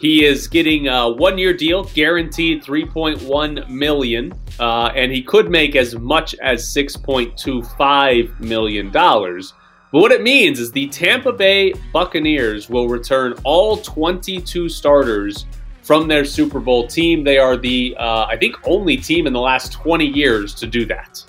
He 0.00 0.24
is 0.24 0.46
getting 0.46 0.86
a 0.88 1.08
one-year 1.08 1.54
deal, 1.54 1.84
guaranteed 1.84 2.62
3.1 2.62 3.68
million, 3.68 4.32
uh, 4.60 4.92
and 4.94 5.10
he 5.10 5.22
could 5.22 5.50
make 5.50 5.74
as 5.74 5.96
much 5.96 6.34
as 6.36 6.72
6.25 6.72 8.40
million 8.40 8.90
dollars. 8.92 9.54
But 9.90 10.00
what 10.00 10.12
it 10.12 10.22
means 10.22 10.60
is 10.60 10.70
the 10.70 10.86
Tampa 10.88 11.32
Bay 11.32 11.72
Buccaneers 11.92 12.68
will 12.68 12.88
return 12.88 13.34
all 13.42 13.78
22 13.78 14.68
starters 14.68 15.46
from 15.82 16.06
their 16.06 16.24
Super 16.26 16.60
Bowl 16.60 16.86
team. 16.86 17.24
They 17.24 17.38
are 17.38 17.56
the, 17.56 17.96
uh, 17.98 18.26
I 18.26 18.36
think, 18.36 18.56
only 18.64 18.98
team 18.98 19.26
in 19.26 19.32
the 19.32 19.40
last 19.40 19.72
20 19.72 20.04
years 20.04 20.54
to 20.56 20.66
do 20.66 20.84
that. 20.86 21.24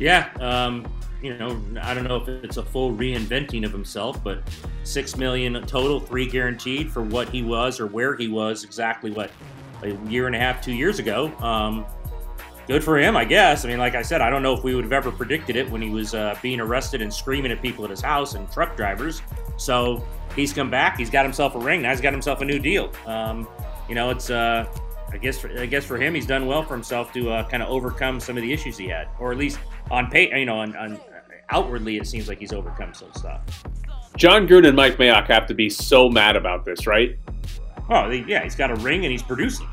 Yeah, 0.00 0.28
um, 0.40 0.84
you 1.22 1.36
know, 1.36 1.60
I 1.80 1.94
don't 1.94 2.04
know 2.04 2.16
if 2.16 2.28
it's 2.28 2.56
a 2.56 2.62
full 2.62 2.92
reinventing 2.92 3.64
of 3.64 3.72
himself, 3.72 4.22
but 4.22 4.42
six 4.84 5.16
million 5.16 5.54
total, 5.66 6.00
three 6.00 6.28
guaranteed 6.28 6.90
for 6.90 7.02
what 7.02 7.28
he 7.28 7.42
was 7.42 7.80
or 7.80 7.86
where 7.86 8.16
he 8.16 8.28
was 8.28 8.64
exactly 8.64 9.10
what 9.10 9.30
a 9.82 9.94
year 10.08 10.26
and 10.26 10.36
a 10.36 10.38
half, 10.38 10.62
two 10.62 10.72
years 10.72 10.98
ago. 10.98 11.32
Um, 11.38 11.86
good 12.66 12.82
for 12.84 12.98
him, 12.98 13.16
I 13.16 13.24
guess. 13.24 13.64
I 13.64 13.68
mean, 13.68 13.78
like 13.78 13.94
I 13.94 14.02
said, 14.02 14.20
I 14.20 14.30
don't 14.30 14.42
know 14.42 14.54
if 14.54 14.62
we 14.62 14.74
would 14.74 14.84
have 14.84 14.92
ever 14.92 15.10
predicted 15.10 15.56
it 15.56 15.70
when 15.70 15.80
he 15.80 15.90
was 15.90 16.14
uh, 16.14 16.38
being 16.42 16.60
arrested 16.60 17.02
and 17.02 17.12
screaming 17.12 17.52
at 17.52 17.62
people 17.62 17.84
at 17.84 17.90
his 17.90 18.00
house 18.00 18.34
and 18.34 18.50
truck 18.50 18.76
drivers. 18.76 19.22
So 19.56 20.04
he's 20.34 20.52
come 20.52 20.70
back. 20.70 20.98
He's 20.98 21.10
got 21.10 21.24
himself 21.24 21.54
a 21.54 21.58
ring. 21.58 21.82
Now 21.82 21.90
he's 21.90 22.00
got 22.00 22.12
himself 22.12 22.40
a 22.40 22.44
new 22.44 22.58
deal. 22.58 22.92
Um, 23.06 23.48
you 23.88 23.94
know, 23.94 24.10
it's. 24.10 24.30
Uh, 24.30 24.66
I 25.16 25.18
guess 25.18 25.38
for, 25.38 25.48
I 25.58 25.64
guess 25.64 25.82
for 25.82 25.96
him, 25.96 26.14
he's 26.14 26.26
done 26.26 26.46
well 26.46 26.62
for 26.62 26.74
himself 26.74 27.10
to 27.14 27.30
uh, 27.30 27.48
kind 27.48 27.62
of 27.62 27.70
overcome 27.70 28.20
some 28.20 28.36
of 28.36 28.42
the 28.42 28.52
issues 28.52 28.76
he 28.76 28.86
had, 28.86 29.08
or 29.18 29.32
at 29.32 29.38
least 29.38 29.58
on 29.90 30.10
pay, 30.10 30.28
you 30.38 30.44
know, 30.44 30.58
on, 30.58 30.76
on 30.76 31.00
outwardly, 31.48 31.96
it 31.96 32.06
seems 32.06 32.28
like 32.28 32.38
he's 32.38 32.52
overcome 32.52 32.92
some 32.92 33.10
stuff. 33.14 33.40
Jon 34.18 34.46
Gruden 34.46 34.66
and 34.68 34.76
Mike 34.76 34.98
Mayock 34.98 35.26
have 35.28 35.46
to 35.46 35.54
be 35.54 35.70
so 35.70 36.10
mad 36.10 36.36
about 36.36 36.66
this, 36.66 36.86
right? 36.86 37.16
Oh, 37.88 38.10
yeah, 38.10 38.42
he's 38.42 38.54
got 38.56 38.70
a 38.70 38.74
ring 38.74 39.06
and 39.06 39.10
he's 39.12 39.22
producing. 39.22 39.66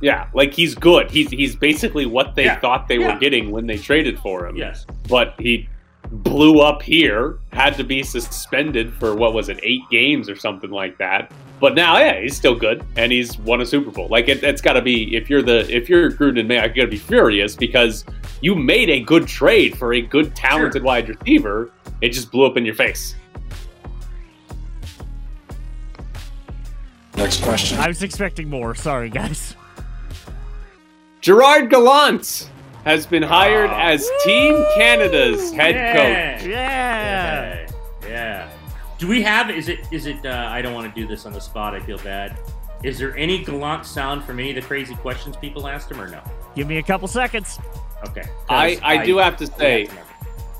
Yeah, 0.00 0.28
like 0.34 0.54
he's 0.54 0.76
good. 0.76 1.10
He's 1.10 1.30
he's 1.30 1.56
basically 1.56 2.06
what 2.06 2.36
they 2.36 2.44
Yeah, 2.44 2.60
thought 2.60 2.86
they 2.86 2.98
yeah. 2.98 3.14
were 3.14 3.18
getting 3.18 3.50
when 3.50 3.66
they 3.66 3.78
traded 3.78 4.20
for 4.20 4.46
him. 4.46 4.54
Yes. 4.54 4.86
But 5.08 5.34
he 5.40 5.68
blew 6.12 6.60
up 6.60 6.80
here, 6.80 7.38
had 7.52 7.74
to 7.78 7.82
be 7.82 8.04
suspended 8.04 8.94
for 8.94 9.16
what 9.16 9.34
was 9.34 9.48
it, 9.48 9.58
eight 9.64 9.82
games 9.90 10.30
or 10.30 10.36
something 10.36 10.70
like 10.70 10.96
that. 10.98 11.32
But 11.58 11.74
now, 11.74 11.98
yeah, 11.98 12.20
he's 12.20 12.36
still 12.36 12.54
good, 12.54 12.84
and 12.96 13.10
he's 13.10 13.38
won 13.38 13.62
a 13.62 13.66
Super 13.66 13.90
Bowl. 13.90 14.08
Like 14.08 14.28
it, 14.28 14.42
it's 14.44 14.60
got 14.60 14.74
to 14.74 14.82
be 14.82 15.16
if 15.16 15.30
you're 15.30 15.40
the 15.42 15.60
if 15.74 15.88
you're 15.88 16.10
Gruden 16.10 16.40
and 16.40 16.50
Mayock, 16.50 16.68
you 16.76 16.82
got 16.82 16.82
to 16.82 16.86
be 16.88 16.98
furious 16.98 17.56
because 17.56 18.04
you 18.42 18.54
made 18.54 18.90
a 18.90 19.00
good 19.00 19.26
trade 19.26 19.78
for 19.78 19.94
a 19.94 20.02
good, 20.02 20.36
talented 20.36 20.82
wide 20.82 21.08
receiver. 21.08 21.72
It 22.02 22.10
just 22.10 22.30
blew 22.30 22.44
up 22.44 22.58
in 22.58 22.66
your 22.66 22.74
face. 22.74 23.14
Next 27.16 27.42
question. 27.42 27.78
I 27.78 27.88
was 27.88 28.02
expecting 28.02 28.50
more. 28.50 28.74
Sorry, 28.74 29.08
guys. 29.08 29.56
Gerard 31.22 31.70
Gallant 31.70 32.50
has 32.84 33.06
been 33.06 33.24
ah, 33.24 33.28
hired 33.28 33.70
as 33.70 34.08
Team 34.22 34.62
Canada's 34.76 35.52
head 35.52 35.74
Yeah. 35.74 35.92
coach. 36.36 36.46
Yeah. 36.46 37.66
Yeah. 38.02 38.08
yeah. 38.08 38.48
Do 38.98 39.08
we 39.08 39.22
have? 39.22 39.50
Is 39.50 39.68
it? 39.68 39.80
Is 39.90 40.06
it? 40.06 40.24
Uh, 40.24 40.48
I 40.50 40.62
don't 40.62 40.74
want 40.74 40.92
to 40.92 41.00
do 41.00 41.06
this 41.06 41.26
on 41.26 41.32
the 41.32 41.40
spot. 41.40 41.74
I 41.74 41.80
feel 41.80 41.98
bad. 41.98 42.38
Is 42.82 42.98
there 42.98 43.16
any 43.16 43.42
gallant 43.42 43.86
sound 43.86 44.24
from 44.24 44.38
any 44.38 44.50
of 44.50 44.56
the 44.56 44.62
crazy 44.62 44.94
questions 44.96 45.36
people 45.36 45.66
asked 45.66 45.90
him, 45.90 46.00
or 46.00 46.08
no? 46.08 46.22
Give 46.54 46.66
me 46.66 46.78
a 46.78 46.82
couple 46.82 47.08
seconds. 47.08 47.58
Okay. 48.08 48.24
I, 48.48 48.78
I 48.82 49.04
do 49.04 49.16
have 49.16 49.36
to 49.38 49.46
say, 49.46 49.88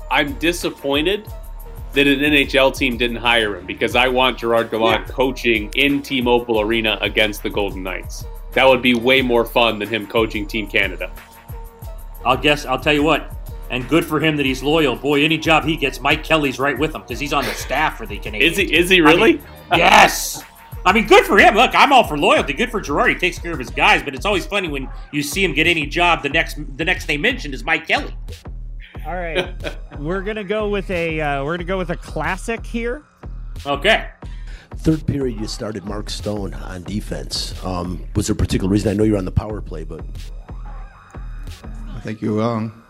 I'm 0.09 0.33
disappointed 0.33 1.27
that 1.93 2.07
an 2.07 2.19
NHL 2.19 2.75
team 2.75 2.97
didn't 2.97 3.17
hire 3.17 3.55
him 3.55 3.65
because 3.65 3.95
I 3.95 4.07
want 4.07 4.39
Gerard 4.39 4.71
Gallant 4.71 5.07
coaching 5.07 5.71
in 5.75 6.01
T-Mobile 6.01 6.59
Arena 6.59 6.97
against 7.01 7.43
the 7.43 7.49
Golden 7.49 7.83
Knights. 7.83 8.25
That 8.53 8.65
would 8.65 8.81
be 8.81 8.95
way 8.95 9.21
more 9.21 9.45
fun 9.45 9.79
than 9.79 9.87
him 9.87 10.07
coaching 10.07 10.47
Team 10.47 10.67
Canada. 10.67 11.11
I'll 12.25 12.37
guess. 12.37 12.65
I'll 12.65 12.79
tell 12.79 12.93
you 12.93 13.03
what. 13.03 13.33
And 13.69 13.87
good 13.89 14.05
for 14.05 14.19
him 14.19 14.37
that 14.37 14.45
he's 14.45 14.63
loyal. 14.63 14.95
Boy, 14.95 15.23
any 15.23 15.37
job 15.37 15.65
he 15.65 15.75
gets, 15.75 15.99
Mike 15.99 16.23
Kelly's 16.23 16.57
right 16.57 16.77
with 16.77 16.95
him 16.95 17.01
because 17.01 17.19
he's 17.19 17.33
on 17.33 17.43
the 17.43 17.53
staff 17.53 17.97
for 17.97 18.05
the 18.05 18.17
Canadians. 18.17 18.57
Is 18.57 18.69
he? 18.69 18.75
Is 18.75 18.89
he 18.89 19.01
really? 19.01 19.19
I 19.19 19.25
mean, 19.25 19.39
yes. 19.71 20.43
I 20.85 20.93
mean, 20.93 21.05
good 21.05 21.25
for 21.25 21.37
him. 21.37 21.55
Look, 21.55 21.71
I'm 21.75 21.91
all 21.91 22.05
for 22.05 22.17
loyalty. 22.17 22.53
Good 22.53 22.71
for 22.71 22.79
Gerard. 22.79 23.09
He 23.09 23.15
takes 23.15 23.37
care 23.37 23.51
of 23.51 23.59
his 23.59 23.69
guys, 23.69 24.01
but 24.03 24.15
it's 24.15 24.25
always 24.25 24.45
funny 24.45 24.69
when 24.69 24.89
you 25.11 25.21
see 25.21 25.43
him 25.43 25.53
get 25.53 25.67
any 25.67 25.85
job. 25.85 26.23
The 26.23 26.29
next, 26.29 26.57
the 26.77 26.85
next 26.85 27.07
they 27.07 27.17
mentioned 27.17 27.53
is 27.53 27.63
Mike 27.65 27.87
Kelly. 27.87 28.15
All 29.05 29.15
right. 29.15 29.53
we're 29.99 30.21
gonna 30.21 30.43
go 30.45 30.69
with 30.69 30.89
a 30.89 31.19
uh, 31.19 31.43
we're 31.43 31.57
gonna 31.57 31.65
go 31.65 31.77
with 31.77 31.89
a 31.89 31.97
classic 31.97 32.65
here. 32.65 33.03
Okay. 33.65 34.09
Third 34.77 35.05
period, 35.05 35.39
you 35.39 35.47
started 35.47 35.85
Mark 35.85 36.09
Stone 36.09 36.53
on 36.53 36.83
defense. 36.83 37.53
Um, 37.65 38.05
was 38.15 38.27
there 38.27 38.33
a 38.33 38.37
particular 38.37 38.69
reason? 38.69 38.91
I 38.91 38.93
know 38.93 39.03
you're 39.03 39.17
on 39.17 39.25
the 39.25 39.31
power 39.31 39.59
play, 39.59 39.83
but 39.83 40.05
I 41.63 41.99
think 42.01 42.21
you're 42.21 42.39
wrong. 42.39 42.83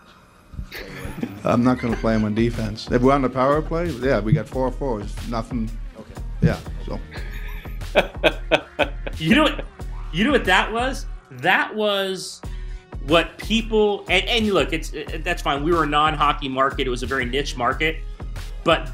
I'm 1.44 1.62
not 1.64 1.78
going 1.78 1.94
to 1.94 2.00
play 2.00 2.14
him 2.14 2.24
on 2.24 2.34
defense. 2.34 2.90
If 2.90 3.02
we're 3.02 3.12
on 3.12 3.22
the 3.22 3.30
power 3.30 3.62
play, 3.62 3.86
yeah, 3.88 4.20
we 4.20 4.32
got 4.32 4.48
four 4.48 4.70
fours. 4.70 5.14
Nothing. 5.28 5.70
Okay. 5.98 6.22
Yeah. 6.42 6.58
So 6.86 7.00
You 9.18 9.34
know 9.34 9.42
what? 9.44 9.64
You 10.12 10.24
know 10.24 10.30
what 10.30 10.44
that 10.44 10.72
was? 10.72 11.06
That 11.30 11.74
was 11.74 12.40
what 13.06 13.36
people 13.38 14.04
and, 14.08 14.24
and 14.26 14.46
look, 14.52 14.72
it's 14.72 14.92
it, 14.92 15.24
that's 15.24 15.42
fine. 15.42 15.62
We 15.62 15.72
were 15.72 15.84
a 15.84 15.88
non-hockey 15.88 16.48
market. 16.48 16.86
It 16.86 16.90
was 16.90 17.02
a 17.02 17.06
very 17.06 17.24
niche 17.24 17.56
market, 17.56 17.96
but 18.64 18.90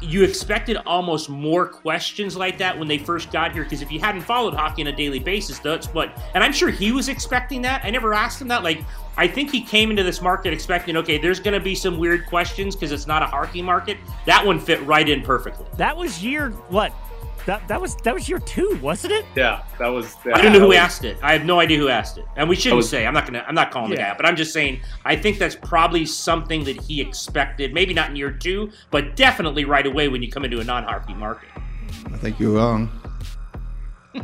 you 0.00 0.22
expected 0.22 0.76
almost 0.86 1.28
more 1.28 1.66
questions 1.66 2.36
like 2.36 2.58
that 2.58 2.78
when 2.78 2.88
they 2.88 2.98
first 2.98 3.30
got 3.30 3.52
here 3.52 3.64
because 3.64 3.82
if 3.82 3.92
you 3.92 4.00
hadn't 4.00 4.22
followed 4.22 4.54
hockey 4.54 4.82
on 4.82 4.88
a 4.88 4.96
daily 4.96 5.18
basis 5.18 5.58
that's 5.58 5.86
what 5.88 6.18
and 6.34 6.42
i'm 6.42 6.52
sure 6.52 6.70
he 6.70 6.92
was 6.92 7.08
expecting 7.08 7.62
that. 7.62 7.84
I 7.84 7.90
never 7.90 8.14
asked 8.14 8.40
him 8.40 8.48
that. 8.48 8.62
Like 8.62 8.82
i 9.16 9.26
think 9.26 9.50
he 9.50 9.60
came 9.60 9.90
into 9.90 10.02
this 10.02 10.20
market 10.20 10.52
expecting 10.52 10.96
okay 10.96 11.18
there's 11.18 11.40
going 11.40 11.54
to 11.54 11.64
be 11.64 11.74
some 11.74 11.98
weird 11.98 12.26
questions 12.26 12.74
because 12.74 12.92
it's 12.92 13.06
not 13.06 13.22
a 13.22 13.26
hockey 13.26 13.62
market. 13.62 13.98
That 14.26 14.44
one 14.44 14.58
fit 14.58 14.82
right 14.82 15.08
in 15.08 15.22
perfectly. 15.22 15.66
That 15.76 15.96
was 15.96 16.22
year 16.22 16.50
what? 16.68 16.92
That 17.46 17.68
that 17.68 17.78
was 17.80 17.96
that 17.96 18.14
was 18.14 18.26
year 18.28 18.38
two, 18.38 18.78
wasn't 18.82 19.12
it? 19.12 19.26
Yeah, 19.36 19.62
that 19.78 19.88
was. 19.88 20.14
I 20.32 20.40
don't 20.40 20.52
know 20.54 20.60
who 20.60 20.68
was- 20.68 20.78
asked 20.78 21.04
it. 21.04 21.18
I 21.22 21.34
have 21.34 21.44
no 21.44 21.60
idea 21.60 21.76
who 21.78 21.88
asked 21.88 22.16
it, 22.16 22.24
and 22.36 22.48
we 22.48 22.56
shouldn't 22.56 22.78
was- 22.78 22.88
say. 22.88 23.06
I'm 23.06 23.12
not 23.12 23.26
gonna. 23.26 23.44
I'm 23.46 23.54
not 23.54 23.70
calling 23.70 23.90
the 23.90 23.96
guy 23.96 24.08
out, 24.08 24.16
but 24.16 24.24
I'm 24.26 24.36
just 24.36 24.52
saying. 24.52 24.80
I 25.04 25.14
think 25.16 25.38
that's 25.38 25.54
probably 25.54 26.06
something 26.06 26.64
that 26.64 26.80
he 26.80 27.00
expected. 27.02 27.74
Maybe 27.74 27.92
not 27.92 28.10
in 28.10 28.16
year 28.16 28.30
two, 28.32 28.70
but 28.90 29.14
definitely 29.14 29.64
right 29.66 29.86
away 29.86 30.08
when 30.08 30.22
you 30.22 30.30
come 30.30 30.44
into 30.44 30.60
a 30.60 30.64
non-hockey 30.64 31.14
market. 31.14 31.48
I 32.06 32.16
think 32.16 32.40
you're 32.40 32.52
wrong. 32.56 32.88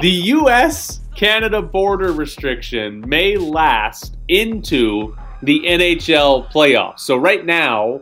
The 0.00 0.08
U.S. 0.08 1.00
Canada 1.14 1.60
border 1.60 2.12
restriction 2.12 3.06
may 3.06 3.36
last 3.36 4.16
into 4.28 5.14
the 5.42 5.60
NHL 5.66 6.50
playoffs. 6.50 7.00
So, 7.00 7.16
right 7.16 7.44
now, 7.44 8.00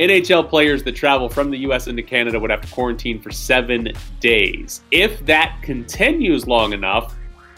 NHL 0.00 0.48
players 0.48 0.82
that 0.84 0.92
travel 0.92 1.28
from 1.28 1.50
the 1.50 1.58
U.S. 1.58 1.86
into 1.86 2.02
Canada 2.02 2.38
would 2.38 2.50
have 2.50 2.60
to 2.60 2.68
quarantine 2.72 3.20
for 3.20 3.30
seven 3.30 3.92
days. 4.20 4.82
If 4.90 5.24
that 5.26 5.58
continues 5.62 6.46
long 6.46 6.72
enough, 6.72 7.14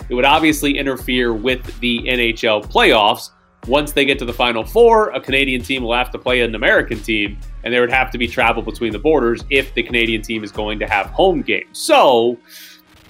it 0.09 0.15
would 0.15 0.25
obviously 0.25 0.79
interfere 0.79 1.33
with 1.35 1.79
the 1.81 2.01
NHL 2.05 2.65
playoffs. 2.71 3.31
Once 3.67 3.93
they 3.93 4.05
get 4.05 4.19
to 4.21 4.25
the 4.25 4.33
Final 4.33 4.65
Four, 4.65 5.11
a 5.11 5.21
Canadian 5.21 5.63
team 5.63 5.83
will 5.83 5.93
have 5.95 6.11
to 6.13 6.19
play 6.19 6.41
an 6.43 6.55
American 6.55 7.01
team, 7.01 7.37
and 7.65 7.75
there 7.75 7.81
would 7.81 7.91
have 7.91 8.11
to 8.13 8.19
be 8.19 8.29
travel 8.29 8.63
between 8.63 8.93
the 8.93 8.99
borders 8.99 9.45
if 9.51 9.75
the 9.75 9.83
Canadian 9.83 10.23
team 10.23 10.45
is 10.45 10.53
going 10.53 10.79
to 10.79 10.87
have 10.87 11.07
home 11.07 11.43
games. 11.43 11.67
So, 11.73 12.39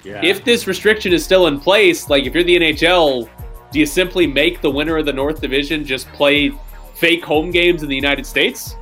Yeah. 0.03 0.21
if 0.25 0.43
this 0.43 0.65
restriction 0.65 1.13
is 1.13 1.23
still 1.23 1.47
in 1.47 1.59
place, 1.59 2.09
like 2.09 2.25
if 2.25 2.33
you're 2.33 2.43
the 2.43 2.55
NHL, 2.55 3.29
do 3.71 3.79
you 3.79 3.85
simply 3.85 4.25
make 4.25 4.59
the 4.61 4.71
winner 4.71 4.97
of 4.97 5.05
the 5.05 5.13
North 5.13 5.39
Division 5.39 5.85
just 5.85 6.11
play 6.13 6.51
fake 6.95 7.23
home 7.23 7.51
games 7.51 7.83
in 7.83 7.89
the 7.89 7.95
United 7.95 8.25
States? 8.25 8.75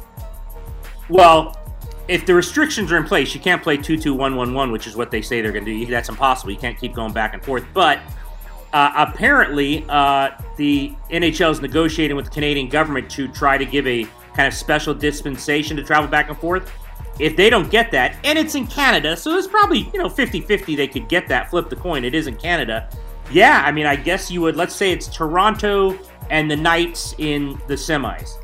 Well, 1.10 1.56
if 2.08 2.26
the 2.26 2.34
restrictions 2.34 2.92
are 2.92 2.98
in 2.98 3.04
place, 3.04 3.34
you 3.34 3.42
can't 3.42 3.62
play 3.62 3.78
2 3.78 3.98
2 3.98 4.14
1 4.14 4.36
1 4.36 4.54
1, 4.54 4.72
which 4.72 4.88
is 4.88 4.96
what 4.96 5.12
they 5.12 5.22
say 5.22 5.42
they're 5.42 5.52
going 5.52 5.66
to 5.66 5.86
do. 5.86 5.86
That's 5.86 6.10
impossible. 6.10 6.52
You 6.52 6.58
can't 6.58 6.78
keep 6.78 6.94
going 6.94 7.14
back 7.14 7.34
and 7.34 7.44
forth. 7.44 7.66
But 7.74 8.00
uh, 8.74 8.92
apparently, 8.96 9.86
uh, 9.90 10.32
the 10.56 10.94
NHL 11.10 11.52
is 11.52 11.62
negotiating 11.62 12.16
with 12.16 12.26
the 12.26 12.32
Canadian 12.32 12.70
government 12.70 13.10
to 13.12 13.28
try 13.30 13.58
to 13.58 13.66
give 13.66 13.88
a 13.88 14.08
kind 14.36 14.48
of 14.48 14.54
special 14.54 14.94
dispensation 14.94 15.76
to 15.78 15.84
travel 15.84 16.10
back 16.10 16.30
and 16.30 16.38
forth. 16.38 16.72
if 17.20 17.36
they 17.36 17.50
don't 17.50 17.72
get 17.72 17.90
that, 17.92 18.16
and 18.24 18.38
it's 18.38 18.54
in 18.54 18.68
Canada, 18.68 19.18
so 19.18 19.36
it's 19.36 19.48
probably, 19.48 19.90
you 19.92 19.98
know, 20.00 20.08
50 20.08 20.42
50 20.42 20.76
they 20.76 20.88
could 20.88 21.10
get 21.10 21.28
that, 21.28 21.50
flip 21.50 21.70
the 21.70 21.76
coin. 21.76 22.06
It 22.06 22.14
is 22.14 22.28
in 22.28 22.36
Canada. 22.36 22.88
Yeah, 23.32 23.64
I 23.66 23.72
mean, 23.72 23.88
I 23.88 23.96
guess 23.96 24.30
you 24.30 24.42
would, 24.42 24.56
let's 24.56 24.76
say 24.76 24.92
it's 24.92 25.08
Toronto 25.08 25.98
and 26.30 26.50
the 26.50 26.56
Knights 26.56 27.16
in 27.18 27.60
the 27.68 27.74
semis. 27.74 28.36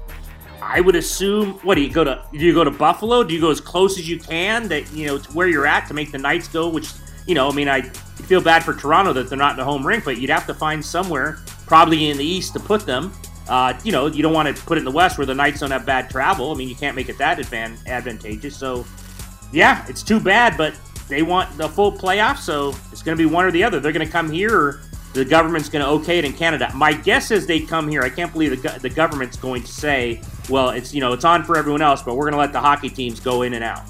I 0.65 0.79
would 0.79 0.95
assume, 0.95 1.53
what 1.59 1.75
do 1.75 1.81
you 1.81 1.91
go 1.91 2.03
to? 2.03 2.23
Do 2.31 2.39
you 2.39 2.53
go 2.53 2.63
to 2.63 2.71
Buffalo? 2.71 3.23
Do 3.23 3.33
you 3.33 3.41
go 3.41 3.51
as 3.51 3.61
close 3.61 3.99
as 3.99 4.09
you 4.09 4.17
can 4.17 4.67
that, 4.69 4.91
you 4.93 5.05
know, 5.05 5.17
to 5.17 5.31
where 5.31 5.47
you're 5.47 5.67
at 5.67 5.87
to 5.87 5.93
make 5.93 6.11
the 6.11 6.17
Knights 6.17 6.47
go, 6.47 6.69
which, 6.69 6.89
you 7.27 7.35
know, 7.35 7.49
I 7.49 7.53
mean, 7.53 7.67
I 7.69 7.81
feel 7.81 8.41
bad 8.41 8.63
for 8.63 8.73
Toronto 8.73 9.13
that 9.13 9.29
they're 9.29 9.37
not 9.37 9.51
in 9.51 9.57
the 9.57 9.63
home 9.65 9.85
rink, 9.85 10.05
but 10.05 10.17
you'd 10.17 10.29
have 10.29 10.47
to 10.47 10.53
find 10.53 10.83
somewhere, 10.83 11.39
probably 11.67 12.09
in 12.09 12.17
the 12.17 12.25
East, 12.25 12.53
to 12.53 12.59
put 12.59 12.85
them. 12.85 13.13
Uh, 13.49 13.77
you 13.83 13.91
know, 13.91 14.07
you 14.07 14.23
don't 14.23 14.33
want 14.33 14.55
to 14.55 14.63
put 14.63 14.77
it 14.77 14.79
in 14.79 14.85
the 14.85 14.91
West 14.91 15.17
where 15.17 15.27
the 15.27 15.35
Knights 15.35 15.59
don't 15.59 15.71
have 15.71 15.85
bad 15.85 16.09
travel. 16.09 16.51
I 16.51 16.55
mean, 16.55 16.69
you 16.69 16.75
can't 16.75 16.95
make 16.95 17.09
it 17.09 17.17
that 17.17 17.37
advan- 17.37 17.85
advantageous. 17.85 18.55
So, 18.55 18.85
yeah, 19.51 19.85
it's 19.89 20.01
too 20.01 20.19
bad, 20.19 20.57
but 20.57 20.73
they 21.09 21.21
want 21.21 21.55
the 21.57 21.67
full 21.67 21.91
playoff, 21.91 22.37
so 22.37 22.73
it's 22.91 23.03
going 23.03 23.17
to 23.17 23.21
be 23.21 23.29
one 23.29 23.45
or 23.45 23.51
the 23.51 23.63
other. 23.63 23.79
They're 23.79 23.91
going 23.91 24.05
to 24.05 24.11
come 24.11 24.31
here, 24.31 24.57
or 24.57 24.81
the 25.13 25.23
government's 25.23 25.69
going 25.69 25.85
to 25.85 25.89
okay 25.91 26.19
it 26.19 26.25
in 26.25 26.33
Canada. 26.33 26.71
My 26.75 26.93
guess 26.93 27.31
is 27.31 27.45
they 27.45 27.59
come 27.59 27.87
here. 27.87 28.01
I 28.01 28.09
can't 28.09 28.31
believe 28.31 28.61
the, 28.61 28.79
the 28.79 28.89
government's 28.89 29.37
going 29.37 29.61
to 29.61 29.71
say, 29.71 30.21
well, 30.49 30.69
it's 30.69 30.93
you 30.93 31.01
know 31.01 31.13
it's 31.13 31.25
on 31.25 31.43
for 31.43 31.57
everyone 31.57 31.81
else, 31.81 32.01
but 32.01 32.15
we're 32.15 32.25
going 32.25 32.33
to 32.33 32.39
let 32.39 32.51
the 32.51 32.59
hockey 32.59 32.89
teams 32.89 33.19
go 33.19 33.43
in 33.43 33.53
and 33.53 33.63
out. 33.63 33.83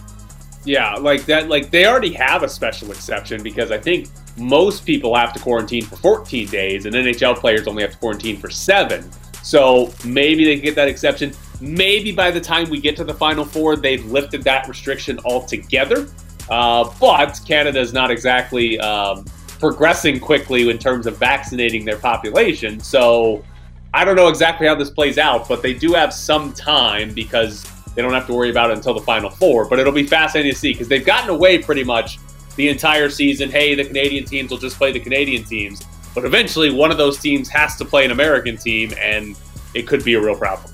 Yeah, 0.65 0.95
like 0.95 1.25
that. 1.25 1.49
Like 1.49 1.71
they 1.71 1.85
already 1.85 2.13
have 2.13 2.43
a 2.43 2.49
special 2.49 2.91
exception 2.91 3.41
because 3.41 3.71
I 3.71 3.77
think 3.77 4.07
most 4.37 4.85
people 4.85 5.15
have 5.15 5.33
to 5.33 5.39
quarantine 5.39 5.85
for 5.85 5.95
14 5.97 6.47
days, 6.49 6.85
and 6.85 6.95
NHL 6.95 7.37
players 7.37 7.67
only 7.67 7.83
have 7.83 7.91
to 7.91 7.97
quarantine 7.97 8.37
for 8.37 8.49
seven. 8.49 9.09
So 9.43 9.93
maybe 10.05 10.45
they 10.45 10.55
can 10.55 10.63
get 10.63 10.75
that 10.75 10.87
exception. 10.87 11.33
Maybe 11.59 12.11
by 12.11 12.31
the 12.31 12.41
time 12.41 12.69
we 12.69 12.79
get 12.79 12.95
to 12.97 13.03
the 13.03 13.13
Final 13.13 13.45
Four, 13.45 13.75
they've 13.75 14.05
lifted 14.05 14.43
that 14.43 14.67
restriction 14.67 15.19
altogether. 15.25 16.07
Uh, 16.49 16.91
but 16.99 17.39
Canada 17.45 17.79
is 17.79 17.93
not 17.93 18.11
exactly 18.11 18.79
um, 18.79 19.25
progressing 19.63 20.19
quickly 20.19 20.69
in 20.69 20.77
terms 20.77 21.07
of 21.07 21.17
vaccinating 21.17 21.85
their 21.85 21.97
population. 21.97 22.81
So 22.81 23.45
I 23.93 24.03
don't 24.03 24.17
know 24.17 24.27
exactly 24.27 24.67
how 24.67 24.75
this 24.75 24.89
plays 24.89 25.17
out, 25.17 25.47
but 25.47 25.61
they 25.61 25.73
do 25.73 25.93
have 25.93 26.11
some 26.11 26.51
time 26.51 27.13
because 27.13 27.65
they 27.95 28.01
don't 28.01 28.11
have 28.11 28.27
to 28.27 28.33
worry 28.33 28.49
about 28.49 28.71
it 28.71 28.75
until 28.75 28.93
the 28.93 28.99
Final 28.99 29.29
Four. 29.29 29.69
But 29.69 29.79
it'll 29.79 29.93
be 29.93 30.05
fascinating 30.05 30.51
to 30.51 30.57
see 30.57 30.73
because 30.73 30.89
they've 30.89 31.05
gotten 31.05 31.29
away 31.29 31.59
pretty 31.59 31.85
much 31.85 32.19
the 32.57 32.67
entire 32.67 33.09
season. 33.09 33.49
Hey, 33.49 33.73
the 33.73 33.85
Canadian 33.85 34.25
teams 34.25 34.51
will 34.51 34.57
just 34.57 34.77
play 34.77 34.91
the 34.91 34.99
Canadian 34.99 35.45
teams. 35.45 35.81
But 36.13 36.25
eventually, 36.25 36.69
one 36.69 36.91
of 36.91 36.97
those 36.97 37.17
teams 37.17 37.47
has 37.47 37.77
to 37.77 37.85
play 37.85 38.03
an 38.03 38.11
American 38.11 38.57
team, 38.57 38.91
and 38.99 39.37
it 39.73 39.87
could 39.87 40.03
be 40.03 40.15
a 40.15 40.19
real 40.19 40.35
problem. 40.35 40.73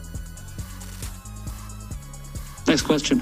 Next 2.67 2.81
question. 2.81 3.21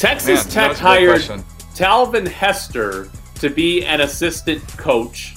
Texas 0.00 0.46
Man, 0.46 0.52
Tech 0.54 0.54
that's 0.54 0.80
a 0.80 0.82
great 0.82 0.88
hired 0.88 1.10
question. 1.10 1.44
Talvin 1.74 2.26
Hester 2.26 3.10
to 3.34 3.50
be 3.50 3.84
an 3.84 4.00
assistant 4.00 4.66
coach. 4.78 5.36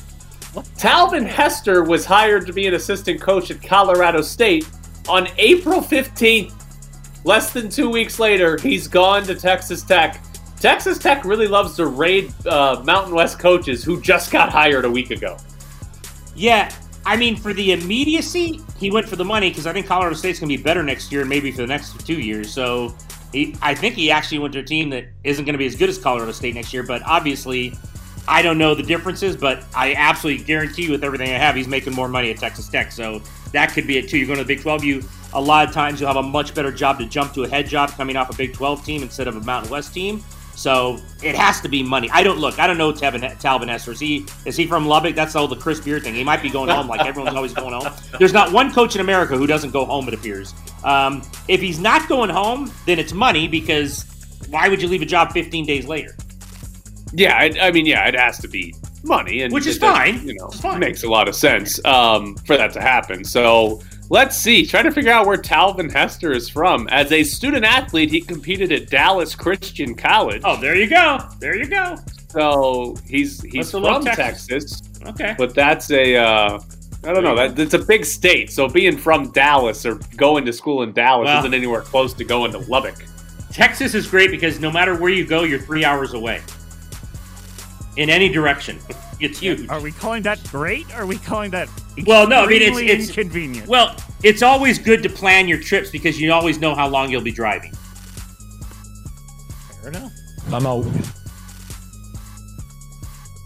Talvin 0.78 1.26
Hester 1.28 1.84
was 1.84 2.06
hired 2.06 2.48
to 2.48 2.54
be 2.54 2.66
an 2.68 2.76
assistant 2.76 3.20
coach 3.20 3.52
at 3.52 3.62
Colorado 3.62 4.22
State 4.22 4.66
on 5.10 5.28
April 5.38 5.82
15th. 5.82 6.54
Less 7.26 7.52
than 7.52 7.68
two 7.68 7.90
weeks 7.90 8.20
later, 8.20 8.58
he's 8.58 8.88
gone 8.88 9.24
to 9.24 9.36
Texas 9.36 9.84
Tech. 9.84 10.24
Texas 10.62 10.98
Tech 10.98 11.26
really 11.26 11.48
loves 11.48 11.76
to 11.76 11.88
raid 11.88 12.34
uh, 12.48 12.82
Mountain 12.86 13.14
West 13.14 13.40
coaches 13.40 13.84
who 13.84 14.00
just 14.00 14.32
got 14.32 14.50
hired 14.50 14.86
a 14.86 14.90
week 14.90 15.12
ago. 15.12 15.36
Yeah, 16.38 16.74
I 17.06 17.18
mean, 17.18 17.36
for 17.36 17.54
the 17.54 17.74
immediacy, 17.74 18.62
he 18.78 18.92
went 18.92 19.10
for 19.10 19.18
the 19.18 19.26
money 19.26 19.50
because 19.50 19.68
I 19.68 19.74
think 19.74 19.88
Colorado 19.88 20.16
State's 20.16 20.40
going 20.40 20.50
to 20.50 20.56
be 20.56 20.64
better 20.64 20.84
next 20.84 21.12
year 21.12 21.20
and 21.20 21.30
maybe 21.30 21.52
for 21.52 21.64
the 21.64 21.68
next 21.68 22.06
two 22.06 22.22
years. 22.22 22.50
So 22.50 22.96
he, 23.34 23.56
I 23.62 23.76
think 23.76 23.96
he 23.96 24.12
actually 24.12 24.40
went 24.40 24.54
to 24.54 24.60
a 24.60 24.64
team 24.64 24.90
that 24.92 25.06
isn't 25.24 25.44
going 25.44 25.54
to 25.54 25.60
be 25.60 25.66
as 25.66 25.76
good 25.76 25.90
as 25.90 25.98
Colorado 25.98 26.32
State 26.32 26.56
next 26.56 26.74
year. 26.74 26.84
But 26.84 27.02
obviously, 27.06 27.74
I 28.28 28.42
don't 28.42 28.58
know 28.58 28.74
the 28.74 28.84
differences, 28.84 29.36
but 29.36 29.66
I 29.76 29.96
absolutely 29.96 30.46
guarantee 30.46 30.84
you 30.84 30.92
with 30.92 31.04
everything 31.04 31.30
I 31.32 31.38
have, 31.38 31.56
he's 31.56 31.68
making 31.68 31.94
more 31.94 32.08
money 32.08 32.32
at 32.32 32.38
Texas 32.38 32.70
Tech. 32.70 32.92
So 32.92 33.22
that 33.52 33.74
could 33.74 33.88
be 33.88 33.98
it 33.98 34.08
too. 34.08 34.18
You're 34.18 34.28
going 34.28 34.38
to 34.38 34.44
the 34.44 34.56
Big 34.56 34.62
12, 34.62 34.84
you 34.84 35.04
a 35.34 35.42
lot 35.42 35.68
of 35.68 35.74
times 35.74 36.00
you'll 36.00 36.14
have 36.14 36.24
a 36.24 36.28
much 36.28 36.54
better 36.54 36.72
job 36.72 37.00
to 37.00 37.06
jump 37.06 37.34
to 37.34 37.44
a 37.44 37.48
head 37.48 37.68
job 37.68 37.90
coming 37.92 38.16
off 38.16 38.30
a 38.30 38.38
Big 38.38 38.54
12 38.54 38.86
team 38.86 39.02
instead 39.02 39.28
of 39.28 39.36
a 39.36 39.42
Mountain 39.42 39.72
West 39.72 39.94
team. 39.94 40.24
So 40.56 41.00
it 41.24 41.36
has 41.36 41.60
to 41.62 41.68
be 41.70 41.82
money. 41.82 42.10
I 42.12 42.22
don't 42.24 42.38
look. 42.38 42.60
I 42.60 42.68
don't 42.68 42.78
know 42.78 42.92
Tevin, 42.94 43.22
Talvin 43.42 43.68
Hester. 43.70 43.92
Is 43.92 44.00
he 44.00 44.26
is 44.46 44.56
he 44.56 44.68
from 44.68 44.86
Lubbock? 44.86 45.16
That's 45.16 45.36
all 45.36 45.48
the 45.48 45.56
Chris 45.56 45.80
Beard 45.80 46.04
thing. 46.04 46.14
He 46.14 46.24
might 46.24 46.42
be 46.42 46.50
going 46.50 46.70
home 46.70 46.88
like 46.88 47.06
everyone's 47.06 47.36
always 47.36 47.54
going 47.54 47.74
home. 47.74 47.92
There's 48.20 48.34
not 48.34 48.52
one 48.52 48.72
coach 48.72 48.96
in 48.96 49.02
America 49.02 49.36
who 49.36 49.48
doesn't 49.48 49.72
go 49.72 49.84
home. 49.86 50.08
It 50.08 50.14
appears. 50.14 50.54
Um, 50.84 51.24
if 51.48 51.60
he's 51.60 51.80
not 51.80 52.08
going 52.08 52.30
home, 52.30 52.72
then 52.86 53.00
it's 53.00 53.14
money 53.14 53.48
because 53.48 54.06
why 54.50 54.70
would 54.70 54.82
you 54.82 54.88
leave 54.88 55.02
a 55.02 55.06
job 55.06 55.32
15 55.32 55.66
days 55.66 55.88
later? 55.88 56.16
Yeah, 57.14 57.36
I, 57.36 57.52
I 57.62 57.72
mean, 57.72 57.86
yeah, 57.86 58.08
it 58.08 58.16
has 58.16 58.40
to 58.40 58.48
be 58.48 58.74
money, 59.04 59.42
and 59.42 59.54
Which 59.54 59.66
is 59.68 59.78
does- 59.78 59.96
fine. 59.96 60.28
You 60.28 60.36
know, 60.36 60.50
fine. 60.50 60.80
makes 60.80 61.04
a 61.04 61.10
lot 61.10 61.28
of 61.28 61.36
sense 61.36 61.84
um, 61.86 62.36
for 62.46 62.58
that 62.58 62.74
to 62.74 62.82
happen. 62.82 63.24
So 63.24 63.82
let's 64.14 64.38
see. 64.38 64.64
Try 64.66 64.84
to 64.84 64.92
figure 64.92 65.12
out 65.12 65.26
where 65.26 65.38
Talvin 65.38 65.92
Hester 65.92 66.32
is 66.32 66.48
from. 66.48 66.88
As 66.92 67.12
a 67.12 67.24
student 67.24 67.66
athlete, 67.66 68.12
he 68.12 68.22
competed 68.22 68.72
at 68.72 68.88
Dallas 68.90 69.34
Christian 69.34 69.96
College. 69.96 70.42
Oh, 70.46 70.56
there 70.62 70.76
you 70.76 70.88
go. 70.88 71.18
There 71.40 71.56
you 71.58 71.66
go. 71.66 71.98
So 72.30 72.96
he's 73.08 73.42
he's 73.42 73.56
Must 73.56 73.72
have 73.74 73.82
loved 73.82 74.06
from 74.08 74.16
Texas. 74.16 74.82
Texas, 74.82 75.08
Okay. 75.08 75.36
but 75.38 75.54
that's 75.56 75.90
a 75.92 76.16
uh, 76.16 76.60
I 77.04 77.12
don't 77.14 77.24
know. 77.24 77.36
That 77.36 77.58
it's 77.60 77.74
a 77.74 77.80
big 77.80 78.06
state. 78.06 78.52
So 78.52 78.70
being 78.70 78.98
from 78.98 79.32
Dallas 79.32 79.84
or 79.86 79.96
going 80.16 80.46
to 80.46 80.54
school 80.54 80.84
in 80.84 80.94
Dallas 80.94 81.26
Well- 81.26 81.40
isn't 81.40 81.54
anywhere 81.54 81.82
close 81.82 82.14
to 82.14 82.24
going 82.24 82.52
to 82.52 82.60
Lubbock. 82.60 83.04
Texas 83.52 83.94
is 83.96 84.08
great 84.08 84.32
because 84.32 84.60
no 84.60 84.72
matter 84.72 84.96
where 84.96 85.12
you 85.12 85.26
go, 85.26 85.44
you're 85.44 85.60
three 85.60 85.86
hours 85.86 86.14
away. 86.14 86.42
In 87.98 88.10
any 88.10 88.30
direction, 88.30 88.80
it's 89.20 89.40
huge. 89.40 89.70
Are 89.70 89.80
we 89.82 89.92
calling 89.92 90.24
that 90.24 90.44
great? 90.50 90.90
Or 90.96 91.02
are 91.02 91.06
we 91.06 91.18
calling 91.20 91.52
that 91.52 91.70
Well, 92.06 92.28
no, 92.28 92.44
I 92.44 92.48
mean 92.48 92.62
it's 92.62 92.70
extremely 92.70 92.92
it's 92.92 93.10
inconvenient? 93.10 93.68
Well, 93.68 93.96
it's 94.24 94.42
always 94.42 94.80
good 94.80 95.04
to 95.04 95.10
plan 95.10 95.48
your 95.48 95.60
trips 95.60 95.90
because 95.90 96.20
you 96.20 96.32
always 96.32 96.60
know 96.60 96.74
how 96.74 96.88
long 96.88 97.12
you'll 97.12 97.22
be 97.22 97.32
driving. 97.32 97.74
Fair 99.82 99.90
enough. 99.90 100.12
I'm 100.52 100.66
out. 100.66 100.86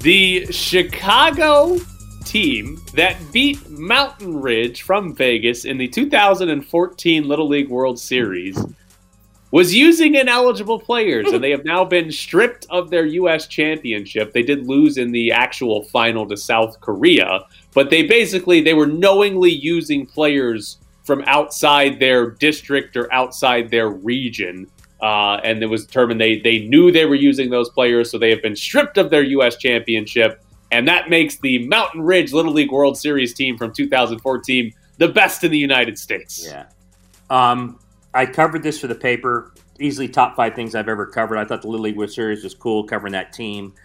The 0.01 0.45
Chicago 0.51 1.77
team 2.25 2.79
that 2.93 3.17
beat 3.31 3.69
Mountain 3.69 4.41
Ridge 4.41 4.83
from 4.83 5.15
Vegas 5.15 5.65
in 5.65 5.77
the 5.77 5.87
2014 5.87 7.27
Little 7.27 7.47
League 7.47 7.69
World 7.69 7.99
Series 7.99 8.57
was 9.51 9.73
using 9.73 10.15
ineligible 10.15 10.79
players, 10.79 11.31
and 11.31 11.41
they 11.41 11.51
have 11.51 11.63
now 11.63 11.85
been 11.85 12.11
stripped 12.11 12.67
of 12.69 12.89
their 12.89 13.05
U.S. 13.05 13.47
championship. 13.47 14.33
They 14.33 14.43
did 14.43 14.67
lose 14.67 14.97
in 14.97 15.11
the 15.11 15.31
actual 15.31 15.83
final 15.83 16.27
to 16.27 16.35
South 16.35 16.79
Korea, 16.81 17.45
but 17.77 17.91
they 17.91 18.01
basically 18.01 18.59
they 18.59 18.73
were 18.73 18.87
knowingly 18.87 19.51
using 19.51 20.03
players 20.03 20.79
from 21.03 21.21
outside 21.27 21.99
their 21.99 22.31
district 22.31 22.97
or 22.97 23.13
outside 23.13 23.69
their 23.69 23.87
region. 23.87 24.67
Uh, 24.99 25.35
and 25.43 25.61
it 25.61 25.67
was 25.67 25.85
determined 25.85 26.19
they, 26.19 26.39
they 26.39 26.57
knew 26.57 26.91
they 26.91 27.05
were 27.05 27.13
using 27.13 27.51
those 27.51 27.69
players, 27.69 28.09
so 28.09 28.17
they 28.17 28.31
have 28.31 28.41
been 28.41 28.55
stripped 28.55 28.97
of 28.97 29.11
their 29.11 29.21
U.S. 29.21 29.57
championship. 29.57 30.41
And 30.71 30.87
that 30.87 31.11
makes 31.11 31.37
the 31.37 31.67
Mountain 31.67 32.01
Ridge 32.01 32.33
Little 32.33 32.51
League 32.51 32.71
World 32.71 32.97
Series 32.97 33.35
team 33.35 33.59
from 33.59 33.71
2014 33.71 34.73
the 34.97 35.09
best 35.09 35.43
in 35.43 35.51
the 35.51 35.59
United 35.59 35.99
States. 35.99 36.49
Yeah. 36.49 36.65
Um, 37.29 37.79
I 38.11 38.25
covered 38.25 38.63
this 38.63 38.79
for 38.79 38.87
the 38.87 38.95
paper. 38.95 39.53
Easily 39.79 40.07
top 40.07 40.35
five 40.35 40.55
things 40.55 40.73
I've 40.73 40.89
ever 40.89 41.05
covered. 41.05 41.37
I 41.37 41.45
thought 41.45 41.61
the 41.61 41.67
Little 41.67 41.83
League 41.83 41.95
World 41.95 42.11
Series 42.11 42.43
was 42.43 42.55
cool 42.55 42.85
covering 42.85 43.13
that 43.13 43.33
team. 43.33 43.75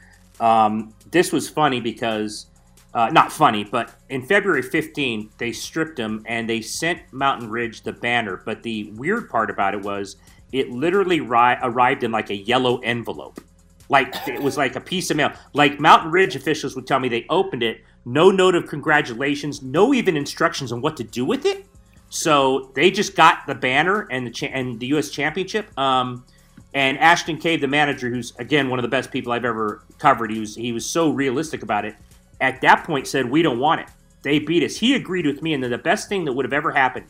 Um, 0.40 0.94
this 1.10 1.30
was 1.30 1.50
funny 1.50 1.78
because, 1.78 2.46
uh, 2.94 3.08
not 3.08 3.32
funny, 3.32 3.64
but 3.64 3.94
in 4.10 4.22
February 4.22 4.62
15, 4.62 5.30
they 5.38 5.52
stripped 5.52 5.98
him 5.98 6.22
and 6.26 6.48
they 6.48 6.60
sent 6.60 7.00
Mountain 7.12 7.50
Ridge 7.50 7.82
the 7.82 7.92
banner. 7.92 8.42
But 8.44 8.62
the 8.62 8.90
weird 8.92 9.30
part 9.30 9.50
about 9.50 9.74
it 9.74 9.82
was 9.82 10.16
it 10.52 10.70
literally 10.70 11.20
ri- 11.20 11.56
arrived 11.62 12.04
in 12.04 12.12
like 12.12 12.30
a 12.30 12.36
yellow 12.36 12.78
envelope. 12.78 13.40
Like 13.88 14.14
it 14.28 14.42
was 14.42 14.56
like 14.56 14.76
a 14.76 14.80
piece 14.80 15.10
of 15.10 15.16
mail. 15.16 15.32
Like 15.54 15.80
Mountain 15.80 16.10
Ridge 16.10 16.36
officials 16.36 16.76
would 16.76 16.86
tell 16.86 16.98
me 16.98 17.08
they 17.08 17.26
opened 17.30 17.62
it, 17.62 17.82
no 18.04 18.30
note 18.30 18.54
of 18.54 18.66
congratulations, 18.66 19.62
no 19.62 19.94
even 19.94 20.16
instructions 20.16 20.70
on 20.72 20.80
what 20.82 20.96
to 20.98 21.04
do 21.04 21.24
with 21.24 21.46
it. 21.46 21.66
So 22.10 22.70
they 22.74 22.90
just 22.90 23.16
got 23.16 23.46
the 23.46 23.54
banner 23.54 24.06
and 24.10 24.26
the 24.26 24.30
cha- 24.30 24.46
and 24.46 24.78
the 24.78 24.86
U.S. 24.88 25.08
Championship. 25.08 25.66
Um, 25.78 26.26
and 26.74 26.98
Ashton 26.98 27.38
Cave, 27.38 27.60
the 27.62 27.68
manager, 27.68 28.10
who's 28.10 28.34
again 28.38 28.68
one 28.68 28.78
of 28.78 28.82
the 28.82 28.88
best 28.88 29.10
people 29.10 29.32
I've 29.32 29.44
ever 29.44 29.82
covered, 29.98 30.30
he 30.30 30.40
was 30.40 30.54
he 30.54 30.72
was 30.72 30.84
so 30.84 31.10
realistic 31.10 31.62
about 31.62 31.86
it. 31.86 31.94
At 32.42 32.60
that 32.60 32.84
point, 32.84 33.06
said 33.06 33.30
we 33.30 33.40
don't 33.40 33.58
want 33.58 33.80
it. 33.80 33.88
They 34.20 34.38
beat 34.38 34.62
us. 34.62 34.76
He 34.76 34.94
agreed 34.94 35.24
with 35.24 35.40
me, 35.40 35.54
and 35.54 35.62
then 35.62 35.70
the 35.70 35.78
best 35.78 36.10
thing 36.10 36.26
that 36.26 36.32
would 36.34 36.44
have 36.44 36.52
ever 36.52 36.72
happened 36.72 37.06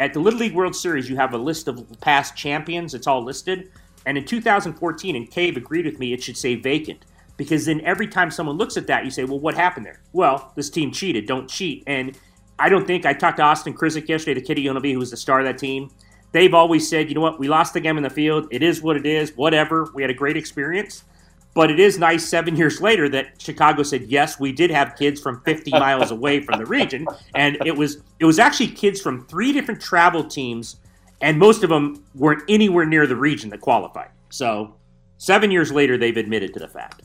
at 0.00 0.14
the 0.14 0.18
Little 0.18 0.40
League 0.40 0.54
World 0.54 0.74
Series, 0.74 1.10
you 1.10 1.16
have 1.16 1.34
a 1.34 1.38
list 1.38 1.68
of 1.68 1.86
past 2.00 2.34
champions. 2.34 2.94
It's 2.94 3.06
all 3.06 3.22
listed. 3.22 3.70
And 4.06 4.16
in 4.16 4.24
2014, 4.24 5.14
and 5.14 5.30
Cave 5.30 5.58
agreed 5.58 5.84
with 5.84 5.98
me, 5.98 6.14
it 6.14 6.22
should 6.22 6.38
say 6.38 6.54
vacant 6.54 7.04
because 7.36 7.66
then 7.66 7.82
every 7.82 8.08
time 8.08 8.30
someone 8.30 8.56
looks 8.56 8.78
at 8.78 8.86
that, 8.86 9.04
you 9.04 9.10
say, 9.10 9.24
well, 9.24 9.38
what 9.38 9.54
happened 9.54 9.84
there? 9.84 10.00
Well, 10.14 10.52
this 10.56 10.70
team 10.70 10.90
cheated. 10.90 11.26
Don't 11.26 11.48
cheat. 11.48 11.84
And 11.86 12.18
I 12.58 12.70
don't 12.70 12.86
think 12.86 13.04
I 13.04 13.12
talked 13.12 13.36
to 13.36 13.42
Austin 13.42 13.74
Krizik 13.74 14.08
yesterday, 14.08 14.40
the 14.40 14.46
Kitty 14.46 14.64
UNLV 14.64 14.90
who 14.90 14.98
was 14.98 15.10
the 15.10 15.18
star 15.18 15.40
of 15.40 15.46
that 15.46 15.58
team. 15.58 15.90
they've 16.32 16.54
always 16.54 16.88
said, 16.88 17.08
you 17.10 17.14
know 17.14 17.20
what, 17.20 17.38
we 17.38 17.48
lost 17.48 17.74
the 17.74 17.80
game 17.80 17.98
in 17.98 18.02
the 18.02 18.10
field. 18.10 18.48
It 18.50 18.62
is 18.62 18.80
what 18.80 18.96
it 18.96 19.04
is. 19.04 19.36
Whatever. 19.36 19.90
We 19.94 20.00
had 20.02 20.10
a 20.10 20.14
great 20.14 20.38
experience. 20.38 21.04
But 21.52 21.70
it 21.70 21.80
is 21.80 21.98
nice 21.98 22.26
seven 22.26 22.54
years 22.56 22.80
later 22.80 23.08
that 23.08 23.40
Chicago 23.40 23.82
said, 23.82 24.04
yes, 24.04 24.38
we 24.38 24.52
did 24.52 24.70
have 24.70 24.96
kids 24.96 25.20
from 25.20 25.40
50 25.42 25.72
miles 25.72 26.10
away 26.10 26.40
from 26.40 26.58
the 26.58 26.66
region, 26.66 27.06
and 27.34 27.58
it 27.66 27.76
was 27.76 28.02
it 28.20 28.24
was 28.24 28.38
actually 28.38 28.68
kids 28.68 29.00
from 29.00 29.26
three 29.26 29.52
different 29.52 29.80
travel 29.80 30.22
teams, 30.22 30.76
and 31.20 31.38
most 31.38 31.64
of 31.64 31.70
them 31.70 32.04
weren't 32.14 32.42
anywhere 32.48 32.86
near 32.86 33.06
the 33.06 33.16
region 33.16 33.50
that 33.50 33.60
qualified. 33.60 34.10
So 34.28 34.76
seven 35.18 35.50
years 35.50 35.72
later, 35.72 35.98
they've 35.98 36.16
admitted 36.16 36.54
to 36.54 36.60
the 36.60 36.68
fact. 36.68 37.02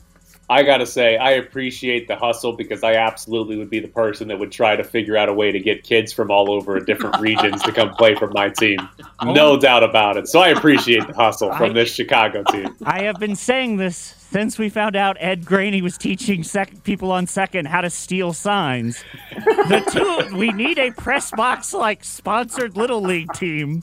I 0.48 0.62
gotta 0.62 0.86
say, 0.86 1.16
I 1.16 1.32
appreciate 1.32 2.06
the 2.06 2.14
hustle 2.14 2.52
because 2.52 2.84
I 2.84 2.94
absolutely 2.94 3.56
would 3.56 3.68
be 3.68 3.80
the 3.80 3.88
person 3.88 4.28
that 4.28 4.38
would 4.38 4.52
try 4.52 4.76
to 4.76 4.84
figure 4.84 5.16
out 5.16 5.28
a 5.28 5.32
way 5.32 5.50
to 5.50 5.58
get 5.58 5.82
kids 5.82 6.12
from 6.12 6.30
all 6.30 6.52
over 6.52 6.78
different 6.78 7.18
regions 7.20 7.62
to 7.62 7.72
come 7.72 7.94
play 7.94 8.14
for 8.14 8.28
my 8.28 8.50
team. 8.50 8.78
Oh. 9.20 9.32
No 9.32 9.58
doubt 9.58 9.82
about 9.82 10.16
it. 10.16 10.28
So 10.28 10.38
I 10.38 10.48
appreciate 10.48 11.06
the 11.08 11.14
hustle 11.14 11.52
from 11.56 11.74
this 11.74 11.92
Chicago 11.92 12.44
team. 12.44 12.76
I 12.84 13.02
have 13.02 13.18
been 13.18 13.34
saying 13.34 13.78
this 13.78 13.96
since 13.96 14.56
we 14.56 14.68
found 14.68 14.94
out 14.94 15.16
Ed 15.18 15.44
Graney 15.44 15.82
was 15.82 15.98
teaching 15.98 16.44
sec- 16.44 16.84
people 16.84 17.10
on 17.10 17.26
second 17.26 17.66
how 17.66 17.80
to 17.80 17.90
steal 17.90 18.32
signs. 18.32 19.02
The 19.34 19.82
two, 20.30 20.36
we 20.36 20.52
need 20.52 20.78
a 20.78 20.92
press 20.92 21.30
box 21.32 21.74
like 21.74 22.04
sponsored 22.04 22.76
little 22.76 23.00
league 23.00 23.32
team. 23.32 23.82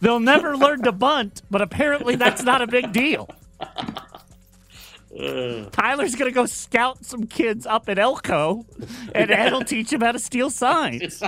They'll 0.00 0.20
never 0.20 0.56
learn 0.56 0.82
to 0.82 0.92
bunt, 0.92 1.42
but 1.50 1.60
apparently 1.60 2.14
that's 2.14 2.42
not 2.42 2.62
a 2.62 2.66
big 2.66 2.92
deal. 2.92 3.28
Tyler's 5.72 6.14
gonna 6.14 6.30
go 6.30 6.46
scout 6.46 7.04
some 7.04 7.26
kids 7.26 7.66
up 7.66 7.88
at 7.88 7.98
Elko, 7.98 8.66
and 9.14 9.30
Ed 9.30 9.52
will 9.52 9.64
teach 9.64 9.92
him 9.92 10.00
how 10.00 10.12
to 10.12 10.18
steal 10.18 10.50
signs. 10.50 11.22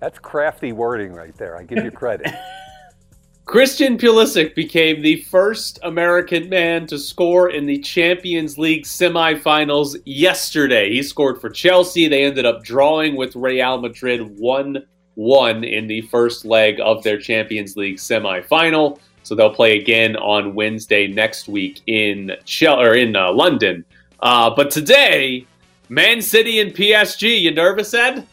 That's 0.00 0.18
crafty 0.18 0.72
wording 0.72 1.12
right 1.12 1.36
there. 1.36 1.56
I 1.56 1.64
give 1.64 1.84
you 1.84 1.90
credit. 1.90 2.32
Christian 3.48 3.96
Pulisic 3.96 4.54
became 4.54 5.00
the 5.00 5.22
first 5.22 5.78
American 5.82 6.50
man 6.50 6.86
to 6.88 6.98
score 6.98 7.48
in 7.48 7.64
the 7.64 7.78
Champions 7.78 8.58
League 8.58 8.84
semifinals 8.84 9.96
yesterday. 10.04 10.90
He 10.90 11.02
scored 11.02 11.40
for 11.40 11.48
Chelsea. 11.48 12.08
They 12.08 12.24
ended 12.24 12.44
up 12.44 12.62
drawing 12.62 13.16
with 13.16 13.34
Real 13.34 13.80
Madrid 13.80 14.38
1 14.38 14.82
1 15.14 15.64
in 15.64 15.86
the 15.88 16.02
first 16.02 16.44
leg 16.44 16.78
of 16.78 17.02
their 17.02 17.18
Champions 17.18 17.74
League 17.74 17.96
semifinal. 17.96 18.98
So 19.28 19.34
they'll 19.34 19.52
play 19.52 19.78
again 19.78 20.16
on 20.16 20.54
Wednesday 20.54 21.06
next 21.06 21.48
week 21.48 21.82
in 21.86 22.32
Chel- 22.46 22.80
or 22.80 22.94
in 22.94 23.14
uh, 23.14 23.30
London. 23.30 23.84
Uh, 24.20 24.48
but 24.48 24.70
today, 24.70 25.46
Man 25.90 26.22
City 26.22 26.60
and 26.60 26.72
PSG. 26.74 27.38
You 27.42 27.50
nervous, 27.50 27.92
Ed? 27.92 28.26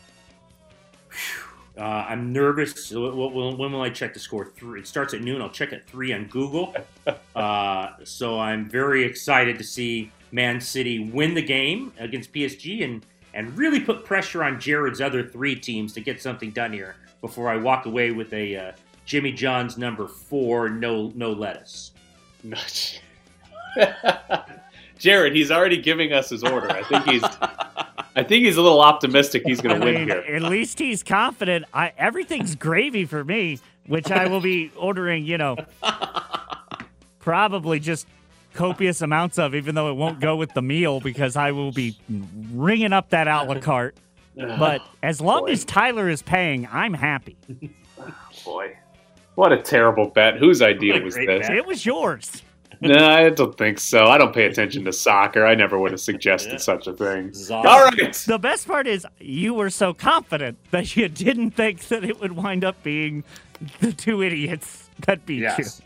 Uh, 1.77 1.81
I'm 1.81 2.31
nervous. 2.31 2.93
When 2.93 3.03
will 3.13 3.81
I 3.81 3.89
check 3.89 4.13
the 4.13 4.21
score? 4.21 4.45
Three. 4.45 4.79
It 4.79 4.87
starts 4.87 5.13
at 5.13 5.21
noon. 5.21 5.41
I'll 5.41 5.49
check 5.49 5.73
at 5.73 5.85
three 5.85 6.13
on 6.13 6.25
Google. 6.25 6.73
Uh, 7.35 7.89
so 8.05 8.39
I'm 8.39 8.67
very 8.67 9.03
excited 9.03 9.57
to 9.57 9.63
see 9.63 10.09
Man 10.31 10.59
City 10.61 11.11
win 11.11 11.33
the 11.33 11.41
game 11.41 11.91
against 11.99 12.33
PSG 12.33 12.83
and 12.83 13.05
and 13.33 13.55
really 13.57 13.81
put 13.81 14.05
pressure 14.05 14.41
on 14.41 14.59
Jared's 14.59 15.01
other 15.01 15.21
three 15.21 15.53
teams 15.53 15.91
to 15.93 15.99
get 15.99 16.21
something 16.21 16.49
done 16.51 16.71
here 16.71 16.95
before 17.21 17.49
I 17.49 17.57
walk 17.57 17.85
away 17.85 18.11
with 18.11 18.31
a 18.33 18.55
uh, 18.55 18.71
Jimmy 19.05 19.31
John's 19.31 19.77
number 19.77 20.07
four, 20.07 20.69
no 20.69 21.11
no 21.15 21.31
lettuce. 21.31 21.91
Jared, 24.97 25.35
he's 25.35 25.51
already 25.51 25.77
giving 25.77 26.13
us 26.13 26.29
his 26.29 26.43
order. 26.43 26.71
I 26.71 26.83
think 26.83 27.05
he's 27.05 27.23
I 28.15 28.23
think 28.23 28.45
he's 28.45 28.57
a 28.57 28.61
little 28.61 28.81
optimistic 28.81 29.43
he's 29.45 29.59
going 29.61 29.79
to 29.79 29.85
win 29.85 29.95
mean, 29.95 30.07
here. 30.07 30.23
At 30.27 30.43
least 30.43 30.79
he's 30.79 31.03
confident. 31.03 31.65
I, 31.73 31.91
everything's 31.97 32.55
gravy 32.55 33.05
for 33.05 33.23
me, 33.23 33.59
which 33.87 34.09
I 34.09 34.27
will 34.27 34.39
be 34.39 34.71
ordering, 34.77 35.25
you 35.25 35.37
know, 35.37 35.57
probably 37.19 37.79
just 37.81 38.07
copious 38.53 39.01
amounts 39.01 39.37
of, 39.37 39.53
even 39.53 39.75
though 39.75 39.89
it 39.89 39.95
won't 39.95 40.21
go 40.21 40.37
with 40.37 40.53
the 40.53 40.61
meal 40.61 41.01
because 41.01 41.35
I 41.35 41.51
will 41.51 41.73
be 41.73 41.97
ringing 42.53 42.93
up 42.93 43.09
that 43.09 43.27
a 43.27 43.43
la 43.43 43.59
carte. 43.59 43.97
But 44.35 44.81
as 45.03 45.19
long 45.19 45.45
Boy. 45.45 45.51
as 45.51 45.65
Tyler 45.65 46.09
is 46.09 46.21
paying, 46.21 46.67
I'm 46.71 46.93
happy. 46.93 47.37
Boy, 48.43 48.77
what 49.35 49.51
a 49.51 49.61
terrible 49.61 50.07
bet. 50.09 50.37
Whose 50.37 50.61
idea 50.61 51.01
was 51.01 51.15
this? 51.15 51.25
bet. 51.25 51.55
It 51.55 51.65
was 51.65 51.85
yours. 51.85 52.41
no, 52.81 53.07
I 53.07 53.29
don't 53.29 53.57
think 53.57 53.79
so. 53.79 54.05
I 54.05 54.17
don't 54.17 54.33
pay 54.33 54.45
attention 54.45 54.83
to 54.85 54.93
soccer. 54.93 55.45
I 55.45 55.55
never 55.55 55.79
would 55.79 55.91
have 55.91 56.01
suggested 56.01 56.59
such 56.59 56.87
a 56.87 56.93
thing. 56.93 57.33
Zog. 57.33 57.65
All 57.65 57.83
right. 57.83 58.13
The 58.13 58.39
best 58.39 58.67
part 58.67 58.87
is 58.87 59.05
you 59.19 59.53
were 59.53 59.69
so 59.69 59.93
confident 59.93 60.57
that 60.71 60.95
you 60.95 61.07
didn't 61.07 61.51
think 61.51 61.87
that 61.87 62.03
it 62.03 62.19
would 62.19 62.33
wind 62.33 62.63
up 62.65 62.81
being 62.83 63.23
the 63.79 63.93
two 63.93 64.21
idiots 64.21 64.89
that 65.05 65.25
beat 65.25 65.41
Yes. 65.41 65.81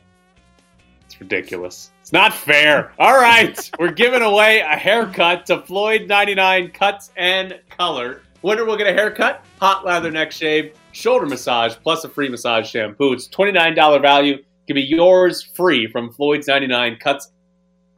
It's 1.05 1.19
ridiculous. 1.19 1.91
It's 2.01 2.13
not 2.13 2.33
fair. 2.33 2.91
All 2.99 3.19
right. 3.19 3.69
We're 3.79 3.91
giving 3.91 4.21
away 4.21 4.59
a 4.59 4.75
haircut 4.75 5.45
to 5.47 5.61
Floyd 5.61 6.07
99 6.07 6.71
Cuts 6.71 7.11
and 7.17 7.59
Color. 7.69 8.21
Winner 8.41 8.63
will 8.65 8.77
get 8.77 8.87
a 8.87 8.93
haircut, 8.93 9.43
hot 9.59 9.85
lather 9.85 10.11
neck 10.11 10.31
shave, 10.31 10.73
shoulder 10.93 11.25
massage, 11.25 11.75
plus 11.83 12.03
a 12.03 12.09
free 12.09 12.29
massage 12.29 12.69
shampoo. 12.69 13.13
It's 13.13 13.27
$29 13.27 14.01
value. 14.01 14.37
Can 14.67 14.75
be 14.75 14.83
yours 14.83 15.43
free 15.43 15.87
from 15.87 16.13
Floyd's 16.13 16.47
99 16.47 16.97
Cuts 17.01 17.31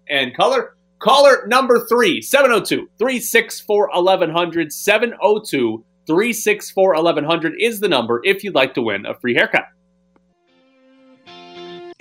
and 0.09 0.35
Color. 0.35 0.75
Caller 0.99 1.45
number 1.47 1.85
three, 1.87 2.21
702 2.21 2.89
364 2.97 3.89
1100. 3.93 4.71
702 4.71 5.83
364 6.07 6.93
1100 6.93 7.53
is 7.59 7.79
the 7.79 7.87
number 7.87 8.21
if 8.23 8.43
you'd 8.43 8.55
like 8.55 8.73
to 8.73 8.81
win 8.81 9.05
a 9.05 9.13
free 9.19 9.35
haircut. 9.35 9.65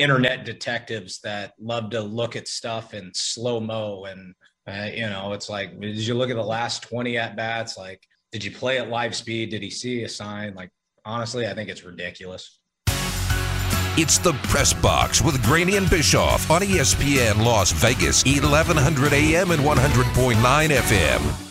internet 0.01 0.47
detectives 0.47 1.21
that 1.21 1.53
love 1.61 1.91
to 1.91 2.01
look 2.01 2.35
at 2.35 2.49
stuff 2.49 2.95
in 2.95 3.13
slow 3.13 3.61
mo 3.61 4.05
and 4.05 4.35
uh, 4.67 4.89
you 4.93 5.03
know 5.03 5.35
it's 5.35 5.51
like 5.51 5.79
did 5.79 5.99
you 5.99 6.15
look 6.15 6.31
at 6.31 6.37
the 6.37 6.43
last 6.43 6.83
20 6.85 7.19
at 7.19 7.37
bats 7.37 7.77
like 7.77 8.01
did 8.33 8.45
you 8.45 8.51
play 8.51 8.79
at 8.79 8.89
live 8.89 9.15
speed 9.15 9.51
did 9.51 9.63
he 9.63 9.71
see 9.71 10.05
a 10.05 10.09
sign 10.09 10.55
like 10.55 10.71
honestly 11.05 11.47
i 11.47 11.55
think 11.55 11.69
it's 11.69 11.85
ridiculous 11.85 12.59
It's 13.97 14.19
the 14.19 14.33
Press 14.45 14.73
Box 14.73 15.21
with 15.21 15.43
Graney 15.43 15.77
and 15.77 15.91
Bischoff 15.91 16.49
on 16.49 16.63
ESPN 16.63 17.45
Las 17.45 17.73
Vegas, 17.73 18.25
1100 18.25 19.13
AM 19.13 19.51
and 19.51 19.61
100.9 19.61 20.69
FM. 20.69 21.51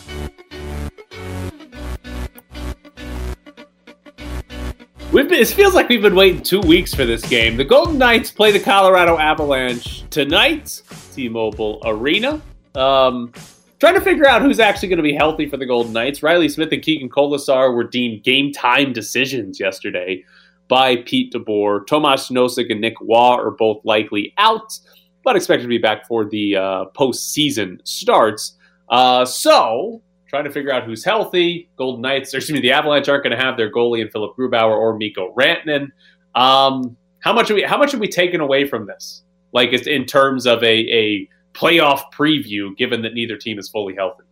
We've 5.12 5.28
been, 5.28 5.40
it 5.40 5.48
feels 5.48 5.74
like 5.74 5.88
we've 5.88 6.02
been 6.02 6.14
waiting 6.14 6.42
two 6.42 6.60
weeks 6.60 6.94
for 6.94 7.04
this 7.04 7.22
game. 7.28 7.56
The 7.56 7.64
Golden 7.64 7.98
Knights 7.98 8.30
play 8.30 8.52
the 8.52 8.60
Colorado 8.60 9.18
Avalanche 9.18 10.08
tonight, 10.08 10.82
T-Mobile 11.12 11.82
Arena. 11.84 12.40
Um, 12.74 13.32
trying 13.80 13.94
to 13.94 14.00
figure 14.00 14.28
out 14.28 14.42
who's 14.42 14.60
actually 14.60 14.88
going 14.88 14.98
to 14.98 15.02
be 15.02 15.14
healthy 15.14 15.48
for 15.48 15.56
the 15.56 15.66
Golden 15.66 15.92
Knights. 15.92 16.22
Reilly 16.22 16.48
Smith 16.48 16.70
and 16.70 16.82
Keegan 16.82 17.08
Kolesar 17.08 17.74
were 17.74 17.84
deemed 17.84 18.22
game 18.22 18.52
time 18.52 18.92
decisions 18.92 19.58
yesterday 19.58 20.22
by 20.68 20.96
Pete 20.96 21.32
DeBoer. 21.32 21.86
Tomas 21.86 22.28
Nosek 22.28 22.70
and 22.70 22.80
Nick 22.80 22.94
Roy 23.00 23.36
are 23.36 23.50
both 23.50 23.82
likely 23.84 24.34
out, 24.36 24.78
but 25.24 25.34
expected 25.34 25.62
to 25.62 25.68
be 25.68 25.78
back 25.78 26.06
for 26.06 26.26
the 26.26 26.56
uh, 26.56 26.84
postseason 26.94 27.78
starts. 27.84 28.56
Uh, 28.90 29.24
so 29.24 30.02
trying 30.28 30.44
to 30.44 30.50
figure 30.50 30.72
out 30.72 30.84
who's 30.84 31.02
healthy. 31.02 31.68
Golden 31.76 32.02
Knights, 32.02 32.32
excuse 32.34 32.54
me, 32.54 32.60
the 32.60 32.72
Avalanche 32.72 33.08
aren't 33.08 33.24
going 33.24 33.36
to 33.36 33.42
have 33.42 33.56
their 33.56 33.72
goalie 33.72 34.00
in 34.00 34.10
Philipp 34.10 34.36
Grubauer 34.38 34.76
or 34.76 34.96
Mikko 34.96 35.34
Rantanen. 35.34 35.88
Um, 36.34 36.96
how 37.18 37.32
much 37.32 37.50
are 37.50 37.54
we? 37.54 37.62
How 37.62 37.76
much 37.76 37.94
are 37.94 37.98
we 37.98 38.08
taking 38.08 38.40
away 38.40 38.66
from 38.66 38.86
this? 38.86 39.22
Like 39.52 39.72
in 39.72 40.06
terms 40.06 40.46
of 40.46 40.62
a 40.62 40.66
a 40.66 41.28
playoff 41.52 42.12
preview, 42.12 42.76
given 42.76 43.02
that 43.02 43.14
neither 43.14 43.36
team 43.36 43.58
is 43.58 43.68
fully 43.68 43.94
healthy. 43.94 44.24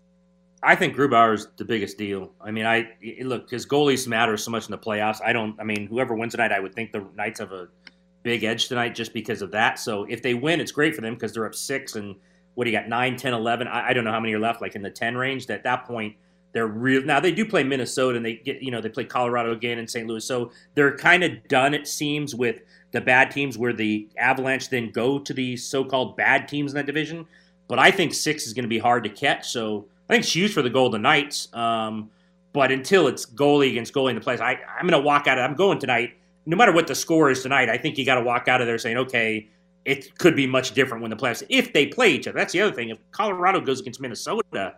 I 0.62 0.74
think 0.74 0.96
Grubauer 0.96 1.34
is 1.34 1.46
the 1.56 1.64
biggest 1.64 1.98
deal. 1.98 2.32
I 2.40 2.50
mean, 2.50 2.66
I 2.66 2.90
look 3.22 3.44
because 3.44 3.64
goalies 3.64 4.08
matter 4.08 4.36
so 4.36 4.50
much 4.50 4.64
in 4.64 4.72
the 4.72 4.78
playoffs. 4.78 5.20
I 5.24 5.32
don't. 5.32 5.58
I 5.60 5.64
mean, 5.64 5.86
whoever 5.86 6.14
wins 6.14 6.32
tonight, 6.32 6.50
I 6.50 6.58
would 6.58 6.74
think 6.74 6.90
the 6.90 7.06
Knights 7.14 7.38
have 7.38 7.52
a 7.52 7.68
big 8.24 8.42
edge 8.42 8.66
tonight 8.68 8.94
just 8.94 9.12
because 9.12 9.40
of 9.40 9.52
that. 9.52 9.78
So 9.78 10.04
if 10.04 10.20
they 10.22 10.34
win, 10.34 10.60
it's 10.60 10.72
great 10.72 10.96
for 10.96 11.00
them 11.00 11.14
because 11.14 11.32
they're 11.32 11.46
up 11.46 11.54
six 11.54 11.94
and 11.94 12.16
what 12.58 12.64
do 12.64 12.72
you 12.72 12.76
got 12.76 12.88
9 12.88 13.16
10 13.16 13.34
11 13.34 13.68
I, 13.68 13.90
I 13.90 13.92
don't 13.92 14.02
know 14.02 14.10
how 14.10 14.18
many 14.18 14.34
are 14.34 14.40
left 14.40 14.60
like 14.60 14.74
in 14.74 14.82
the 14.82 14.90
10 14.90 15.16
range 15.16 15.48
at 15.48 15.62
that 15.62 15.84
point 15.84 16.16
they're 16.52 16.66
real 16.66 17.04
now 17.04 17.20
they 17.20 17.30
do 17.30 17.44
play 17.44 17.62
minnesota 17.62 18.16
and 18.16 18.26
they 18.26 18.34
get 18.34 18.60
you 18.60 18.72
know 18.72 18.80
they 18.80 18.88
play 18.88 19.04
colorado 19.04 19.52
again 19.52 19.78
and 19.78 19.88
st 19.88 20.08
louis 20.08 20.24
so 20.24 20.50
they're 20.74 20.96
kind 20.96 21.22
of 21.22 21.30
done 21.46 21.72
it 21.72 21.86
seems 21.86 22.34
with 22.34 22.62
the 22.92 23.00
bad 23.00 23.30
teams 23.30 23.58
where 23.58 23.72
the 23.72 24.08
avalanche 24.16 24.68
then 24.70 24.90
go 24.90 25.18
to 25.18 25.34
the 25.34 25.56
so-called 25.56 26.16
bad 26.16 26.48
teams 26.48 26.72
in 26.72 26.76
that 26.76 26.86
division 26.86 27.26
but 27.68 27.78
i 27.78 27.90
think 27.90 28.14
six 28.14 28.46
is 28.46 28.54
going 28.54 28.64
to 28.64 28.68
be 28.68 28.78
hard 28.78 29.04
to 29.04 29.10
catch 29.10 29.48
so 29.50 29.86
i 30.08 30.12
think 30.12 30.24
it's 30.24 30.34
huge 30.34 30.52
for 30.52 30.62
the 30.62 30.70
golden 30.70 31.02
knights 31.02 31.52
um, 31.54 32.10
but 32.52 32.72
until 32.72 33.06
it's 33.08 33.26
goalie 33.26 33.70
against 33.70 33.92
goalie 33.92 34.10
in 34.10 34.14
the 34.16 34.20
place 34.22 34.40
I, 34.40 34.58
i'm 34.78 34.86
going 34.86 35.00
to 35.00 35.06
walk 35.06 35.26
out 35.26 35.38
of 35.38 35.44
i'm 35.48 35.56
going 35.56 35.78
tonight 35.78 36.14
no 36.46 36.56
matter 36.56 36.72
what 36.72 36.86
the 36.86 36.94
score 36.94 37.30
is 37.30 37.42
tonight 37.42 37.68
i 37.68 37.76
think 37.76 37.98
you 37.98 38.04
got 38.06 38.16
to 38.16 38.22
walk 38.22 38.48
out 38.48 38.60
of 38.60 38.66
there 38.66 38.78
saying 38.78 38.96
okay 38.98 39.48
it 39.84 40.18
could 40.18 40.36
be 40.36 40.46
much 40.46 40.72
different 40.72 41.00
when 41.00 41.10
the 41.10 41.16
playoffs 41.16 41.42
if 41.48 41.72
they 41.72 41.86
play 41.86 42.10
each 42.10 42.26
other. 42.28 42.36
That's 42.36 42.52
the 42.52 42.60
other 42.60 42.74
thing. 42.74 42.90
If 42.90 42.98
Colorado 43.10 43.58
goes 43.58 43.80
against 43.80 44.02
Minnesota, 44.02 44.74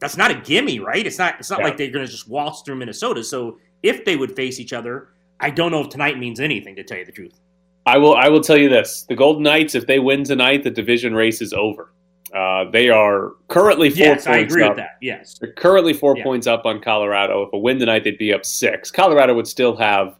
that's 0.00 0.18
not 0.18 0.30
a 0.30 0.34
gimme, 0.34 0.80
right? 0.80 1.06
It's 1.06 1.16
not. 1.16 1.36
It's 1.38 1.48
not 1.48 1.60
Yeah. 1.60 1.66
like 1.66 1.78
they're 1.78 1.90
going 1.90 2.04
to 2.04 2.12
just 2.12 2.28
waltz 2.28 2.60
through 2.60 2.76
Minnesota. 2.76 3.24
So 3.24 3.58
if 3.82 4.04
they 4.04 4.16
would 4.16 4.36
face 4.36 4.60
each 4.60 4.74
other. 4.74 5.08
I 5.40 5.48
don't 5.48 5.70
know 5.70 5.80
if 5.80 5.88
tonight 5.88 6.18
means 6.18 6.38
anything 6.38 6.76
to 6.76 6.84
tell 6.84 6.98
you 6.98 7.06
the 7.06 7.12
truth. 7.12 7.40
I 7.86 7.98
will. 7.98 8.14
I 8.14 8.28
will 8.28 8.40
tell 8.42 8.58
you 8.58 8.68
this: 8.68 9.04
the 9.08 9.14
Golden 9.16 9.42
Knights, 9.42 9.74
if 9.74 9.86
they 9.86 9.98
win 9.98 10.24
tonight, 10.24 10.64
the 10.64 10.70
division 10.70 11.14
race 11.14 11.40
is 11.40 11.52
over. 11.52 11.92
Uh, 12.34 12.70
they 12.70 12.88
are 12.90 13.32
currently 13.48 13.90
four 13.90 13.98
yes, 13.98 14.24
points 14.24 14.26
I 14.28 14.36
agree 14.38 14.62
up. 14.62 14.70
with 14.70 14.76
that. 14.78 14.98
Yes. 15.00 15.36
They're 15.40 15.52
currently 15.52 15.92
four 15.92 16.16
Yeah. 16.16 16.22
points 16.22 16.46
up 16.46 16.64
on 16.64 16.80
Colorado. 16.80 17.42
If 17.42 17.52
a 17.52 17.58
win 17.58 17.78
tonight, 17.80 18.04
they'd 18.04 18.18
be 18.18 18.32
up 18.32 18.44
six. 18.44 18.90
Colorado 18.90 19.34
would 19.34 19.48
still 19.48 19.74
have 19.76 20.14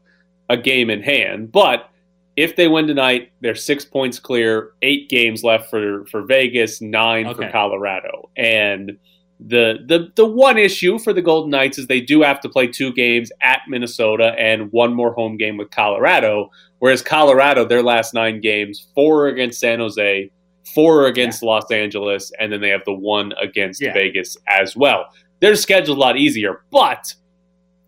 a 0.48 0.56
game 0.56 0.90
in 0.90 1.02
hand, 1.02 1.52
but 1.52 1.88
if 2.36 2.56
they 2.56 2.66
win 2.66 2.88
tonight, 2.88 3.30
they're 3.42 3.54
six 3.54 3.84
points 3.84 4.18
clear. 4.18 4.70
Eight 4.82 5.08
games 5.08 5.44
left 5.44 5.70
for 5.70 6.04
for 6.06 6.22
Vegas, 6.22 6.80
nine 6.80 7.32
for 7.34 7.48
Colorado, 7.50 8.28
and 8.36 8.96
the 9.38 9.78
the 9.86 10.08
the 10.16 10.26
one 10.26 10.58
issue 10.58 10.98
for 10.98 11.12
the 11.12 11.22
Golden 11.22 11.50
Knights 11.50 11.78
is 11.78 11.86
they 11.86 12.00
do 12.00 12.22
have 12.22 12.40
to 12.40 12.48
play 12.48 12.66
two 12.66 12.92
games 12.92 13.30
at 13.40 13.60
Minnesota 13.68 14.34
and 14.38 14.72
one 14.72 14.94
more 14.94 15.12
home 15.12 15.36
game 15.36 15.56
with 15.56 15.70
Colorado. 15.70 16.50
Whereas 16.80 17.02
Colorado, 17.02 17.64
their 17.64 17.82
last 17.82 18.14
nine 18.14 18.40
games, 18.40 18.88
four 18.94 19.28
against 19.28 19.60
San 19.60 19.78
Jose, 19.78 20.30
four 20.74 21.06
against 21.06 21.42
Los 21.42 21.70
Angeles, 21.70 22.32
and 22.40 22.52
then 22.52 22.60
they 22.60 22.70
have 22.70 22.84
the 22.84 22.92
one 22.92 23.32
against 23.40 23.80
Yeah. 23.80 23.92
Vegas 23.92 24.36
as 24.48 24.74
well. 24.74 25.06
Their 25.40 25.54
schedule's 25.56 25.96
a 25.96 26.00
lot 26.00 26.16
easier, 26.16 26.62
but 26.70 27.14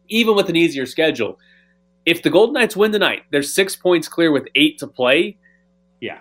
even 0.09 0.37
with 0.37 0.49
an 0.49 0.57
easier 0.57 0.87
schedule, 0.87 1.39
if 2.05 2.23
the 2.23 2.31
Golden 2.31 2.55
Knights 2.55 2.77
win 2.77 2.93
tonight, 2.93 3.23
they're 3.31 3.43
six 3.43 3.77
points 3.77 4.09
clear 4.09 4.31
with 4.31 4.47
eight 4.55 4.79
to 4.79 4.87
play. 4.87 5.39
Yeah. 6.01 6.19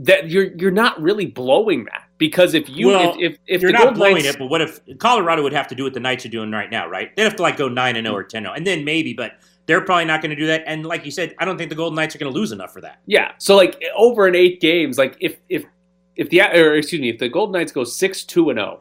That 0.00 0.28
you're 0.28 0.52
you're 0.56 0.70
not 0.70 1.00
really 1.00 1.26
blowing 1.26 1.84
that 1.86 2.04
because 2.18 2.54
if 2.54 2.68
you 2.68 2.88
well, 2.88 3.14
if 3.18 3.32
if, 3.32 3.38
if 3.46 3.62
you're 3.62 3.72
the 3.72 3.78
not 3.78 3.84
Golden 3.84 3.98
blowing 3.98 4.14
Knights, 4.14 4.28
it, 4.28 4.38
but 4.38 4.46
what 4.46 4.60
if 4.60 4.80
Colorado 4.98 5.42
would 5.42 5.52
have 5.52 5.68
to 5.68 5.74
do 5.74 5.84
what 5.84 5.92
the 5.92 6.00
Knights 6.00 6.24
are 6.24 6.30
doing 6.30 6.50
right 6.50 6.70
now, 6.70 6.88
right? 6.88 7.14
They'd 7.14 7.24
have 7.24 7.36
to 7.36 7.42
like 7.42 7.56
go 7.56 7.68
nine 7.68 7.96
and 7.96 8.06
zero 8.06 8.16
or 8.16 8.24
ten 8.24 8.42
zero, 8.42 8.52
oh, 8.52 8.56
and 8.56 8.66
then 8.66 8.84
maybe, 8.84 9.12
but 9.12 9.32
they're 9.68 9.82
probably 9.82 10.06
not 10.06 10.22
going 10.22 10.30
to 10.30 10.36
do 10.36 10.46
that. 10.46 10.64
And 10.66 10.84
like 10.86 11.04
you 11.04 11.10
said, 11.10 11.34
I 11.38 11.44
don't 11.44 11.58
think 11.58 11.68
the 11.68 11.76
Golden 11.76 11.94
Knights 11.94 12.16
are 12.16 12.18
going 12.18 12.32
to 12.32 12.36
lose 12.36 12.52
enough 12.52 12.72
for 12.72 12.80
that. 12.80 13.00
Yeah. 13.06 13.32
So 13.36 13.54
like 13.54 13.80
over 13.94 14.26
in 14.26 14.34
eight 14.34 14.60
games, 14.60 14.96
like 14.96 15.16
if 15.20 15.36
if 15.50 15.66
if 16.16 16.30
the 16.30 16.40
or 16.40 16.74
excuse 16.74 17.00
me, 17.00 17.10
if 17.10 17.18
the 17.18 17.28
Golden 17.28 17.52
Knights 17.52 17.70
go 17.70 17.84
six 17.84 18.24
two 18.24 18.48
and 18.48 18.58
zero, 18.58 18.80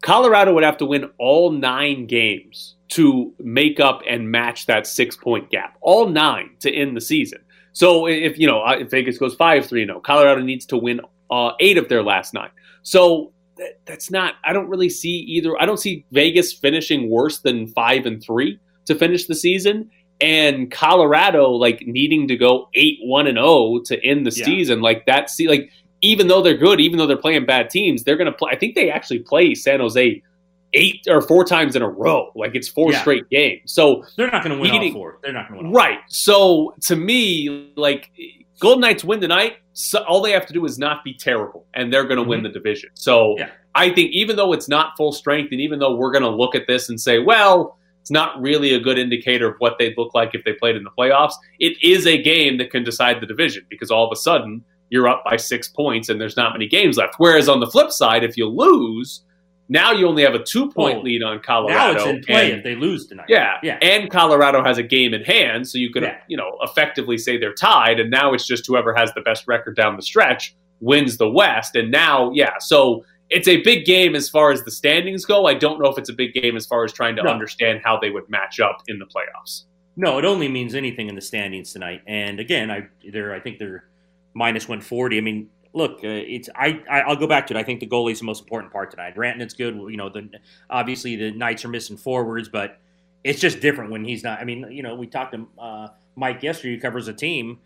Colorado 0.00 0.54
would 0.54 0.62
have 0.62 0.78
to 0.78 0.86
win 0.86 1.10
all 1.18 1.50
nine 1.50 2.06
games 2.06 2.76
to 2.90 3.34
make 3.40 3.80
up 3.80 4.02
and 4.08 4.30
match 4.30 4.66
that 4.66 4.86
six 4.86 5.16
point 5.16 5.50
gap. 5.50 5.76
All 5.80 6.08
nine 6.08 6.50
to 6.60 6.72
end 6.72 6.96
the 6.96 7.00
season. 7.00 7.40
So 7.72 8.06
if 8.06 8.38
you 8.38 8.46
know 8.46 8.64
if 8.68 8.90
Vegas 8.90 9.18
goes 9.18 9.34
five 9.34 9.66
three 9.66 9.84
zero, 9.84 9.98
Colorado 9.98 10.40
needs 10.40 10.66
to 10.66 10.76
win 10.76 11.00
uh, 11.32 11.50
eight 11.58 11.78
of 11.78 11.88
their 11.88 12.02
last 12.04 12.32
nine. 12.32 12.50
So 12.84 13.32
that, 13.56 13.80
that's 13.86 14.08
not. 14.08 14.34
I 14.44 14.52
don't 14.52 14.68
really 14.68 14.88
see 14.88 15.18
either. 15.18 15.60
I 15.60 15.66
don't 15.66 15.80
see 15.80 16.06
Vegas 16.12 16.52
finishing 16.52 17.10
worse 17.10 17.40
than 17.40 17.66
five 17.66 18.06
and 18.06 18.22
three 18.22 18.60
to 18.84 18.94
finish 18.94 19.26
the 19.26 19.34
season 19.34 19.90
and 20.22 20.70
Colorado 20.70 21.50
like 21.50 21.82
needing 21.86 22.28
to 22.28 22.36
go 22.36 22.68
eight 22.74 22.98
one 23.02 23.26
and 23.26 23.36
zero 23.36 23.80
to 23.86 24.02
end 24.04 24.24
the 24.26 24.32
Yeah. 24.34 24.44
season, 24.46 24.80
like 24.80 25.04
that. 25.06 25.28
See, 25.28 25.48
like 25.48 25.70
even 26.00 26.28
though 26.28 26.40
they're 26.42 26.56
good, 26.56 26.80
even 26.80 26.98
though 26.98 27.06
they're 27.06 27.16
playing 27.16 27.44
bad 27.46 27.68
teams, 27.70 28.04
they're 28.04 28.16
going 28.16 28.30
to 28.30 28.36
play. 28.36 28.50
I 28.52 28.56
think 28.56 28.74
they 28.74 28.90
actually 28.90 29.20
play 29.20 29.54
San 29.54 29.80
Jose 29.80 30.22
eight 30.74 31.00
or 31.08 31.20
four 31.20 31.44
times 31.44 31.76
in 31.76 31.82
a 31.82 31.88
row. 31.88 32.30
Like 32.34 32.54
it's 32.54 32.68
four 32.68 32.92
Yeah. 32.92 33.00
straight 33.02 33.28
games. 33.30 33.72
So 33.72 34.04
They're 34.16 34.30
not 34.30 34.42
going 34.42 34.56
to 34.56 34.60
win 34.62 34.70
Meaning- 34.72 34.94
all 34.94 35.00
four. 35.00 35.18
They're 35.22 35.32
not 35.32 35.48
going 35.48 35.60
to 35.60 35.66
win 35.68 35.74
all 35.74 35.78
right. 35.78 35.98
So 36.08 36.74
to 36.82 36.96
me, 36.96 37.72
like 37.76 38.10
Golden 38.60 38.80
Knights 38.80 39.04
win 39.04 39.20
tonight. 39.20 39.56
So 39.74 40.02
all 40.04 40.20
they 40.22 40.32
have 40.32 40.46
to 40.46 40.52
do 40.52 40.64
is 40.66 40.78
not 40.78 41.02
be 41.02 41.14
terrible, 41.14 41.66
and 41.74 41.90
they're 41.92 42.04
going 42.04 42.18
to 42.22 42.28
win 42.28 42.42
the 42.42 42.48
division. 42.48 42.90
So 42.94 43.14
Mm-hmm. 43.34 43.38
Yeah. 43.40 43.48
I 43.74 43.88
think 43.88 44.10
even 44.12 44.36
though 44.36 44.52
it's 44.52 44.68
not 44.68 44.98
full 44.98 45.12
strength, 45.12 45.50
and 45.50 45.60
even 45.60 45.78
though 45.78 45.94
we're 45.96 46.10
going 46.12 46.24
to 46.24 46.28
look 46.30 46.54
at 46.54 46.66
this 46.66 46.90
and 46.90 47.00
say, 47.00 47.18
well, 47.20 47.78
it's 48.02 48.10
not 48.10 48.38
really 48.42 48.74
a 48.74 48.80
good 48.80 48.98
indicator 48.98 49.48
of 49.48 49.54
what 49.58 49.78
they'd 49.78 49.96
look 49.96 50.12
like 50.14 50.34
if 50.34 50.44
they 50.44 50.52
played 50.52 50.76
in 50.76 50.82
the 50.84 50.90
playoffs. 50.90 51.32
It 51.60 51.82
is 51.82 52.06
a 52.06 52.20
game 52.20 52.58
that 52.58 52.70
can 52.70 52.84
decide 52.84 53.20
the 53.22 53.26
division 53.26 53.64
because 53.70 53.90
all 53.90 54.04
of 54.04 54.12
a 54.12 54.16
sudden 54.16 54.62
you're 54.90 55.08
up 55.08 55.22
by 55.24 55.36
six 55.36 55.68
points 55.68 56.08
and 56.10 56.20
there's 56.20 56.36
not 56.36 56.52
many 56.52 56.66
games 56.68 56.96
left. 56.98 57.14
Whereas 57.18 57.48
on 57.48 57.60
the 57.60 57.66
flip 57.66 57.90
side, 57.92 58.24
if 58.24 58.36
you 58.36 58.46
lose, 58.46 59.22
now 59.68 59.92
you 59.92 60.06
only 60.06 60.22
have 60.24 60.34
a 60.34 60.42
two 60.42 60.70
point 60.70 60.98
Oh, 60.98 61.02
lead 61.02 61.22
on 61.22 61.40
Colorado. 61.40 61.78
Now 61.78 61.92
it's 61.92 62.04
in 62.04 62.20
play 62.24 62.50
and- 62.50 62.58
if 62.58 62.64
they 62.64 62.74
lose 62.74 63.06
tonight. 63.06 63.26
yeah, 63.28 63.54
Yeah. 63.62 63.78
And 63.80 64.10
Colorado 64.10 64.62
has 64.62 64.76
a 64.78 64.82
game 64.82 65.14
in 65.14 65.22
hand, 65.22 65.66
so 65.68 65.78
you 65.78 65.90
could, 65.90 66.02
Yeah. 66.02 66.16
you 66.28 66.36
know, 66.36 66.58
effectively 66.62 67.16
say 67.16 67.38
they're 67.38 67.54
tied. 67.54 68.00
And 68.00 68.10
now 68.10 68.34
it's 68.34 68.46
just 68.46 68.66
whoever 68.66 68.92
has 68.94 69.14
the 69.14 69.20
best 69.22 69.44
record 69.46 69.76
down 69.76 69.96
the 69.96 70.02
stretch 70.02 70.54
wins 70.80 71.16
the 71.18 71.30
West. 71.30 71.76
And 71.76 71.90
now, 71.92 72.32
yeah, 72.34 72.58
so 72.58 73.04
it's 73.32 73.48
a 73.48 73.62
big 73.62 73.84
game 73.84 74.14
as 74.14 74.28
far 74.28 74.50
as 74.52 74.62
the 74.64 74.70
standings 74.70 75.24
go. 75.24 75.46
I 75.46 75.54
don't 75.54 75.80
know 75.80 75.88
if 75.90 75.98
it's 75.98 76.08
a 76.10 76.12
big 76.12 76.32
game 76.34 76.56
as 76.56 76.66
far 76.66 76.84
as 76.84 76.92
trying 76.92 77.16
to 77.16 77.22
No. 77.22 77.30
understand 77.30 77.80
how 77.84 77.98
they 77.98 78.10
would 78.10 78.28
match 78.28 78.60
up 78.60 78.82
in 78.88 78.98
the 78.98 79.06
playoffs. 79.06 79.64
No, 79.96 80.18
it 80.18 80.24
only 80.24 80.48
means 80.48 80.74
anything 80.74 81.08
in 81.08 81.14
the 81.14 81.20
standings 81.20 81.72
tonight. 81.72 82.02
And 82.06 82.40
again, 82.40 82.70
I 82.70 82.88
they're 83.10 83.34
I 83.34 83.40
think 83.40 83.58
they're 83.58 83.84
minus 84.34 84.68
one 84.68 84.80
forty. 84.80 85.18
I 85.18 85.20
mean, 85.20 85.48
look, 85.74 85.98
uh, 86.04 86.08
it's 86.08 86.48
I, 86.54 86.82
I 86.90 87.00
I'll 87.02 87.16
go 87.16 87.26
back 87.26 87.46
to 87.48 87.54
it. 87.54 87.58
I 87.58 87.62
think 87.62 87.80
the 87.80 87.86
goalie's 87.86 88.20
the 88.20 88.24
most 88.24 88.42
important 88.42 88.72
part 88.72 88.90
tonight. 88.90 89.16
Rantanen's 89.16 89.54
good. 89.54 89.74
You 89.74 89.96
know, 89.96 90.08
the 90.08 90.28
obviously 90.70 91.16
the 91.16 91.30
Knights 91.32 91.64
are 91.64 91.68
missing 91.68 91.96
forwards, 91.96 92.48
but 92.48 92.78
it's 93.24 93.38
just 93.40 93.60
different 93.60 93.90
when 93.90 94.04
he's 94.04 94.24
not. 94.24 94.40
I 94.40 94.44
mean, 94.44 94.66
you 94.70 94.82
know, 94.82 94.94
we 94.94 95.06
talked 95.06 95.34
to 95.34 95.46
uh, 95.58 95.88
Mike 96.16 96.42
yesterday, 96.42 96.74
who 96.74 96.80
covers 96.80 97.06
the 97.06 97.12
team. 97.12 97.58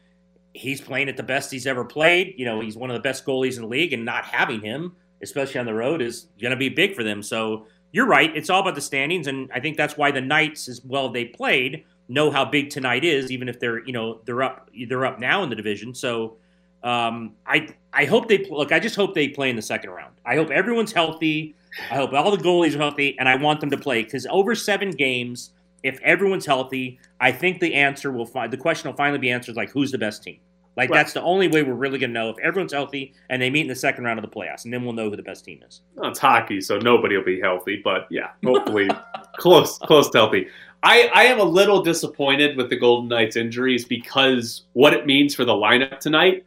He's 0.53 0.81
playing 0.81 1.09
at 1.09 1.17
the 1.17 1.23
best 1.23 1.51
he's 1.53 1.67
ever 1.67 1.85
played. 1.85 2.35
You 2.39 2.45
know, 2.47 2.61
he's 2.61 2.77
one 2.77 2.91
of 2.91 2.95
the 2.95 3.01
best 3.03 3.25
goalies 3.25 3.57
in 3.57 3.63
the 3.63 3.69
league, 3.69 3.93
and 3.93 4.05
not 4.05 4.25
having 4.25 4.61
him, 4.63 4.97
especially 5.23 5.61
on 5.61 5.67
the 5.67 5.75
road, 5.75 6.03
is 6.03 6.29
going 6.41 6.51
to 6.51 6.57
be 6.57 6.69
big 6.69 6.95
for 6.95 7.03
them. 7.03 7.23
So 7.23 7.67
you're 7.93 8.07
right. 8.07 8.35
It's 8.37 8.51
all 8.51 8.61
about 8.61 8.75
the 8.75 8.81
standings, 8.81 9.27
and 9.27 9.51
I 9.55 9.61
think 9.61 9.77
that's 9.77 9.97
why 9.97 10.11
the 10.11 10.21
Knights, 10.21 10.69
as 10.69 10.83
well 10.85 11.09
they 11.09 11.25
played, 11.25 11.85
know 12.09 12.31
how 12.31 12.45
big 12.45 12.71
tonight 12.71 13.05
is, 13.05 13.31
even 13.31 13.49
if 13.49 13.59
they're 13.59 13.85
you 13.87 13.93
know 13.93 14.21
they're 14.25 14.43
up 14.43 14.71
they're 14.89 15.07
up 15.07 15.19
now 15.19 15.43
in 15.43 15.51
the 15.51 15.57
division. 15.57 15.95
So 15.95 16.37
um, 16.83 17.35
I 17.47 17.69
I 17.93 18.05
hope 18.05 18.29
they 18.29 18.45
look. 18.51 18.73
I 18.73 18.79
just 18.79 18.97
hope 18.97 19.15
they 19.15 19.29
play 19.29 19.51
in 19.51 19.57
the 19.57 19.63
second 19.63 19.91
round. 19.91 20.15
I 20.25 20.37
hope 20.37 20.51
everyone's 20.51 20.93
healthy. 20.93 21.55
I 21.91 21.97
hope 21.97 22.13
all 22.13 22.31
the 22.31 22.43
goalies 22.43 22.75
are 22.75 22.79
healthy, 22.79 23.19
and 23.19 23.29
I 23.29 23.37
want 23.37 23.61
them 23.61 23.71
to 23.71 23.77
play 23.77 24.03
because 24.03 24.27
over 24.27 24.55
seven 24.55 24.91
games, 24.91 25.51
if 25.83 26.01
everyone's 26.03 26.47
healthy, 26.47 26.99
I 27.21 27.33
think 27.33 27.61
the 27.61 27.75
answer 27.75 28.11
will 28.11 28.27
find 28.27 28.53
the 28.53 28.57
question 28.57 28.91
will 28.91 28.97
finally 28.97 29.19
be 29.19 29.31
answered 29.31 29.57
like 29.57 29.71
who's 29.71 29.91
the 29.91 29.99
best 29.99 30.23
team. 30.23 30.39
Like 30.77 30.91
Right. 30.91 30.99
that's 30.99 31.15
the 31.15 31.23
only 31.23 31.49
way 31.49 31.63
we're 31.63 31.73
really 31.73 31.99
going 31.99 32.11
to 32.11 32.15
know 32.15 32.29
if 32.31 32.37
everyone's 32.43 32.73
healthy 32.73 33.15
and 33.31 33.41
they 33.41 33.49
meet 33.49 33.63
in 33.63 33.69
the 33.69 33.75
second 33.75 34.05
round 34.05 34.19
of 34.19 34.31
the 34.31 34.31
playoffs, 34.31 34.65
and 34.65 34.73
then 34.73 34.85
we'll 34.85 34.93
know 34.93 35.09
who 35.09 35.17
the 35.17 35.23
best 35.23 35.45
team 35.45 35.63
is. 35.67 35.81
Well, 35.95 36.11
it's 36.11 36.19
hockey, 36.19 36.61
so 36.61 36.79
nobody 36.79 37.17
will 37.17 37.25
be 37.25 37.41
healthy, 37.41 37.81
but 37.83 38.07
yeah, 38.11 38.31
hopefully 38.45 38.91
close, 39.39 39.79
close 39.79 40.11
to 40.11 40.19
healthy. 40.19 40.49
I, 40.83 41.11
I 41.15 41.25
am 41.25 41.41
a 41.41 41.45
little 41.45 41.83
disappointed 41.83 42.57
with 42.57 42.69
the 42.69 42.77
Golden 42.77 43.09
Knights 43.09 43.37
injuries 43.37 43.85
because 43.87 44.65
what 44.75 44.93
it 44.93 45.07
means 45.07 45.35
for 45.35 45.45
the 45.45 45.55
lineup 45.55 45.99
tonight. 45.99 46.45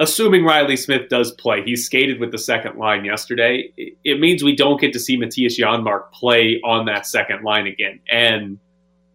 Assuming 0.00 0.44
Reilly 0.44 0.76
Smith 0.76 1.08
does 1.08 1.32
play, 1.32 1.64
he 1.64 1.74
skated 1.74 2.20
with 2.20 2.30
the 2.30 2.38
second 2.38 2.78
line 2.78 3.04
yesterday. 3.04 3.72
It, 3.76 3.94
it 4.04 4.20
means 4.20 4.44
we 4.44 4.54
don't 4.54 4.80
get 4.80 4.92
to 4.92 5.00
see 5.00 5.18
Mattias 5.18 5.58
Janmark 5.58 6.12
play 6.12 6.60
on 6.62 6.86
that 6.86 7.04
second 7.04 7.42
line 7.42 7.66
again. 7.66 7.98
And 8.08 8.60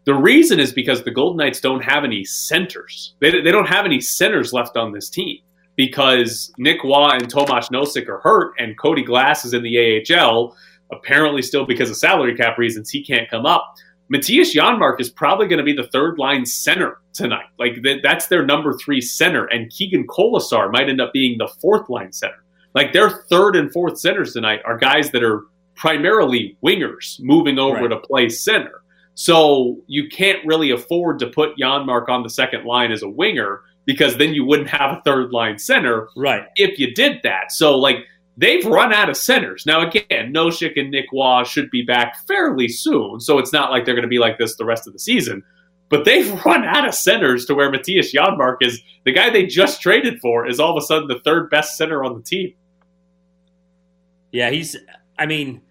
the 0.05 0.13
reason 0.13 0.59
is 0.59 0.73
because 0.73 1.03
the 1.03 1.11
Golden 1.11 1.37
Knights 1.37 1.59
don't 1.61 1.83
have 1.83 2.03
any 2.03 2.23
centers. 2.25 3.15
They, 3.21 3.31
they 3.41 3.51
don't 3.51 3.67
have 3.67 3.85
any 3.85 4.01
centers 4.01 4.51
left 4.53 4.75
on 4.77 4.91
this 4.91 5.09
team 5.09 5.37
because 5.75 6.51
Nick 6.57 6.83
Roy 6.83 7.09
and 7.11 7.29
Tomas 7.29 7.69
Nosek 7.69 8.07
are 8.07 8.19
hurt, 8.19 8.53
and 8.59 8.77
Cody 8.77 9.03
Glass 9.03 9.45
is 9.45 9.53
in 9.53 9.63
the 9.63 10.03
AHL. 10.13 10.55
Apparently, 10.91 11.41
still 11.41 11.65
because 11.65 11.89
of 11.89 11.95
salary 11.97 12.35
cap 12.35 12.57
reasons, 12.57 12.89
he 12.89 13.03
can't 13.03 13.29
come 13.29 13.45
up. 13.45 13.73
Mattias 14.13 14.53
Janmark 14.53 14.99
is 14.99 15.09
probably 15.09 15.47
going 15.47 15.57
to 15.57 15.63
be 15.63 15.73
the 15.73 15.87
third 15.87 16.19
line 16.19 16.45
center 16.45 16.97
tonight. 17.13 17.45
Like 17.57 17.81
th- 17.81 18.01
that's 18.03 18.27
their 18.27 18.45
number 18.45 18.73
three 18.73 19.01
center, 19.01 19.45
and 19.45 19.71
Keegan 19.71 20.05
Kolesar 20.05 20.71
might 20.71 20.89
end 20.89 21.01
up 21.01 21.13
being 21.13 21.37
the 21.37 21.47
fourth 21.61 21.89
line 21.89 22.11
center. 22.11 22.43
Like 22.75 22.91
their 22.93 23.09
third 23.09 23.55
and 23.55 23.71
fourth 23.71 23.99
centers 23.99 24.33
tonight 24.33 24.59
are 24.65 24.77
guys 24.77 25.09
that 25.11 25.23
are 25.23 25.43
primarily 25.75 26.57
wingers 26.63 27.19
moving 27.21 27.57
over 27.57 27.81
Right. 27.81 27.87
to 27.89 27.97
play 27.99 28.29
center. 28.29 28.82
So 29.15 29.77
you 29.87 30.07
can't 30.09 30.45
really 30.45 30.71
afford 30.71 31.19
to 31.19 31.27
put 31.27 31.55
Janmark 31.57 32.09
on 32.09 32.23
the 32.23 32.29
second 32.29 32.65
line 32.65 32.91
as 32.91 33.03
a 33.03 33.09
winger 33.09 33.61
because 33.85 34.17
then 34.17 34.33
you 34.33 34.45
wouldn't 34.45 34.69
have 34.69 34.97
a 34.97 35.01
third 35.01 35.31
line 35.31 35.59
center 35.59 36.07
Right. 36.15 36.45
if 36.55 36.79
you 36.79 36.93
did 36.93 37.19
that. 37.23 37.51
So 37.51 37.77
like 37.77 37.97
they've 38.37 38.65
run 38.65 38.93
out 38.93 39.09
of 39.09 39.17
centers. 39.17 39.65
Now 39.65 39.87
again, 39.87 40.33
Nosek 40.33 40.79
and 40.79 40.89
Nick 40.89 41.05
Roy 41.13 41.43
should 41.43 41.69
be 41.69 41.83
back 41.83 42.15
fairly 42.27 42.67
soon. 42.69 43.19
So 43.19 43.37
it's 43.37 43.53
not 43.53 43.71
like 43.71 43.85
they're 43.85 43.93
going 43.95 44.03
to 44.03 44.07
be 44.07 44.19
like 44.19 44.37
this 44.37 44.55
the 44.55 44.65
rest 44.65 44.87
of 44.87 44.93
the 44.93 44.99
season. 44.99 45.43
But 45.89 46.05
they've 46.05 46.31
run 46.45 46.63
out 46.63 46.87
of 46.87 46.95
centers 46.95 47.45
to 47.45 47.53
where 47.55 47.71
Mattias 47.71 48.13
Janmark 48.13 48.57
is 48.61 48.81
the 49.03 49.11
guy 49.11 49.29
they 49.29 49.45
just 49.45 49.81
traded 49.81 50.19
for 50.21 50.47
is 50.47 50.59
all 50.59 50.75
of 50.75 50.81
a 50.81 50.85
sudden 50.85 51.07
the 51.07 51.19
third 51.19 51.49
best 51.51 51.77
center 51.77 52.03
on 52.03 52.15
the 52.15 52.23
team. 52.23 52.53
Yeah, 54.31 54.49
he's. 54.49 54.75
I 55.19 55.27
mean, 55.27 55.61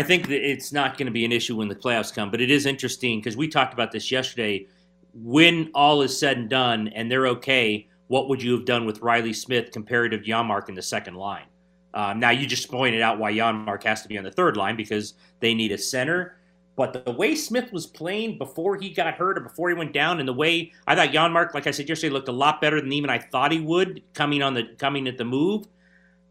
I 0.00 0.02
think 0.02 0.28
that 0.28 0.50
it's 0.50 0.72
not 0.72 0.96
going 0.96 1.08
to 1.08 1.12
be 1.12 1.26
an 1.26 1.32
issue 1.32 1.56
when 1.56 1.68
the 1.68 1.74
playoffs 1.74 2.10
come, 2.10 2.30
but 2.30 2.40
it 2.40 2.50
is 2.50 2.64
interesting 2.64 3.18
because 3.18 3.36
we 3.36 3.46
talked 3.46 3.74
about 3.74 3.92
this 3.92 4.10
yesterday. 4.10 4.66
When 5.12 5.70
all 5.74 6.00
is 6.00 6.18
said 6.18 6.38
and 6.38 6.48
done, 6.48 6.88
and 6.88 7.12
they're 7.12 7.26
okay, 7.26 7.86
what 8.06 8.26
would 8.30 8.42
you 8.42 8.52
have 8.52 8.64
done 8.64 8.86
with 8.86 9.02
Reilly 9.02 9.34
Smith 9.34 9.72
compared 9.72 10.12
to 10.12 10.18
Janmark 10.18 10.70
in 10.70 10.74
the 10.74 10.80
second 10.80 11.16
line? 11.16 11.44
Um, 11.92 12.18
now 12.18 12.30
you 12.30 12.46
just 12.46 12.70
pointed 12.70 13.02
out 13.02 13.18
why 13.18 13.30
Janmark 13.34 13.82
has 13.82 14.00
to 14.00 14.08
be 14.08 14.16
on 14.16 14.24
the 14.24 14.30
third 14.30 14.56
line 14.56 14.74
because 14.74 15.12
they 15.40 15.52
need 15.52 15.70
a 15.70 15.76
center. 15.76 16.38
But 16.76 17.04
the 17.04 17.12
way 17.12 17.34
Smith 17.34 17.70
was 17.70 17.86
playing 17.86 18.38
before 18.38 18.76
he 18.76 18.88
got 18.88 19.12
hurt 19.12 19.36
or 19.36 19.42
before 19.42 19.68
he 19.68 19.74
went 19.74 19.92
down, 19.92 20.18
and 20.18 20.26
the 20.26 20.32
way 20.32 20.72
I 20.86 20.96
thought 20.96 21.10
Janmark, 21.10 21.52
like 21.52 21.66
I 21.66 21.72
said 21.72 21.90
yesterday, 21.90 22.14
looked 22.14 22.28
a 22.28 22.32
lot 22.32 22.62
better 22.62 22.80
than 22.80 22.90
even 22.94 23.10
I 23.10 23.18
thought 23.18 23.52
he 23.52 23.60
would 23.60 24.02
coming 24.14 24.42
on 24.42 24.54
the 24.54 24.64
coming 24.78 25.08
at 25.08 25.18
the 25.18 25.26
move. 25.26 25.66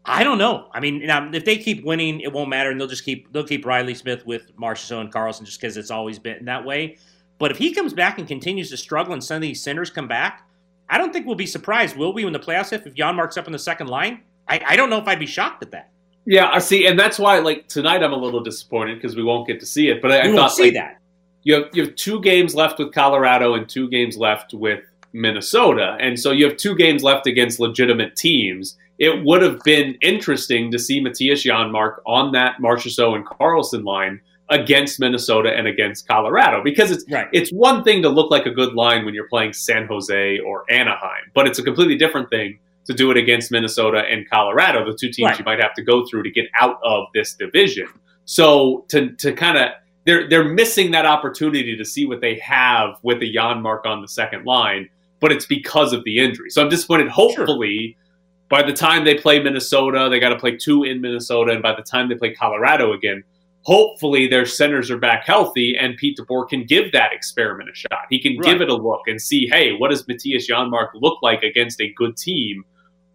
I 0.04 0.24
don't 0.24 0.38
know. 0.38 0.68
I 0.72 0.80
mean, 0.80 1.02
if 1.02 1.44
they 1.44 1.58
keep 1.58 1.84
winning, 1.84 2.20
it 2.20 2.32
won't 2.32 2.48
matter, 2.48 2.70
and 2.70 2.80
they'll 2.80 2.88
just 2.88 3.04
keep 3.04 3.32
they'll 3.32 3.46
keep 3.46 3.66
Reilly 3.66 3.94
Smith 3.94 4.24
with 4.26 4.56
Marchessault 4.56 5.00
and 5.00 5.12
Karlsson 5.12 5.44
just 5.44 5.60
because 5.60 5.76
it's 5.76 5.90
always 5.90 6.18
been 6.18 6.46
that 6.46 6.64
way. 6.64 6.96
But 7.38 7.50
if 7.50 7.58
he 7.58 7.72
comes 7.74 7.92
back 7.92 8.18
and 8.18 8.26
continues 8.26 8.70
to 8.70 8.76
struggle, 8.76 9.12
and 9.12 9.22
some 9.22 9.36
of 9.36 9.42
these 9.42 9.62
centers 9.62 9.90
come 9.90 10.08
back, 10.08 10.46
I 10.88 10.98
don't 10.98 11.12
think 11.12 11.26
we'll 11.26 11.36
be 11.36 11.46
surprised, 11.46 11.96
will 11.96 12.12
we, 12.12 12.24
when 12.24 12.32
the 12.32 12.38
playoffs 12.38 12.72
if 12.72 12.86
if 12.86 12.94
Janmark's 12.94 13.36
up 13.36 13.46
in 13.46 13.52
the 13.52 13.58
second 13.58 13.88
line? 13.88 14.22
I, 14.48 14.60
I 14.66 14.76
don't 14.76 14.90
know 14.90 14.98
if 14.98 15.06
I'd 15.06 15.18
be 15.18 15.26
shocked 15.26 15.62
at 15.62 15.70
that. 15.70 15.90
Yeah, 16.26 16.50
I 16.50 16.58
see, 16.58 16.86
and 16.86 16.98
that's 16.98 17.18
why 17.18 17.38
like 17.38 17.68
tonight 17.68 18.02
I'm 18.02 18.12
a 18.12 18.16
little 18.16 18.40
disappointed 18.40 18.96
because 18.96 19.16
we 19.16 19.22
won't 19.22 19.46
get 19.46 19.60
to 19.60 19.66
see 19.66 19.88
it. 19.88 20.02
But 20.02 20.12
I, 20.12 20.14
we 20.14 20.20
I 20.20 20.26
won't 20.26 20.36
thought 20.36 20.52
see 20.52 20.64
like, 20.64 20.74
that. 20.74 20.98
you 21.44 21.54
have 21.54 21.64
you 21.72 21.84
have 21.84 21.94
two 21.96 22.20
games 22.20 22.54
left 22.54 22.78
with 22.78 22.92
Colorado 22.92 23.54
and 23.54 23.68
two 23.68 23.88
games 23.88 24.16
left 24.16 24.52
with 24.52 24.84
Minnesota, 25.12 25.96
and 26.00 26.18
so 26.18 26.30
you 26.30 26.46
have 26.46 26.56
two 26.56 26.74
games 26.74 27.02
left 27.02 27.26
against 27.26 27.60
legitimate 27.60 28.16
teams. 28.16 28.76
It 29.00 29.24
would 29.24 29.42
have 29.42 29.60
been 29.64 29.96
interesting 30.02 30.70
to 30.72 30.78
see 30.78 31.02
Mattias 31.02 31.42
Janmark 31.44 31.96
on 32.06 32.32
that 32.32 32.56
Marchessault 32.62 33.16
and 33.16 33.26
Karlsson 33.26 33.82
line 33.84 34.20
against 34.50 35.00
Minnesota 35.00 35.50
and 35.56 35.66
against 35.66 36.06
Colorado 36.06 36.62
because 36.62 36.90
it's 36.90 37.04
Right. 37.10 37.28
it's 37.32 37.50
one 37.50 37.82
thing 37.82 38.02
to 38.02 38.08
look 38.08 38.30
like 38.30 38.46
a 38.46 38.50
good 38.50 38.74
line 38.74 39.04
when 39.04 39.14
you're 39.14 39.28
playing 39.28 39.52
San 39.54 39.86
Jose 39.86 40.38
or 40.40 40.64
Anaheim, 40.70 41.24
but 41.34 41.46
it's 41.46 41.58
a 41.58 41.62
completely 41.62 41.96
different 41.96 42.28
thing 42.30 42.58
to 42.86 42.92
do 42.92 43.10
it 43.10 43.16
against 43.16 43.50
Minnesota 43.52 44.02
and 44.10 44.28
Colorado, 44.28 44.84
the 44.84 44.96
two 45.00 45.10
teams 45.10 45.30
Right. 45.30 45.38
you 45.38 45.44
might 45.44 45.60
have 45.62 45.74
to 45.74 45.82
go 45.82 46.04
through 46.06 46.24
to 46.24 46.30
get 46.30 46.46
out 46.60 46.78
of 46.84 47.06
this 47.14 47.34
division. 47.34 47.86
So 48.26 48.84
to 48.90 49.10
to 49.16 49.32
kind 49.32 49.56
of 49.56 49.70
they're 50.04 50.28
they're 50.28 50.48
missing 50.48 50.90
that 50.90 51.06
opportunity 51.06 51.76
to 51.76 51.84
see 51.84 52.04
what 52.06 52.20
they 52.20 52.34
have 52.40 52.96
with 53.02 53.22
a 53.22 53.32
Janmark 53.32 53.86
on 53.86 54.02
the 54.02 54.08
second 54.08 54.44
line, 54.44 54.88
but 55.20 55.30
it's 55.32 55.46
because 55.46 55.92
of 55.92 56.04
the 56.04 56.18
injury. 56.18 56.50
So 56.50 56.60
I'm 56.62 56.68
disappointed. 56.68 57.08
Hopefully, 57.08 57.96
by 58.50 58.62
the 58.62 58.72
time 58.72 59.04
they 59.04 59.14
play 59.14 59.40
Minnesota, 59.42 60.08
they 60.10 60.18
got 60.18 60.30
to 60.30 60.38
play 60.38 60.56
two 60.56 60.82
in 60.82 61.00
Minnesota, 61.00 61.52
and 61.52 61.62
by 61.62 61.74
the 61.74 61.82
time 61.82 62.08
they 62.08 62.16
play 62.16 62.34
Colorado 62.34 62.92
again, 62.92 63.22
hopefully 63.62 64.26
their 64.26 64.44
centers 64.44 64.90
are 64.90 64.98
back 64.98 65.24
healthy, 65.24 65.76
and 65.78 65.96
Pete 65.96 66.18
DeBoer 66.18 66.48
can 66.48 66.64
give 66.64 66.90
that 66.92 67.12
experiment 67.12 67.70
a 67.70 67.74
shot. 67.74 68.06
He 68.10 68.20
can 68.20 68.38
give 68.40 68.60
it 68.60 68.68
a 68.68 68.74
look 68.74 69.02
and 69.06 69.22
see, 69.22 69.48
hey, 69.50 69.72
what 69.78 69.90
does 69.90 70.04
Mattias 70.06 70.48
Janmark 70.50 70.88
look 70.94 71.22
like 71.22 71.42
against 71.44 71.80
a 71.80 71.92
good 71.96 72.16
team 72.16 72.64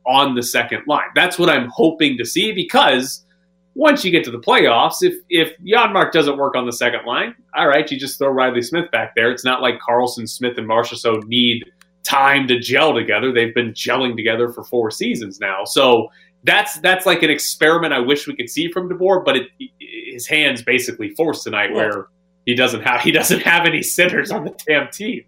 on 0.07 0.35
the 0.35 0.43
second 0.43 0.83
line? 0.87 1.09
That's 1.15 1.37
what 1.37 1.49
I'm 1.49 1.69
hoping 1.69 2.17
to 2.17 2.25
see 2.25 2.53
because 2.53 3.25
once 3.73 4.05
you 4.05 4.11
get 4.11 4.23
to 4.23 4.31
the 4.31 4.39
playoffs, 4.39 4.97
if 5.01 5.15
if 5.29 5.51
Janmark 5.59 6.13
doesn't 6.13 6.37
work 6.37 6.55
on 6.55 6.65
the 6.65 6.71
second 6.71 7.05
line, 7.05 7.35
all 7.53 7.67
right, 7.67 7.89
you 7.91 7.99
just 7.99 8.17
throw 8.17 8.29
Reilly 8.29 8.61
Smith 8.61 8.89
back 8.91 9.15
there. 9.15 9.31
It's 9.31 9.43
not 9.43 9.61
like 9.61 9.79
Karlsson, 9.85 10.29
Smith, 10.29 10.57
and 10.57 10.67
Marchessault 10.67 11.25
need 11.25 11.65
time 12.05 12.47
to 12.47 12.59
gel 12.59 12.93
together. 12.93 13.31
They've 13.33 13.53
been 13.53 13.73
gelling 13.73 14.15
together 14.15 14.49
for 14.49 14.63
four 14.63 14.91
seasons 14.91 15.39
now. 15.39 15.65
So 15.65 16.09
that's 16.43 16.79
that's 16.79 17.05
like 17.05 17.23
an 17.23 17.29
experiment 17.29 17.93
I 17.93 17.99
wish 17.99 18.27
we 18.27 18.35
could 18.35 18.49
see 18.49 18.71
from 18.71 18.89
DeBoer, 18.89 19.25
but 19.25 19.35
it, 19.37 19.47
his 19.79 20.27
hands 20.27 20.61
basically 20.61 21.09
forced 21.15 21.43
tonight 21.43 21.71
Well- 21.73 21.89
where 21.89 22.07
he 22.45 22.53
doesn't 22.53 22.81
have 22.81 23.01
he 23.01 23.11
doesn't 23.11 23.41
have 23.41 23.65
any 23.65 23.81
sitters 23.81 24.31
on 24.31 24.45
the 24.45 24.55
damn 24.67 24.89
team. 24.89 25.25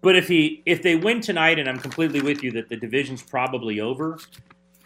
But 0.00 0.16
if 0.16 0.28
he 0.28 0.62
if 0.66 0.82
they 0.82 0.96
win 0.96 1.20
tonight, 1.20 1.58
and 1.58 1.68
I'm 1.68 1.78
completely 1.78 2.20
with 2.20 2.42
you 2.42 2.52
that 2.52 2.68
the 2.68 2.76
division's 2.76 3.22
probably 3.22 3.80
over, 3.80 4.18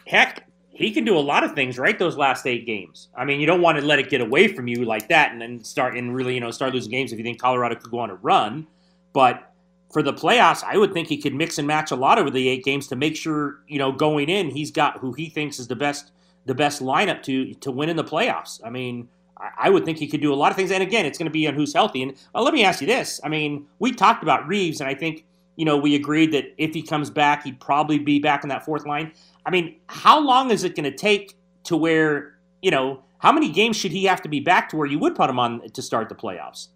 heck, 0.06 0.46
he 0.70 0.90
can 0.90 1.04
do 1.04 1.16
a 1.16 1.20
lot 1.20 1.44
of 1.44 1.54
things 1.54 1.78
right 1.78 1.98
those 1.98 2.16
last 2.16 2.46
eight 2.46 2.64
games. 2.64 3.08
I 3.14 3.24
mean, 3.24 3.38
you 3.40 3.46
don't 3.46 3.60
want 3.60 3.78
to 3.78 3.84
let 3.84 3.98
it 3.98 4.08
get 4.08 4.20
away 4.22 4.48
from 4.48 4.68
you 4.68 4.84
like 4.84 5.08
that, 5.08 5.32
and 5.32 5.40
then 5.40 5.62
start 5.64 5.96
and 5.96 6.14
really 6.14 6.34
you 6.34 6.40
know 6.40 6.50
start 6.50 6.72
losing 6.74 6.90
games 6.90 7.12
if 7.12 7.18
you 7.18 7.24
think 7.24 7.40
Colorado 7.40 7.74
could 7.74 7.90
go 7.90 7.98
on 7.98 8.10
a 8.10 8.14
run. 8.16 8.66
But 9.12 9.51
for 9.92 10.02
the 10.02 10.12
playoffs, 10.12 10.64
I 10.64 10.76
would 10.78 10.92
think 10.92 11.08
he 11.08 11.18
could 11.18 11.34
mix 11.34 11.58
and 11.58 11.66
match 11.68 11.90
a 11.90 11.96
lot 11.96 12.18
over 12.18 12.30
the 12.30 12.48
eight 12.48 12.64
games 12.64 12.86
to 12.88 12.96
make 12.96 13.14
sure 13.16 13.60
you 13.68 13.78
know 13.78 13.92
going 13.92 14.28
in 14.28 14.50
he's 14.50 14.70
got 14.70 14.98
who 14.98 15.12
he 15.12 15.28
thinks 15.28 15.58
is 15.58 15.68
the 15.68 15.76
best 15.76 16.10
the 16.46 16.54
best 16.54 16.80
lineup 16.82 17.22
to 17.24 17.54
to 17.54 17.70
win 17.70 17.88
in 17.88 17.96
the 17.96 18.04
playoffs. 18.04 18.60
I 18.64 18.70
mean. 18.70 19.08
I- 19.36 19.50
I 19.58 19.70
would 19.70 19.84
think 19.84 19.98
he 19.98 20.06
could 20.06 20.20
do 20.20 20.32
a 20.32 20.36
lot 20.36 20.52
of 20.52 20.56
things, 20.56 20.70
and 20.70 20.84
again, 20.84 21.04
it's 21.04 21.18
going 21.18 21.26
to 21.26 21.32
be 21.32 21.48
on 21.48 21.54
who's 21.54 21.72
healthy. 21.74 22.00
And 22.04 22.12
uh, 22.32 22.42
let 22.42 22.54
me 22.54 22.62
ask 22.62 22.80
you 22.80 22.86
this: 22.86 23.20
I 23.24 23.28
mean, 23.28 23.66
we 23.80 23.90
talked 23.90 24.22
about 24.22 24.46
Reaves, 24.46 24.80
and 24.80 24.88
I 24.88 24.94
think 24.94 25.24
you 25.56 25.64
know 25.64 25.76
we 25.76 25.96
agreed 25.96 26.30
that 26.32 26.44
if 26.58 26.72
he 26.74 26.80
comes 26.80 27.10
back, 27.10 27.42
he'd 27.42 27.58
probably 27.58 27.98
be 27.98 28.20
back 28.20 28.44
in 28.44 28.50
that 28.50 28.64
fourth 28.64 28.86
line. 28.86 29.10
I 29.44 29.50
mean, 29.50 29.80
how 29.88 30.20
long 30.20 30.52
is 30.52 30.62
it 30.62 30.76
going 30.76 30.84
to 30.84 30.96
take 30.96 31.34
to 31.64 31.76
where 31.76 32.38
you 32.60 32.70
know 32.70 33.02
how 33.18 33.32
many 33.32 33.48
games 33.50 33.76
should 33.76 33.90
he 33.90 34.04
have 34.04 34.22
to 34.22 34.28
be 34.28 34.38
back 34.38 34.68
to 34.68 34.76
where 34.76 34.86
you 34.86 35.00
would 35.00 35.16
put 35.16 35.28
him 35.28 35.40
on 35.40 35.68
to 35.70 35.82
start 35.82 36.08
the 36.08 36.14
playoffs? 36.14 36.68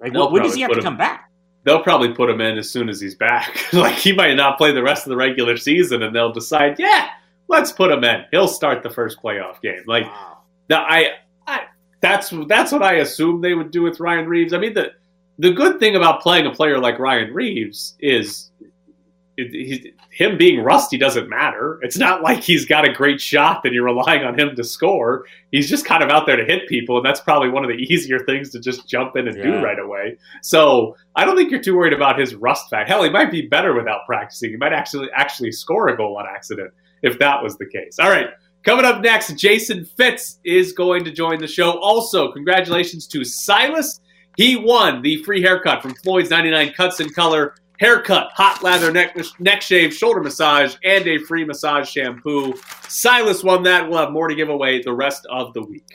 Like, 0.00 0.12
They'll 0.12 0.30
when 0.30 0.42
does 0.44 0.54
he 0.54 0.60
have 0.60 0.70
to 0.70 0.76
him- 0.78 0.84
come 0.84 0.96
back? 0.96 1.29
They'll 1.64 1.82
probably 1.82 2.14
put 2.14 2.30
him 2.30 2.40
in 2.40 2.56
as 2.56 2.70
soon 2.70 2.88
as 2.88 3.00
he's 3.00 3.14
back. 3.14 3.66
like 3.72 3.94
he 3.94 4.12
might 4.12 4.34
not 4.34 4.56
play 4.58 4.72
the 4.72 4.82
rest 4.82 5.06
of 5.06 5.10
the 5.10 5.16
regular 5.16 5.56
season, 5.56 6.02
and 6.02 6.14
they'll 6.14 6.32
decide, 6.32 6.78
yeah, 6.78 7.08
let's 7.48 7.72
put 7.72 7.90
him 7.90 8.04
in. 8.04 8.24
He'll 8.30 8.48
start 8.48 8.82
the 8.82 8.90
first 8.90 9.22
playoff 9.22 9.60
game. 9.60 9.82
Like 9.86 10.06
Now, 10.68 10.84
I, 10.84 11.12
I, 11.46 11.62
that's 12.00 12.32
that's 12.46 12.72
what 12.72 12.82
I 12.82 12.94
assume 12.96 13.40
they 13.40 13.54
would 13.54 13.70
do 13.70 13.82
with 13.82 14.00
Ryan 14.00 14.26
Reaves. 14.26 14.54
I 14.54 14.58
mean, 14.58 14.72
the 14.72 14.92
the 15.38 15.52
good 15.52 15.80
thing 15.80 15.96
about 15.96 16.22
playing 16.22 16.46
a 16.46 16.50
player 16.50 16.78
like 16.78 16.98
Ryan 16.98 17.34
Reaves 17.34 17.96
is 18.00 18.49
it, 19.40 19.94
him 20.10 20.36
being 20.36 20.62
rusty 20.62 20.98
doesn't 20.98 21.28
matter. 21.28 21.78
It's 21.82 21.96
not 21.96 22.22
like 22.22 22.42
he's 22.42 22.66
got 22.66 22.88
a 22.88 22.92
great 22.92 23.20
shot 23.20 23.62
that 23.62 23.72
you're 23.72 23.84
relying 23.84 24.24
on 24.24 24.38
him 24.38 24.54
to 24.56 24.64
score. 24.64 25.26
He's 25.50 25.68
just 25.68 25.84
kind 25.84 26.02
of 26.02 26.10
out 26.10 26.26
there 26.26 26.36
to 26.36 26.44
hit 26.44 26.68
people, 26.68 26.96
and 26.96 27.06
that's 27.06 27.20
probably 27.20 27.48
one 27.48 27.64
of 27.64 27.68
the 27.68 27.76
easier 27.76 28.18
things 28.20 28.50
to 28.50 28.60
just 28.60 28.88
jump 28.88 29.16
in 29.16 29.28
and 29.28 29.36
do 29.36 29.62
right 29.62 29.78
away. 29.78 30.18
So 30.42 30.96
I 31.16 31.24
don't 31.24 31.36
think 31.36 31.50
you're 31.50 31.62
too 31.62 31.76
worried 31.76 31.92
about 31.92 32.18
his 32.18 32.34
rust 32.34 32.68
fact. 32.70 32.88
Hell, 32.88 33.02
he 33.02 33.10
might 33.10 33.30
be 33.30 33.46
better 33.46 33.74
without 33.74 34.06
practicing. 34.06 34.50
He 34.50 34.56
might 34.56 34.72
actually 34.72 35.08
actually 35.14 35.52
score 35.52 35.88
a 35.88 35.96
goal 35.96 36.16
on 36.18 36.26
accident 36.26 36.72
if 37.02 37.18
that 37.18 37.42
was 37.42 37.56
the 37.56 37.66
case. 37.66 37.98
All 37.98 38.10
right. 38.10 38.28
Coming 38.62 38.84
up 38.84 39.00
next, 39.00 39.32
Jason 39.38 39.86
Fitz 39.86 40.38
is 40.44 40.72
going 40.72 41.04
to 41.04 41.10
join 41.10 41.38
the 41.38 41.46
show. 41.46 41.80
Also, 41.80 42.30
congratulations 42.30 43.06
to 43.06 43.24
Silas. 43.24 44.00
He 44.36 44.56
won 44.56 45.00
the 45.02 45.22
free 45.24 45.40
haircut 45.40 45.82
from 45.82 45.94
Floyd's 45.94 46.30
99 46.30 46.72
Cuts 46.74 47.00
and 47.00 47.14
Color 47.14 47.54
haircut, 47.80 48.30
hot 48.32 48.62
lather 48.62 48.92
neck, 48.92 49.16
neck 49.40 49.62
shave, 49.62 49.92
shoulder 49.92 50.22
massage, 50.22 50.76
and 50.84 51.06
a 51.08 51.18
free 51.18 51.44
massage 51.44 51.88
shampoo. 51.88 52.54
Silas 52.88 53.42
won 53.42 53.62
that. 53.64 53.88
We'll 53.88 53.98
have 53.98 54.12
more 54.12 54.28
to 54.28 54.34
give 54.34 54.50
away 54.50 54.82
the 54.82 54.92
rest 54.92 55.26
of 55.30 55.54
the 55.54 55.62
week. 55.62 55.88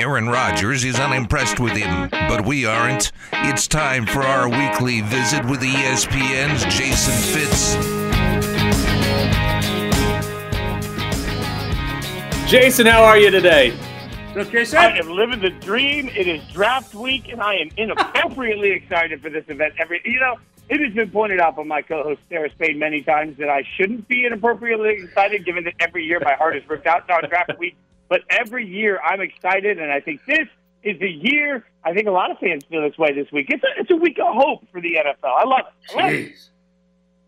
Aaron 0.00 0.28
Rodgers 0.28 0.84
is 0.84 1.00
unimpressed 1.00 1.58
with 1.58 1.72
him, 1.72 2.10
but 2.10 2.44
we 2.44 2.66
aren't. 2.66 3.10
It's 3.32 3.66
time 3.66 4.06
for 4.06 4.22
our 4.22 4.48
weekly 4.48 5.00
visit 5.00 5.44
with 5.46 5.60
ESPN's 5.60 6.64
Jason 6.64 7.14
Fitz. 7.32 7.74
Jason, 12.50 12.86
how 12.86 13.02
are 13.02 13.16
you 13.16 13.30
today? 13.30 13.72
I 14.36 14.98
am 14.98 15.10
living 15.10 15.40
the 15.40 15.50
dream. 15.50 16.08
It 16.08 16.26
is 16.26 16.42
draft 16.52 16.92
week, 16.94 17.28
and 17.28 17.40
I 17.40 17.54
am 17.54 17.68
inappropriately 17.76 18.70
excited 18.72 19.22
for 19.22 19.30
this 19.30 19.44
event. 19.48 19.74
Every 19.78 20.00
you 20.04 20.18
know, 20.18 20.36
it 20.68 20.80
has 20.80 20.92
been 20.92 21.10
pointed 21.10 21.38
out 21.40 21.54
by 21.56 21.62
my 21.62 21.82
co-host 21.82 22.20
Sarah 22.28 22.50
Spain 22.50 22.78
many 22.78 23.02
times 23.02 23.38
that 23.38 23.48
I 23.48 23.62
shouldn't 23.76 24.08
be 24.08 24.26
inappropriately 24.26 25.04
excited, 25.04 25.44
given 25.44 25.64
that 25.64 25.74
every 25.78 26.04
year 26.04 26.18
my 26.20 26.34
heart 26.34 26.56
is 26.56 26.68
ripped 26.68 26.86
out 26.86 27.08
on 27.10 27.28
draft 27.28 27.52
week. 27.58 27.76
But 28.08 28.22
every 28.28 28.66
year 28.66 29.00
I'm 29.00 29.20
excited, 29.20 29.78
and 29.78 29.92
I 29.92 30.00
think 30.00 30.20
this 30.26 30.48
is 30.82 30.98
the 30.98 31.08
year. 31.10 31.64
I 31.84 31.94
think 31.94 32.08
a 32.08 32.12
lot 32.12 32.30
of 32.32 32.38
fans 32.38 32.64
feel 32.64 32.82
this 32.82 32.98
way 32.98 33.12
this 33.14 33.30
week. 33.30 33.46
It's 33.50 33.62
a, 33.62 33.68
it's 33.80 33.90
a 33.92 33.96
week 33.96 34.18
of 34.18 34.34
hope 34.34 34.66
for 34.72 34.80
the 34.80 34.94
NFL. 34.96 35.30
I 35.30 35.44
love 35.44 35.60
it. 35.60 35.96
I 35.96 36.02
love 36.02 36.12
it. 36.12 36.32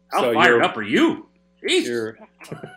How 0.09 0.21
So 0.23 0.35
fired 0.35 0.49
you're- 0.57 0.65
up 0.65 0.77
are 0.77 0.83
you? 0.83 1.29
Jeez. 1.63 2.17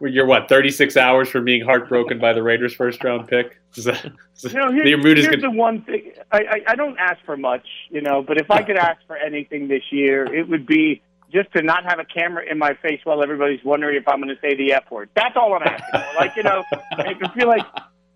You're, 0.00 0.26
what, 0.26 0.48
36 0.48 0.96
hours 0.96 1.28
from 1.28 1.44
being 1.44 1.64
heartbroken 1.64 2.18
by 2.18 2.32
the 2.32 2.42
Raiders' 2.42 2.74
first 2.74 3.02
round 3.02 3.26
pick? 3.28 3.58
Is 3.74 3.84
that, 3.84 4.04
is 4.36 4.52
You 4.52 4.58
know, 4.58 4.72
here- 4.72 4.86
your 4.86 4.98
mood 4.98 5.18
is 5.18 5.24
here's 5.24 5.36
good? 5.36 5.44
the 5.44 5.50
one 5.50 5.82
thing. 5.82 6.12
I, 6.30 6.38
I, 6.38 6.62
I 6.68 6.74
don't 6.76 6.98
ask 6.98 7.18
for 7.24 7.36
much, 7.36 7.66
you 7.90 8.00
know, 8.00 8.22
but 8.22 8.38
if 8.38 8.50
I 8.50 8.62
could 8.62 8.76
ask 8.76 9.00
for 9.06 9.16
anything 9.16 9.68
this 9.68 9.82
year, 9.90 10.24
it 10.32 10.48
would 10.48 10.66
be 10.66 11.02
just 11.32 11.52
to 11.52 11.62
not 11.62 11.84
have 11.84 11.98
a 11.98 12.04
camera 12.04 12.44
in 12.50 12.58
my 12.58 12.74
face 12.74 13.00
while 13.04 13.22
everybody's 13.22 13.62
wondering 13.64 13.96
if 13.96 14.08
I'm 14.08 14.20
going 14.22 14.34
to 14.34 14.40
say 14.40 14.54
the 14.56 14.72
F 14.72 14.90
word. 14.90 15.10
That's 15.14 15.36
all 15.36 15.52
I'm 15.54 15.62
asking 15.62 16.00
for. 16.00 16.16
Like, 16.16 16.36
you 16.36 16.42
know, 16.42 16.62
I 16.92 17.14
feel 17.36 17.48
like 17.48 17.66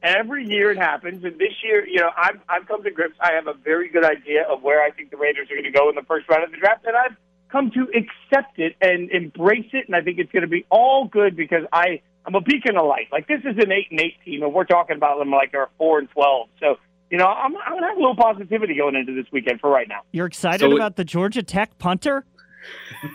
every 0.03 0.47
year 0.49 0.71
it 0.71 0.79
happens, 0.79 1.23
and 1.25 1.39
this 1.39 1.53
year, 1.63 1.87
you 1.87 2.01
know, 2.01 2.11
I've, 2.17 2.41
I've 2.49 2.67
come 2.67 2.83
to 2.85 2.91
grips. 2.91 3.17
I 3.21 3.33
have 3.33 3.49
a 3.49 3.55
very 3.55 3.89
good 3.89 4.05
idea 4.05 4.45
of 4.49 4.63
where 4.63 4.83
I 4.83 4.91
think 4.93 5.11
the 5.11 5.17
Raiders 5.19 5.51
are 5.51 5.55
going 5.55 5.65
to 5.65 5.71
go 5.71 5.89
in 5.91 5.95
the 5.95 6.03
first 6.03 6.29
round 6.29 6.45
of 6.45 6.51
the 6.53 6.57
draft, 6.57 6.85
and 6.87 6.97
I've 6.97 7.17
come 7.53 7.71
to 7.73 7.83
accept 7.95 8.59
it 8.59 8.75
and 8.81 9.11
embrace 9.11 9.69
it, 9.73 9.87
and 9.87 9.95
I 9.95 10.01
think 10.01 10.19
it's 10.19 10.33
going 10.33 10.43
to 10.43 10.49
be 10.49 10.65
all 10.71 11.05
good 11.07 11.37
because 11.37 11.65
I 11.73 12.01
I'm 12.27 12.35
a 12.35 12.41
beacon 12.41 12.77
of 12.77 12.87
light. 12.87 13.09
Like 13.13 13.29
this 13.29 13.41
is 13.41 13.57
an 13.59 13.71
eight 13.71 13.89
and 13.91 14.01
eight 14.01 14.15
team, 14.25 14.43
and 14.43 14.53
we're 14.55 14.65
talking 14.65 14.97
about 14.97 15.19
them 15.19 15.31
like 15.31 15.53
they're 15.53 15.69
four 15.79 15.99
and 15.99 16.09
twelve. 16.11 16.49
So 16.59 16.77
you 17.11 17.19
know, 17.19 17.27
I'm 17.27 17.55
I'm 17.57 17.75
gonna 17.75 17.89
have 17.89 17.97
a 17.99 18.01
little 18.01 18.17
positivity 18.17 18.75
going 18.77 18.97
into 18.97 19.15
this 19.15 19.31
weekend 19.31 19.61
for 19.61 19.71
right 19.71 19.87
now. 19.89 20.01
You're 20.13 20.27
excited 20.27 20.61
So 20.61 20.71
it- 20.71 20.75
about 20.75 20.97
the 20.97 21.05
Georgia 21.05 21.43
Tech 21.43 21.79
punter? 21.79 22.25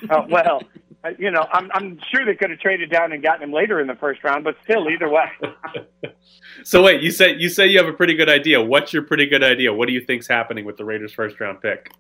Uh, 0.10 0.23
well, 0.30 0.62
You 1.17 1.32
know, 1.32 1.45
I'm 1.52 1.69
I'm 1.73 2.00
sure 2.13 2.26
they 2.26 2.36
could 2.36 2.50
have 2.52 2.60
traded 2.60 2.91
down 2.91 3.12
and 3.13 3.23
gotten 3.23 3.41
him 3.43 3.54
later 3.54 3.80
in 3.80 3.88
the 3.88 3.95
first 3.95 4.23
round, 4.23 4.43
but 4.43 4.56
still, 4.63 4.88
either 4.89 5.10
way. 5.10 5.26
So 6.63 6.82
wait, 6.84 7.02
you 7.02 7.12
say 7.12 7.36
you 7.36 7.50
say 7.50 7.67
you 7.67 7.78
have 7.78 7.88
a 7.88 7.93
pretty 7.93 8.15
good 8.15 8.30
idea. 8.30 8.60
What's 8.62 8.91
your 8.91 9.04
pretty 9.04 9.28
good 9.28 9.43
idea? 9.43 9.71
What 9.73 9.88
do 9.88 9.93
you 9.93 10.02
think's 10.02 10.28
happening 10.28 10.65
with 10.65 10.76
the 10.76 10.84
Raiders' 10.86 11.13
first 11.13 11.39
round 11.39 11.62
pick? 11.62 11.91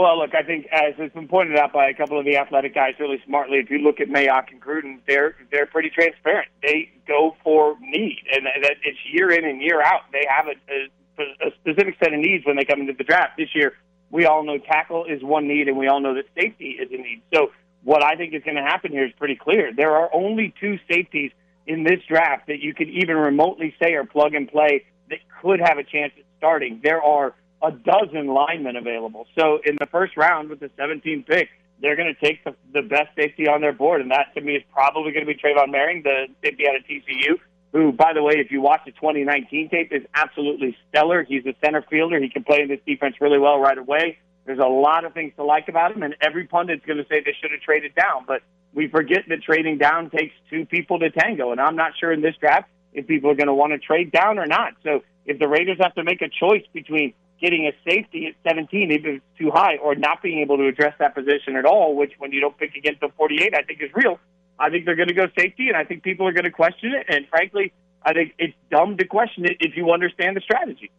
Well, 0.00 0.18
look, 0.18 0.34
I 0.34 0.42
think 0.42 0.66
as 0.72 0.94
has 0.96 1.12
been 1.12 1.28
pointed 1.28 1.58
out 1.58 1.74
by 1.74 1.90
a 1.90 1.92
couple 1.92 2.18
of 2.18 2.24
the 2.24 2.38
athletic 2.38 2.74
guys 2.74 2.94
really 2.98 3.20
smartly, 3.26 3.58
if 3.58 3.68
you 3.68 3.80
look 3.80 4.00
at 4.00 4.08
Mayock 4.08 4.50
and 4.50 4.58
Gruden, 4.58 4.98
they're 5.06 5.36
they're 5.52 5.66
pretty 5.66 5.90
transparent. 5.90 6.48
They 6.62 6.90
go 7.06 7.36
for 7.44 7.76
need, 7.82 8.16
and 8.32 8.46
that 8.46 8.76
it's 8.82 8.98
year 9.12 9.30
in 9.30 9.44
and 9.44 9.60
year 9.60 9.82
out. 9.82 10.04
They 10.10 10.26
have 10.26 10.46
a, 10.46 11.22
a, 11.22 11.48
a 11.48 11.50
specific 11.60 11.96
set 12.02 12.14
of 12.14 12.18
needs 12.18 12.46
when 12.46 12.56
they 12.56 12.64
come 12.64 12.80
into 12.80 12.94
the 12.94 13.04
draft. 13.04 13.36
This 13.36 13.54
year, 13.54 13.74
we 14.10 14.24
all 14.24 14.42
know 14.42 14.56
tackle 14.56 15.04
is 15.04 15.22
one 15.22 15.46
need, 15.46 15.68
and 15.68 15.76
we 15.76 15.86
all 15.86 16.00
know 16.00 16.14
that 16.14 16.24
safety 16.34 16.78
is 16.80 16.88
a 16.90 16.96
need. 16.96 17.20
So, 17.34 17.52
what 17.84 18.02
I 18.02 18.14
think 18.14 18.32
is 18.32 18.42
going 18.42 18.56
to 18.56 18.62
happen 18.62 18.92
here 18.92 19.04
is 19.04 19.12
pretty 19.18 19.36
clear. 19.36 19.70
There 19.76 19.94
are 19.96 20.08
only 20.14 20.54
two 20.58 20.78
safeties 20.90 21.32
in 21.66 21.84
this 21.84 22.00
draft 22.08 22.46
that 22.46 22.60
you 22.60 22.72
could 22.72 22.88
even 22.88 23.16
remotely 23.16 23.74
say 23.78 23.92
are 23.92 24.06
plug 24.06 24.32
and 24.32 24.50
play 24.50 24.86
that 25.10 25.18
could 25.42 25.60
have 25.60 25.76
a 25.76 25.84
chance 25.84 26.14
at 26.16 26.24
starting. 26.38 26.80
There 26.82 27.02
are 27.02 27.34
a 27.62 27.70
dozen 27.70 28.28
linemen 28.28 28.76
available. 28.76 29.26
So 29.38 29.60
in 29.64 29.76
the 29.78 29.86
first 29.86 30.16
round 30.16 30.48
with 30.48 30.60
the 30.60 30.70
17th 30.78 31.26
pick, 31.26 31.48
they're 31.80 31.96
going 31.96 32.14
to 32.14 32.26
take 32.26 32.44
the, 32.44 32.54
the 32.72 32.82
best 32.82 33.08
safety 33.16 33.48
on 33.48 33.60
their 33.60 33.72
board, 33.72 34.00
and 34.00 34.10
that 34.10 34.34
to 34.34 34.40
me 34.40 34.54
is 34.56 34.62
probably 34.72 35.12
going 35.12 35.26
to 35.26 35.32
be 35.32 35.38
Trevon 35.38 35.68
Moehrig, 35.68 36.02
the 36.04 36.26
safety 36.44 36.68
out 36.68 36.76
of 36.76 36.82
TCU. 36.84 37.38
Who, 37.72 37.92
by 37.92 38.12
the 38.12 38.22
way, 38.22 38.34
if 38.36 38.50
you 38.50 38.60
watch 38.60 38.80
the 38.84 38.90
2019 38.90 39.68
tape, 39.70 39.92
is 39.92 40.02
absolutely 40.14 40.76
stellar. 40.88 41.22
He's 41.22 41.46
a 41.46 41.54
center 41.64 41.82
fielder. 41.88 42.20
He 42.20 42.28
can 42.28 42.42
play 42.42 42.62
in 42.62 42.68
this 42.68 42.80
defense 42.84 43.14
really 43.20 43.38
well 43.38 43.60
right 43.60 43.78
away. 43.78 44.18
There's 44.44 44.58
a 44.58 44.68
lot 44.68 45.04
of 45.04 45.14
things 45.14 45.32
to 45.36 45.44
like 45.44 45.68
about 45.68 45.92
him, 45.92 46.02
and 46.02 46.16
every 46.20 46.48
pundit's 46.48 46.84
going 46.84 46.98
to 46.98 47.04
say 47.04 47.20
they 47.20 47.36
should 47.40 47.52
have 47.52 47.60
traded 47.60 47.94
down. 47.94 48.24
But 48.26 48.42
we 48.74 48.88
forget 48.88 49.20
that 49.28 49.42
trading 49.42 49.78
down 49.78 50.10
takes 50.10 50.34
two 50.50 50.66
people 50.66 50.98
to 50.98 51.10
tango, 51.10 51.52
and 51.52 51.60
I'm 51.60 51.76
not 51.76 51.92
sure 51.98 52.12
in 52.12 52.20
this 52.20 52.34
draft 52.40 52.68
if 52.92 53.06
people 53.06 53.30
are 53.30 53.36
going 53.36 53.46
to 53.46 53.54
want 53.54 53.72
to 53.72 53.78
trade 53.78 54.10
down 54.10 54.38
or 54.38 54.46
not. 54.46 54.74
So 54.82 55.02
if 55.24 55.38
the 55.38 55.46
Raiders 55.46 55.78
have 55.80 55.94
to 55.94 56.02
make 56.02 56.22
a 56.22 56.28
choice 56.28 56.64
between 56.72 57.14
getting 57.40 57.66
a 57.66 57.72
safety 57.88 58.26
at 58.26 58.34
17, 58.48 58.92
even 58.92 59.20
too 59.38 59.50
high, 59.50 59.76
or 59.76 59.94
not 59.94 60.22
being 60.22 60.40
able 60.40 60.56
to 60.58 60.66
address 60.66 60.94
that 60.98 61.14
position 61.14 61.56
at 61.56 61.64
all, 61.64 61.96
which 61.96 62.12
when 62.18 62.32
you 62.32 62.40
don't 62.40 62.56
pick 62.58 62.74
again 62.74 62.96
till 63.00 63.10
48, 63.16 63.54
I 63.54 63.62
think 63.62 63.82
is 63.82 63.90
real. 63.94 64.18
I 64.58 64.68
think 64.68 64.84
they're 64.84 64.96
going 64.96 65.08
to 65.08 65.14
go 65.14 65.26
safety, 65.38 65.68
and 65.68 65.76
I 65.76 65.84
think 65.84 66.02
people 66.02 66.26
are 66.26 66.32
going 66.32 66.44
to 66.44 66.50
question 66.50 66.92
it. 66.92 67.06
And 67.08 67.26
frankly, 67.28 67.72
I 68.02 68.12
think 68.12 68.34
it's 68.38 68.54
dumb 68.70 68.96
to 68.98 69.06
question 69.06 69.46
it 69.46 69.56
if 69.60 69.76
you 69.76 69.90
understand 69.90 70.36
the 70.36 70.40
strategy. 70.40 70.90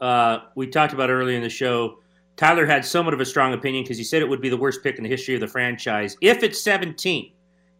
Uh, 0.00 0.40
we 0.54 0.66
talked 0.66 0.92
about 0.92 1.10
earlier 1.10 1.36
in 1.36 1.42
the 1.42 1.50
show. 1.50 1.98
Tyler 2.36 2.66
had 2.66 2.84
somewhat 2.84 3.14
of 3.14 3.20
a 3.20 3.24
strong 3.24 3.54
opinion 3.54 3.84
because 3.84 3.96
he 3.96 4.04
said 4.04 4.20
it 4.20 4.28
would 4.28 4.42
be 4.42 4.50
the 4.50 4.56
worst 4.56 4.82
pick 4.82 4.96
in 4.96 5.02
the 5.02 5.08
history 5.08 5.34
of 5.34 5.40
the 5.40 5.48
franchise. 5.48 6.16
If 6.20 6.42
it's 6.42 6.60
17, 6.60 7.32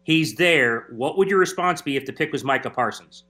he's 0.03 0.35
there. 0.35 0.87
What 0.91 1.17
would 1.17 1.29
your 1.29 1.39
response 1.39 1.81
be 1.81 1.95
if 1.95 2.05
the 2.05 2.13
pick 2.13 2.31
was 2.31 2.43
Micah 2.43 2.71
Parsons? 2.71 3.23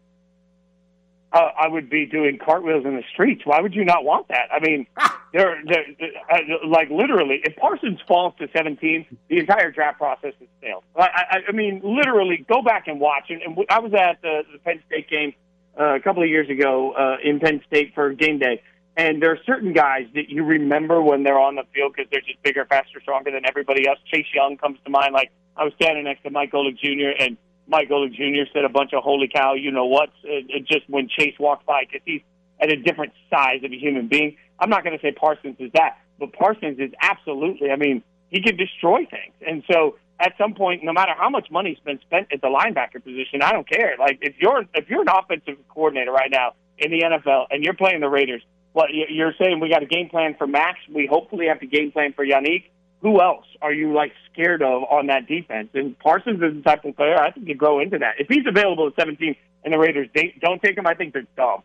Uh, 1.34 1.50
I 1.60 1.68
would 1.68 1.90
be 1.90 2.06
doing 2.06 2.38
cartwheels 2.38 2.86
in 2.86 2.96
the 2.96 3.04
streets. 3.12 3.42
Why 3.46 3.60
would 3.60 3.76
you 3.76 3.84
not 3.84 4.06
want 4.06 4.30
that? 4.30 4.48
I 4.50 4.62
mean, 4.62 4.88
they're, 5.34 5.62
they're, 5.66 5.86
they're 6.00 6.12
uh, 6.32 6.66
like 6.66 6.90
literally. 6.90 7.42
If 7.44 7.58
Parsons 7.58 8.00
falls 8.08 8.34
to 8.40 8.48
17, 8.56 9.06
the 9.30 9.40
entire 9.40 9.70
draft 9.72 9.98
process 9.98 10.34
is 10.40 10.48
failed. 10.62 10.84
I, 10.96 11.02
I, 11.04 11.38
I 11.50 11.52
mean, 11.52 11.82
literally, 11.84 12.46
go 12.48 12.62
back 12.62 12.88
and 12.88 13.02
watch. 13.02 13.26
And, 13.30 13.42
and 13.42 13.58
I 13.70 13.80
was 13.80 13.94
at 13.94 14.22
the, 14.22 14.44
the 14.54 14.60
Penn 14.60 14.82
State 14.88 15.10
game 15.10 15.34
uh, 15.78 15.96
a 15.96 16.00
couple 16.00 16.24
of 16.24 16.30
years 16.30 16.50
ago 16.50 16.94
uh, 16.94 17.18
in 17.22 17.40
Penn 17.40 17.62
State 17.68 17.94
for 17.94 18.14
game 18.14 18.40
day. 18.40 18.62
And 18.96 19.22
there 19.22 19.32
are 19.32 19.40
certain 19.46 19.74
guys 19.74 20.08
that 20.16 20.30
you 20.30 20.44
remember 20.44 21.02
when 21.02 21.24
they're 21.24 21.40
on 21.40 21.56
the 21.56 21.64
field 21.74 21.94
because 21.96 22.10
they're 22.10 22.22
just 22.22 22.42
bigger, 22.42 22.66
faster, 22.66 23.00
stronger 23.00 23.32
than 23.32 23.46
everybody 23.46 23.88
else. 23.88 24.00
Chase 24.12 24.26
Young 24.34 24.58
comes 24.58 24.80
to 24.86 24.90
mind. 24.90 25.14
Like 25.14 25.32
I 25.56 25.64
was 25.66 25.74
standing 25.76 26.06
next 26.06 26.24
to 26.24 26.32
Mike 26.32 26.52
Golic 26.52 26.80
Jr. 26.80 27.12
and 27.20 27.38
Mike 27.68 27.90
Golic 27.90 28.14
Jr. 28.14 28.50
said 28.54 28.64
a 28.66 28.70
bunch 28.70 28.94
of 28.94 29.04
"Holy 29.04 29.28
cow!" 29.28 29.54
You 29.54 29.72
know 29.72 29.86
what? 29.86 30.10
It, 30.24 30.46
it 30.50 30.68
just 30.68 30.90
when 30.90 31.10
Chase 31.10 31.36
walked 31.40 31.66
by 31.66 31.84
because 31.86 32.02
he's 32.06 32.22
at 32.60 32.72
a 32.72 32.76
different 32.76 33.14
size 33.30 33.64
of 33.64 33.72
a 33.72 33.78
human 33.78 34.08
being. 34.08 34.38
I'm 34.60 34.70
not 34.70 34.84
going 34.84 34.98
to 34.98 35.02
say 35.02 35.12
Parsons 35.12 35.58
is 35.60 35.72
that, 35.74 35.98
but 36.20 36.34
Parsons 36.34 36.80
is 36.80 36.92
absolutely. 37.02 37.70
I 37.70 37.76
mean, 37.76 38.04
he 38.30 38.42
can 38.42 38.58
destroy 38.58 39.06
things, 39.06 39.36
and 39.46 39.64
so 39.72 39.98
at 40.20 40.34
some 40.38 40.54
point, 40.54 40.84
no 40.84 40.94
matter 40.94 41.14
how 41.16 41.30
much 41.30 41.50
money's 41.52 41.78
been 41.80 42.00
spent 42.02 42.28
at 42.32 42.42
the 42.42 42.48
linebacker 42.48 43.04
position, 43.04 43.42
I 43.42 43.52
don't 43.52 43.70
care. 43.70 43.96
Like 44.00 44.20
if 44.22 44.36
you're 44.40 44.66
if 44.74 44.90
you're 44.90 45.02
an 45.02 45.10
offensive 45.10 45.58
coordinator 45.70 46.12
right 46.12 46.32
now 46.32 46.54
in 46.78 46.92
the 46.92 47.02
NFL 47.02 47.48
and 47.52 47.64
you're 47.64 47.76
playing 47.76 48.02
the 48.02 48.10
Raiders, 48.10 48.42
what 48.74 48.90
you're 48.92 49.34
saying 49.40 49.60
we 49.60 49.70
got 49.70 49.84
a 49.84 49.86
game 49.88 50.10
plan 50.10 50.36
for 50.38 50.48
Max. 50.48 50.80
We 50.92 51.08
hopefully 51.08 51.48
have 51.48 51.60
to 51.60 51.68
game 51.68 51.92
plan 51.92 52.14
for 52.14 52.26
Yannick. 52.26 52.66
Who 53.02 53.22
else 53.22 53.46
are 53.62 53.72
you 53.72 53.94
like 53.94 54.12
scared 54.32 54.64
of 54.64 54.84
on 54.84 55.08
that 55.08 55.28
defense? 55.28 55.70
And 55.74 55.98
Parsons 56.00 56.42
is 56.42 56.56
the 56.56 56.62
type 56.62 56.84
of 56.84 56.96
player 56.96 57.16
I 57.16 57.32
think 57.32 57.48
you 57.48 57.56
grow 57.56 57.80
into 57.80 58.00
that. 58.00 58.16
If 58.20 58.28
he's 58.28 58.46
available 58.48 58.88
at 58.88 58.96
17 59.00 59.36
and 59.64 59.74
the 59.74 59.78
Raiders 59.78 60.10
they 60.14 60.36
don't 60.42 60.62
take 60.62 60.78
him, 60.78 60.88
I 60.88 60.96
think 60.96 61.14
they're 61.14 61.28
dumb. 61.36 61.62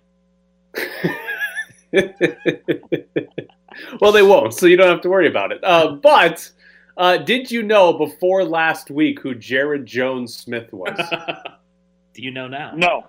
well, 4.00 4.12
they 4.12 4.22
won't, 4.22 4.54
so 4.54 4.66
you 4.66 4.76
don't 4.76 4.88
have 4.88 5.00
to 5.02 5.08
worry 5.08 5.28
about 5.28 5.52
it. 5.52 5.62
Uh, 5.62 5.92
but 5.92 6.50
uh, 6.96 7.18
did 7.18 7.50
you 7.50 7.62
know 7.62 7.92
before 7.94 8.44
last 8.44 8.90
week 8.90 9.20
who 9.20 9.34
Jaryd 9.34 9.84
Jones 9.84 10.34
Smith 10.34 10.72
was? 10.72 10.98
Do 12.14 12.22
you 12.22 12.30
know 12.30 12.48
now? 12.48 12.72
No, 12.76 13.06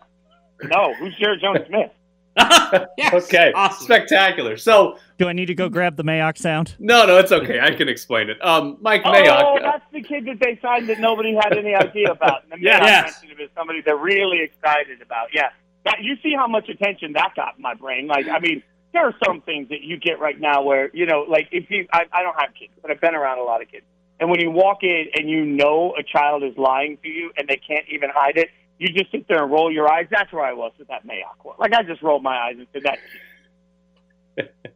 no. 0.63 0.93
Who's 0.93 1.15
Jaryd 1.15 1.41
Jones 1.41 1.59
Smith? 1.67 1.91
yes, 2.97 3.13
okay, 3.13 3.51
awesome. 3.53 3.85
spectacular. 3.85 4.57
So, 4.57 4.97
Do 5.17 5.27
I 5.27 5.33
need 5.33 5.45
to 5.47 5.55
go 5.55 5.69
grab 5.69 5.95
the 5.95 6.03
Mayock 6.03 6.37
sound? 6.37 6.75
no, 6.79 7.05
no, 7.05 7.17
it's 7.17 7.31
okay. 7.31 7.59
I 7.59 7.71
can 7.71 7.87
explain 7.87 8.29
it. 8.29 8.43
Um, 8.43 8.77
Mike 8.81 9.01
Oh, 9.05 9.11
Mayock. 9.11 9.41
Oh, 9.45 9.59
that's 9.61 9.83
the 9.91 10.01
kid 10.01 10.25
that 10.25 10.39
they 10.39 10.59
signed 10.61 10.89
that 10.89 10.99
nobody 10.99 11.35
had 11.35 11.55
any 11.57 11.75
idea 11.75 12.11
about. 12.11 12.43
And 12.43 12.51
the 12.53 12.63
Yes. 12.65 12.79
man 12.81 12.87
Yes. 12.87 13.03
mentioned 13.21 13.39
him 13.39 13.45
as 13.45 13.49
somebody 13.55 13.81
they're 13.81 13.95
really 13.97 14.41
excited 14.41 15.01
about. 15.01 15.27
Yeah, 15.33 15.49
that, 15.85 15.97
you 16.01 16.15
see 16.23 16.33
how 16.35 16.47
much 16.47 16.69
attention 16.69 17.13
that 17.13 17.33
got 17.35 17.55
in 17.57 17.61
my 17.61 17.75
brain. 17.75 18.07
Like, 18.07 18.27
I 18.27 18.39
mean, 18.39 18.63
there 18.93 19.05
are 19.05 19.15
some 19.25 19.41
things 19.41 19.69
that 19.69 19.81
you 19.81 19.97
get 19.97 20.19
right 20.19 20.39
now 20.39 20.61
where 20.63 20.89
you 20.93 21.05
know, 21.05 21.25
like 21.27 21.49
if 21.51 21.69
you, 21.69 21.87
I, 21.93 22.05
I 22.11 22.23
don't 22.23 22.39
have 22.39 22.49
kids, 22.57 22.73
but 22.81 22.89
I've 22.91 23.01
been 23.01 23.15
around 23.15 23.39
a 23.39 23.43
lot 23.43 23.61
of 23.61 23.69
kids. 23.69 23.85
And 24.19 24.29
when 24.29 24.39
you 24.39 24.51
walk 24.51 24.83
in 24.83 25.05
and 25.15 25.29
you 25.29 25.43
know 25.45 25.93
a 25.97 26.03
child 26.03 26.43
is 26.43 26.55
lying 26.57 26.97
to 27.03 27.09
you 27.09 27.31
and 27.37 27.47
they 27.47 27.57
can't 27.57 27.85
even 27.91 28.09
hide 28.13 28.37
it, 28.37 28.49
you 28.79 28.89
just 28.89 29.11
sit 29.11 29.27
there 29.27 29.43
and 29.43 29.51
roll 29.51 29.71
your 29.71 29.91
eyes. 29.91 30.07
That's 30.09 30.31
where 30.31 30.43
I 30.43 30.53
was 30.53 30.71
with 30.77 30.87
that 30.89 31.05
Mayock 31.05 31.43
one. 31.43 31.55
Like 31.59 31.73
I 31.73 31.83
just 31.83 32.01
rolled 32.01 32.23
my 32.23 32.37
eyes 32.37 32.55
and 32.57 32.67
said 32.73 32.83
that. 32.83 34.49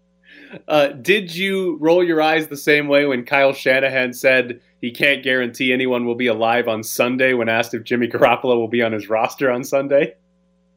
Uh, 0.67 0.87
did 0.87 1.35
you 1.35 1.77
roll 1.81 2.03
your 2.03 2.21
eyes 2.21 2.47
the 2.47 2.55
same 2.57 2.87
way 2.87 3.05
when 3.05 3.25
Kyle 3.25 3.51
Shanahan 3.51 4.13
said 4.13 4.61
he 4.79 4.91
can't 4.91 5.23
guarantee 5.23 5.73
anyone 5.73 6.05
will 6.05 6.15
be 6.15 6.27
alive 6.27 6.67
on 6.67 6.83
Sunday 6.83 7.33
when 7.33 7.49
asked 7.49 7.73
if 7.73 7.83
Jimmy 7.83 8.07
Garoppolo 8.07 8.55
will 8.55 8.67
be 8.67 8.81
on 8.81 8.93
his 8.93 9.09
roster 9.09 9.51
on 9.51 9.63
Sunday? 9.63 10.15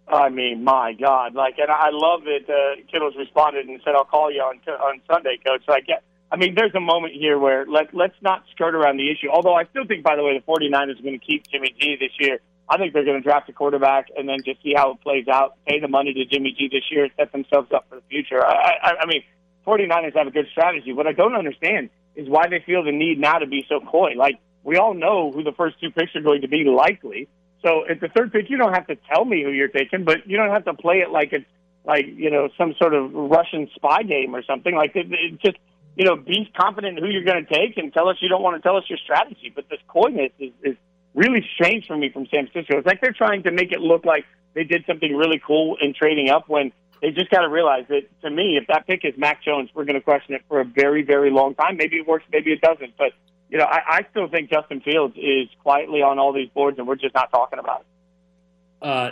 I 0.08 0.28
mean, 0.28 0.64
my 0.64 0.92
God! 0.92 1.34
Like, 1.34 1.58
and 1.58 1.70
I 1.70 1.90
love 1.92 2.22
that 2.24 2.52
uh, 2.52 2.82
Kittle's 2.90 3.14
responded 3.16 3.68
and 3.68 3.80
said, 3.84 3.94
"I'll 3.94 4.04
call 4.04 4.30
you 4.30 4.40
on 4.40 4.58
on 4.68 5.00
Sunday, 5.08 5.38
Coach." 5.44 5.62
So 5.66 5.72
I 5.72 5.80
get. 5.80 6.02
I 6.32 6.36
mean, 6.36 6.54
there's 6.54 6.74
a 6.74 6.80
moment 6.80 7.14
here 7.14 7.38
where 7.38 7.64
let 7.66 7.94
let's 7.94 8.16
not 8.20 8.44
skirt 8.50 8.74
around 8.74 8.96
the 8.96 9.10
issue. 9.10 9.28
Although 9.30 9.54
I 9.54 9.64
still 9.66 9.84
think, 9.86 10.02
by 10.02 10.16
the 10.16 10.24
way, 10.24 10.36
the 10.36 10.44
49ers 10.44 10.98
are 10.98 11.02
going 11.02 11.18
to 11.18 11.24
keep 11.24 11.46
Jimmy 11.48 11.74
G 11.78 11.96
this 12.00 12.10
year. 12.18 12.40
I 12.70 12.78
think 12.78 12.94
they're 12.94 13.04
going 13.04 13.20
to 13.20 13.22
draft 13.22 13.48
a 13.48 13.52
quarterback 13.52 14.06
and 14.16 14.28
then 14.28 14.38
just 14.44 14.62
see 14.62 14.74
how 14.76 14.92
it 14.92 15.00
plays 15.00 15.26
out. 15.26 15.56
Pay 15.66 15.80
the 15.80 15.88
money 15.88 16.14
to 16.14 16.24
Jimmy 16.24 16.54
G 16.56 16.68
this 16.70 16.84
year, 16.90 17.08
set 17.18 17.32
themselves 17.32 17.72
up 17.74 17.86
for 17.88 17.96
the 17.96 18.02
future. 18.08 18.46
I, 18.46 18.76
I, 18.80 18.90
I 19.00 19.06
mean, 19.06 19.24
49ers 19.66 20.16
have 20.16 20.28
a 20.28 20.30
good 20.30 20.46
strategy. 20.52 20.92
What 20.92 21.08
I 21.08 21.12
don't 21.12 21.34
understand 21.34 21.90
is 22.14 22.28
why 22.28 22.46
they 22.48 22.62
feel 22.64 22.84
the 22.84 22.92
need 22.92 23.18
now 23.18 23.38
to 23.38 23.46
be 23.46 23.66
so 23.68 23.80
coy. 23.80 24.12
Like 24.16 24.38
we 24.62 24.76
all 24.76 24.94
know 24.94 25.32
who 25.32 25.42
the 25.42 25.52
first 25.52 25.80
two 25.80 25.90
picks 25.90 26.14
are 26.14 26.20
going 26.20 26.42
to 26.42 26.48
be 26.48 26.64
likely. 26.64 27.28
So 27.64 27.84
at 27.88 28.00
the 28.00 28.08
third 28.08 28.32
pick, 28.32 28.48
you 28.48 28.56
don't 28.56 28.72
have 28.72 28.86
to 28.86 28.96
tell 29.12 29.24
me 29.24 29.42
who 29.42 29.50
you're 29.50 29.68
taking, 29.68 30.04
but 30.04 30.26
you 30.26 30.36
don't 30.36 30.50
have 30.50 30.64
to 30.64 30.74
play 30.74 30.98
it 30.98 31.10
like 31.10 31.32
it's 31.32 31.44
like 31.84 32.06
you 32.06 32.30
know 32.30 32.48
some 32.56 32.74
sort 32.78 32.94
of 32.94 33.12
Russian 33.12 33.68
spy 33.74 34.02
game 34.02 34.34
or 34.34 34.42
something. 34.44 34.74
Like 34.74 34.94
it, 34.94 35.06
it 35.10 35.40
just 35.40 35.58
you 35.96 36.04
know 36.04 36.16
be 36.16 36.50
confident 36.58 36.98
in 36.98 37.04
who 37.04 37.10
you're 37.10 37.24
going 37.24 37.44
to 37.44 37.52
take 37.52 37.76
and 37.76 37.92
tell 37.92 38.08
us 38.08 38.16
you 38.20 38.28
don't 38.28 38.42
want 38.42 38.56
to 38.56 38.62
tell 38.62 38.76
us 38.76 38.84
your 38.88 38.98
strategy. 38.98 39.52
But 39.54 39.68
this 39.68 39.80
coyness 39.88 40.32
is, 40.38 40.52
is 40.62 40.76
really 41.14 41.46
strange 41.54 41.86
for 41.86 41.96
me 41.96 42.10
from 42.10 42.26
San 42.26 42.48
Francisco. 42.48 42.78
It's 42.78 42.86
like 42.86 43.00
they're 43.00 43.12
trying 43.12 43.42
to 43.44 43.50
make 43.50 43.72
it 43.72 43.80
look 43.80 44.04
like 44.04 44.24
they 44.54 44.64
did 44.64 44.84
something 44.86 45.14
really 45.14 45.40
cool 45.44 45.76
in 45.80 45.94
trading 45.94 46.30
up 46.30 46.48
when 46.48 46.72
they 47.02 47.10
just 47.10 47.30
got 47.30 47.40
to 47.40 47.48
realize 47.48 47.84
that 47.88 48.02
to 48.22 48.30
me, 48.30 48.58
if 48.60 48.66
that 48.68 48.86
pick 48.86 49.04
is 49.04 49.14
Mac 49.16 49.42
Jones, 49.42 49.70
we're 49.74 49.84
going 49.84 49.94
to 49.94 50.00
question 50.00 50.34
it 50.34 50.42
for 50.48 50.60
a 50.60 50.64
very, 50.64 51.02
very 51.02 51.30
long 51.30 51.54
time. 51.54 51.76
Maybe 51.76 51.96
it 51.96 52.06
works, 52.06 52.24
maybe 52.30 52.52
it 52.52 52.60
doesn't. 52.60 52.96
But 52.98 53.12
you 53.48 53.58
know, 53.58 53.64
I, 53.64 53.80
I 53.88 54.06
still 54.10 54.28
think 54.28 54.50
Justin 54.50 54.80
Fields 54.80 55.16
is 55.16 55.48
quietly 55.62 56.02
on 56.02 56.18
all 56.18 56.32
these 56.32 56.48
boards, 56.50 56.78
and 56.78 56.86
we're 56.86 56.96
just 56.96 57.14
not 57.14 57.30
talking 57.32 57.58
about 57.58 57.80
it. 57.80 58.86
Uh, 58.86 59.10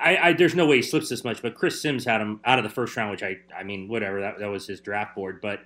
I, 0.00 0.16
I 0.16 0.32
there's 0.32 0.54
no 0.54 0.66
way 0.66 0.76
he 0.76 0.82
slips 0.82 1.08
this 1.08 1.24
much, 1.24 1.42
but 1.42 1.54
Chris 1.54 1.80
Sims 1.80 2.04
had 2.04 2.20
him 2.20 2.40
out 2.44 2.58
of 2.58 2.64
the 2.64 2.70
first 2.70 2.96
round, 2.96 3.10
which 3.10 3.22
I 3.22 3.38
I 3.56 3.62
mean 3.62 3.88
whatever 3.88 4.20
that 4.20 4.38
that 4.38 4.48
was 4.48 4.66
his 4.66 4.80
draft 4.80 5.14
board. 5.14 5.40
But 5.40 5.60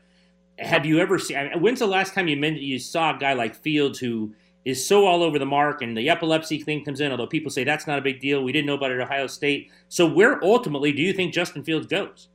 have 0.58 0.86
you 0.86 1.00
ever 1.00 1.18
seen? 1.18 1.36
I 1.36 1.48
mean, 1.48 1.60
when's 1.60 1.80
the 1.80 1.86
last 1.86 2.14
time 2.14 2.28
you 2.28 2.36
meant 2.36 2.58
you 2.60 2.78
saw 2.78 3.14
a 3.14 3.18
guy 3.18 3.34
like 3.34 3.54
Fields 3.54 3.98
who 3.98 4.34
is 4.66 4.84
so 4.84 5.06
all 5.06 5.22
over 5.22 5.38
the 5.38 5.46
mark 5.46 5.80
and 5.80 5.96
the 5.96 6.10
epilepsy 6.10 6.60
thing 6.60 6.84
comes 6.84 7.00
in? 7.00 7.12
Although 7.12 7.28
people 7.28 7.52
say 7.52 7.62
that's 7.62 7.86
not 7.86 8.00
a 8.00 8.02
big 8.02 8.20
deal, 8.20 8.42
we 8.42 8.50
didn't 8.50 8.66
know 8.66 8.74
about 8.74 8.90
it 8.90 8.98
at 8.98 9.04
Ohio 9.04 9.28
State. 9.28 9.70
So 9.88 10.06
where 10.06 10.42
ultimately 10.44 10.90
do 10.90 11.00
you 11.00 11.12
think 11.12 11.32
Justin 11.32 11.62
Fields 11.62 11.86
goes? 11.86 12.28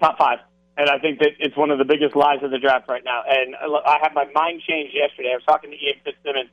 Top 0.00 0.16
five. 0.16 0.38
And 0.78 0.88
I 0.88 0.98
think 0.98 1.18
that 1.18 1.32
it's 1.38 1.56
one 1.56 1.70
of 1.70 1.78
the 1.78 1.84
biggest 1.84 2.16
lies 2.16 2.42
of 2.42 2.50
the 2.50 2.58
draft 2.58 2.88
right 2.88 3.04
now. 3.04 3.22
And 3.28 3.54
I 3.54 3.98
had 4.00 4.14
my 4.14 4.24
mind 4.32 4.62
changed 4.66 4.94
yesterday. 4.94 5.32
I 5.32 5.34
was 5.34 5.44
talking 5.44 5.70
to 5.70 5.76
Ian 5.76 5.96
Fitzsimmons, 6.02 6.50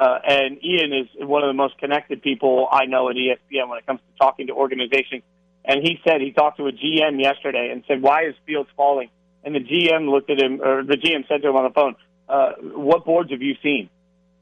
uh, 0.00 0.18
and 0.26 0.64
Ian 0.64 0.92
is 0.94 1.08
one 1.18 1.42
of 1.42 1.48
the 1.48 1.54
most 1.54 1.76
connected 1.76 2.22
people 2.22 2.66
I 2.72 2.86
know 2.86 3.10
at 3.10 3.16
ESPN 3.16 3.68
when 3.68 3.78
it 3.78 3.86
comes 3.86 4.00
to 4.00 4.18
talking 4.18 4.46
to 4.46 4.54
organizations. 4.54 5.22
And 5.66 5.82
he 5.82 6.00
said 6.02 6.22
he 6.22 6.32
talked 6.32 6.56
to 6.58 6.66
a 6.66 6.72
GM 6.72 7.20
yesterday 7.20 7.70
and 7.70 7.84
said, 7.86 8.00
"Why 8.00 8.24
is 8.24 8.34
Fields 8.46 8.70
falling?" 8.76 9.10
And 9.42 9.54
the 9.54 9.60
GM 9.60 10.08
looked 10.08 10.30
at 10.30 10.38
him, 10.38 10.62
or 10.62 10.82
the 10.82 10.96
GM 10.96 11.26
said 11.28 11.42
to 11.42 11.48
him 11.48 11.56
on 11.56 11.64
the 11.64 11.70
phone, 11.70 11.96
uh, 12.28 12.52
"What 12.74 13.04
boards 13.04 13.30
have 13.32 13.42
you 13.42 13.56
seen?" 13.62 13.90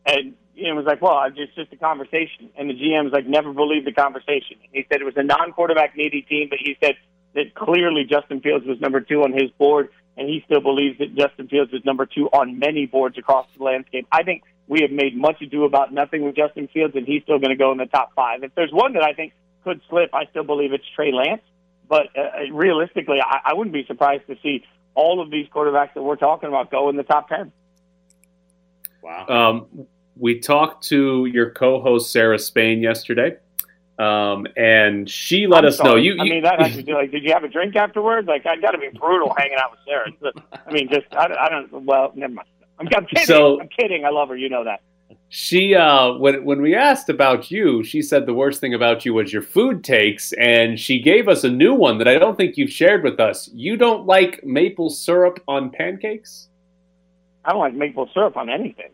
And 0.06 0.34
Ian 0.56 0.76
was 0.76 0.84
like, 0.84 1.00
"Well, 1.00 1.22
it's 1.24 1.36
just 1.36 1.54
just 1.54 1.72
a 1.72 1.76
conversation." 1.76 2.50
And 2.56 2.68
the 2.68 2.74
GM 2.74 3.04
was 3.04 3.12
like, 3.12 3.26
"Never 3.26 3.52
believed 3.52 3.86
the 3.86 3.92
conversation." 3.92 4.56
He 4.72 4.84
said 4.90 5.00
it 5.00 5.04
was 5.04 5.16
a 5.16 5.22
non-quarterback 5.22 5.96
needy 5.96 6.22
team, 6.22 6.48
but 6.50 6.58
he 6.58 6.76
said 6.80 6.96
that 7.34 7.54
clearly 7.54 8.04
Justin 8.04 8.40
Fields 8.40 8.66
was 8.66 8.80
number 8.80 9.00
two 9.00 9.22
on 9.22 9.32
his 9.32 9.50
board, 9.52 9.88
and 10.16 10.28
he 10.28 10.42
still 10.44 10.60
believes 10.60 10.98
that 10.98 11.14
Justin 11.14 11.48
Fields 11.48 11.72
is 11.72 11.84
number 11.84 12.06
two 12.06 12.26
on 12.26 12.58
many 12.58 12.86
boards 12.86 13.16
across 13.16 13.46
the 13.56 13.64
landscape. 13.64 14.06
I 14.12 14.22
think 14.22 14.42
we 14.68 14.82
have 14.82 14.90
made 14.90 15.16
much 15.16 15.40
ado 15.40 15.64
about 15.64 15.92
nothing 15.92 16.24
with 16.24 16.36
Justin 16.36 16.68
Fields, 16.68 16.94
and 16.94 17.06
he's 17.06 17.22
still 17.22 17.38
going 17.38 17.50
to 17.50 17.56
go 17.56 17.72
in 17.72 17.78
the 17.78 17.86
top 17.86 18.12
five. 18.14 18.42
If 18.42 18.54
there's 18.54 18.72
one 18.72 18.92
that 18.94 19.02
I 19.02 19.12
think 19.12 19.32
could 19.64 19.80
slip, 19.88 20.14
I 20.14 20.26
still 20.26 20.44
believe 20.44 20.72
it's 20.72 20.84
Trey 20.94 21.12
Lance. 21.12 21.42
But 21.88 22.08
uh, 22.16 22.52
realistically, 22.52 23.18
I, 23.20 23.50
I 23.50 23.54
wouldn't 23.54 23.74
be 23.74 23.84
surprised 23.86 24.26
to 24.28 24.36
see 24.42 24.64
all 24.94 25.20
of 25.20 25.30
these 25.30 25.46
quarterbacks 25.48 25.94
that 25.94 26.02
we're 26.02 26.16
talking 26.16 26.48
about 26.48 26.70
go 26.70 26.88
in 26.88 26.96
the 26.96 27.02
top 27.02 27.28
ten. 27.28 27.52
Wow. 29.02 29.26
Um, 29.28 29.86
we 30.16 30.38
talked 30.38 30.84
to 30.88 31.26
your 31.26 31.50
co-host 31.50 32.12
Sarah 32.12 32.38
Spain 32.38 32.80
yesterday, 32.82 33.36
um, 33.98 34.46
and 34.56 35.08
she 35.08 35.46
let 35.46 35.64
I'm 35.64 35.68
us 35.68 35.76
sorry. 35.78 35.90
know 35.90 35.96
you. 35.96 36.16
I 36.20 36.24
mean, 36.24 36.42
that 36.42 36.60
has 36.60 36.74
to 36.76 36.82
do 36.82 36.94
like, 36.94 37.10
did 37.10 37.22
you 37.24 37.32
have 37.32 37.44
a 37.44 37.48
drink 37.48 37.76
afterwards? 37.76 38.28
Like, 38.28 38.46
I 38.46 38.56
got 38.56 38.72
to 38.72 38.78
be 38.78 38.88
brutal 38.88 39.34
hanging 39.36 39.58
out 39.58 39.70
with 39.72 39.80
Sarah. 39.86 40.32
I 40.66 40.72
mean, 40.72 40.88
just 40.88 41.06
I, 41.16 41.28
don't- 41.28 41.38
I 41.38 41.48
don't. 41.48 41.84
Well, 41.84 42.12
never 42.14 42.34
mind. 42.34 42.48
I'm, 42.78 42.88
I'm 42.94 43.06
kidding. 43.06 43.26
So- 43.26 43.60
I'm 43.60 43.68
kidding. 43.68 44.04
I 44.04 44.10
love 44.10 44.28
her. 44.28 44.36
You 44.36 44.48
know 44.48 44.64
that. 44.64 44.80
She 45.34 45.74
uh 45.74 46.12
when 46.14 46.44
when 46.44 46.60
we 46.60 46.74
asked 46.74 47.08
about 47.08 47.50
you, 47.50 47.82
she 47.82 48.02
said 48.02 48.26
the 48.26 48.34
worst 48.34 48.60
thing 48.60 48.74
about 48.74 49.06
you 49.06 49.14
was 49.14 49.32
your 49.32 49.40
food 49.40 49.82
takes, 49.82 50.32
and 50.34 50.78
she 50.78 51.00
gave 51.00 51.26
us 51.26 51.42
a 51.44 51.50
new 51.50 51.72
one 51.74 51.96
that 51.98 52.08
I 52.08 52.18
don't 52.18 52.36
think 52.36 52.58
you've 52.58 52.70
shared 52.70 53.02
with 53.02 53.18
us. 53.18 53.48
You 53.54 53.78
don't 53.78 54.04
like 54.06 54.44
maple 54.44 54.90
syrup 54.90 55.40
on 55.48 55.70
pancakes? 55.70 56.48
I 57.46 57.52
don't 57.52 57.60
like 57.60 57.72
maple 57.74 58.10
syrup 58.12 58.36
on 58.36 58.50
anything. 58.50 58.90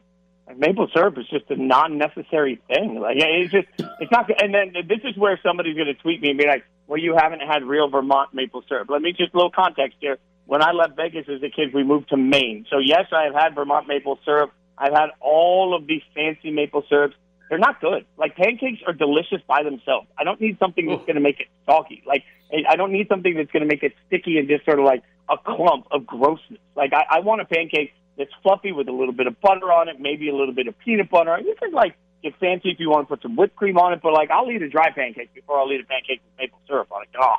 Like, 0.48 0.58
maple 0.58 0.88
syrup 0.94 1.18
is 1.18 1.28
just 1.28 1.50
a 1.50 1.56
non-necessary 1.56 2.60
thing. 2.68 2.98
Like 3.00 3.16
yeah, 3.18 3.26
it's 3.26 3.52
just 3.52 3.68
it's 4.00 4.10
not. 4.10 4.30
And 4.42 4.54
then 4.54 4.72
this 4.88 5.00
is 5.04 5.16
where 5.16 5.38
somebody's 5.42 5.76
going 5.76 5.88
to 5.88 5.94
tweet 5.94 6.22
me 6.22 6.30
and 6.30 6.38
be 6.38 6.46
like, 6.46 6.64
"Well, 6.86 6.98
you 6.98 7.14
haven't 7.16 7.40
had 7.40 7.62
real 7.64 7.88
Vermont 7.88 8.32
maple 8.32 8.64
syrup." 8.66 8.88
Let 8.88 9.02
me 9.02 9.12
just 9.12 9.34
a 9.34 9.36
little 9.36 9.50
context 9.50 9.98
here. 10.00 10.16
When 10.46 10.62
I 10.62 10.72
left 10.72 10.96
Vegas 10.96 11.26
as 11.28 11.42
a 11.42 11.50
kid, 11.50 11.74
we 11.74 11.84
moved 11.84 12.08
to 12.08 12.16
Maine. 12.16 12.64
So 12.70 12.78
yes, 12.78 13.06
I 13.12 13.24
have 13.24 13.34
had 13.34 13.54
Vermont 13.54 13.86
maple 13.86 14.18
syrup. 14.24 14.50
I've 14.78 14.94
had 14.94 15.10
all 15.20 15.76
of 15.76 15.86
these 15.86 16.02
fancy 16.14 16.50
maple 16.50 16.82
syrups. 16.88 17.14
They're 17.50 17.58
not 17.58 17.80
good. 17.80 18.06
Like 18.16 18.36
pancakes 18.36 18.80
are 18.86 18.92
delicious 18.94 19.42
by 19.46 19.62
themselves. 19.62 20.06
I 20.18 20.24
don't 20.24 20.40
need 20.40 20.58
something 20.58 20.86
that's 20.86 21.02
going 21.02 21.16
to 21.16 21.20
make 21.20 21.40
it 21.40 21.48
soggy. 21.66 22.02
Like 22.06 22.24
I 22.68 22.76
don't 22.76 22.92
need 22.92 23.08
something 23.08 23.34
that's 23.34 23.50
going 23.50 23.62
to 23.62 23.68
make 23.68 23.82
it 23.82 23.92
sticky 24.06 24.38
and 24.38 24.48
just 24.48 24.64
sort 24.64 24.78
of 24.78 24.86
like 24.86 25.02
a 25.28 25.36
clump 25.36 25.86
of 25.90 26.06
grossness. 26.06 26.60
Like 26.74 26.92
I, 26.94 27.18
I 27.18 27.20
want 27.20 27.42
a 27.42 27.44
pancake 27.44 27.92
that's 28.18 28.30
fluffy 28.42 28.72
with 28.72 28.88
a 28.88 28.92
little 28.92 29.14
bit 29.14 29.26
of 29.28 29.40
butter 29.40 29.72
on 29.72 29.88
it, 29.88 30.00
maybe 30.00 30.28
a 30.28 30.34
little 30.34 30.52
bit 30.54 30.66
of 30.66 30.76
peanut 30.80 31.08
butter. 31.08 31.38
You 31.38 31.54
can 31.58 31.72
like 31.72 31.94
get 32.22 32.36
fancy 32.40 32.70
if 32.70 32.80
you 32.80 32.90
want 32.90 33.08
to 33.08 33.14
put 33.14 33.22
some 33.22 33.36
whipped 33.36 33.54
cream 33.56 33.78
on 33.78 33.92
it, 33.92 34.00
but 34.02 34.12
like 34.12 34.30
I'll 34.30 34.50
eat 34.50 34.60
a 34.62 34.68
dry 34.68 34.90
pancake 34.90 35.32
before 35.34 35.58
I'll 35.58 35.72
eat 35.72 35.80
a 35.80 35.84
pancake 35.84 36.20
with 36.24 36.36
maple 36.38 36.58
syrup 36.66 36.88
on 36.92 37.02
it. 37.02 37.08
Oh, 37.18 37.36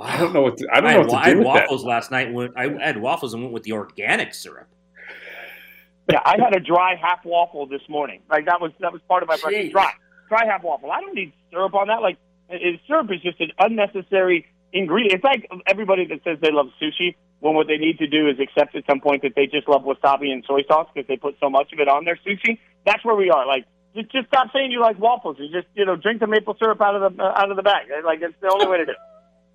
I 0.00 0.16
don't 0.18 0.32
know 0.32 0.42
what 0.42 0.56
to, 0.58 0.68
I 0.72 0.80
don't 0.80 0.90
I 0.90 0.92
know 0.94 0.98
had, 1.02 1.06
what 1.06 1.12
wa- 1.12 1.18
to 1.18 1.20
I 1.20 1.24
do 1.24 1.28
had 1.30 1.38
with 1.38 1.46
that. 1.46 1.62
waffles 1.62 1.84
last 1.84 2.10
night. 2.10 2.32
When 2.32 2.52
I 2.56 2.68
had 2.84 3.00
waffles 3.00 3.34
and 3.34 3.42
went 3.42 3.52
with 3.52 3.64
the 3.64 3.72
organic 3.72 4.34
syrup. 4.34 4.68
yeah, 6.10 6.20
I 6.24 6.36
had 6.42 6.54
a 6.56 6.60
dry 6.60 6.94
half 6.96 7.24
waffle 7.24 7.66
this 7.66 7.82
morning. 7.88 8.20
Like 8.30 8.46
that 8.46 8.60
was 8.60 8.72
that 8.80 8.92
was 8.92 9.00
part 9.08 9.22
of 9.22 9.28
my 9.28 9.36
Jeez. 9.36 9.42
breakfast. 9.42 9.72
Dry, 9.72 9.92
dry 10.28 10.46
half 10.46 10.62
waffle. 10.62 10.90
I 10.90 11.00
don't 11.00 11.14
need 11.14 11.32
syrup 11.50 11.74
on 11.74 11.88
that. 11.88 12.02
Like 12.02 12.16
it, 12.48 12.62
it- 12.62 12.80
syrup 12.86 13.10
is 13.12 13.20
just 13.20 13.40
an 13.40 13.52
unnecessary 13.58 14.46
ingredient. 14.72 15.14
It's 15.14 15.24
like 15.24 15.48
everybody 15.66 16.06
that 16.06 16.22
says 16.24 16.38
they 16.40 16.50
love 16.52 16.68
sushi 16.80 17.16
when 17.40 17.54
what 17.54 17.66
they 17.66 17.76
need 17.78 17.98
to 17.98 18.06
do 18.06 18.28
is 18.28 18.38
accept 18.38 18.74
at 18.76 18.84
some 18.88 19.00
point 19.00 19.22
that 19.22 19.32
they 19.34 19.46
just 19.46 19.68
love 19.68 19.82
wasabi 19.82 20.30
and 20.32 20.44
soy 20.46 20.62
sauce 20.68 20.88
because 20.94 21.06
they 21.08 21.16
put 21.16 21.34
so 21.40 21.50
much 21.50 21.72
of 21.72 21.80
it 21.80 21.88
on 21.88 22.04
their 22.04 22.18
sushi. 22.26 22.58
That's 22.86 23.04
where 23.04 23.14
we 23.16 23.30
are. 23.30 23.46
Like 23.46 23.64
just 23.94 24.10
just 24.12 24.28
stop 24.28 24.48
saying 24.52 24.70
you 24.70 24.80
like 24.80 24.98
waffles. 24.98 25.36
You 25.38 25.48
just 25.50 25.66
you 25.74 25.84
know 25.84 25.96
drink 25.96 26.20
the 26.20 26.26
maple 26.26 26.56
syrup 26.58 26.80
out 26.80 26.94
of 26.96 27.16
the 27.16 27.22
uh, 27.22 27.32
out 27.36 27.50
of 27.50 27.56
the 27.56 27.62
bag. 27.62 27.86
Like 28.04 28.20
it's 28.22 28.34
the 28.40 28.50
only 28.52 28.66
way 28.68 28.78
to 28.78 28.86
do. 28.86 28.92
it. 28.92 28.98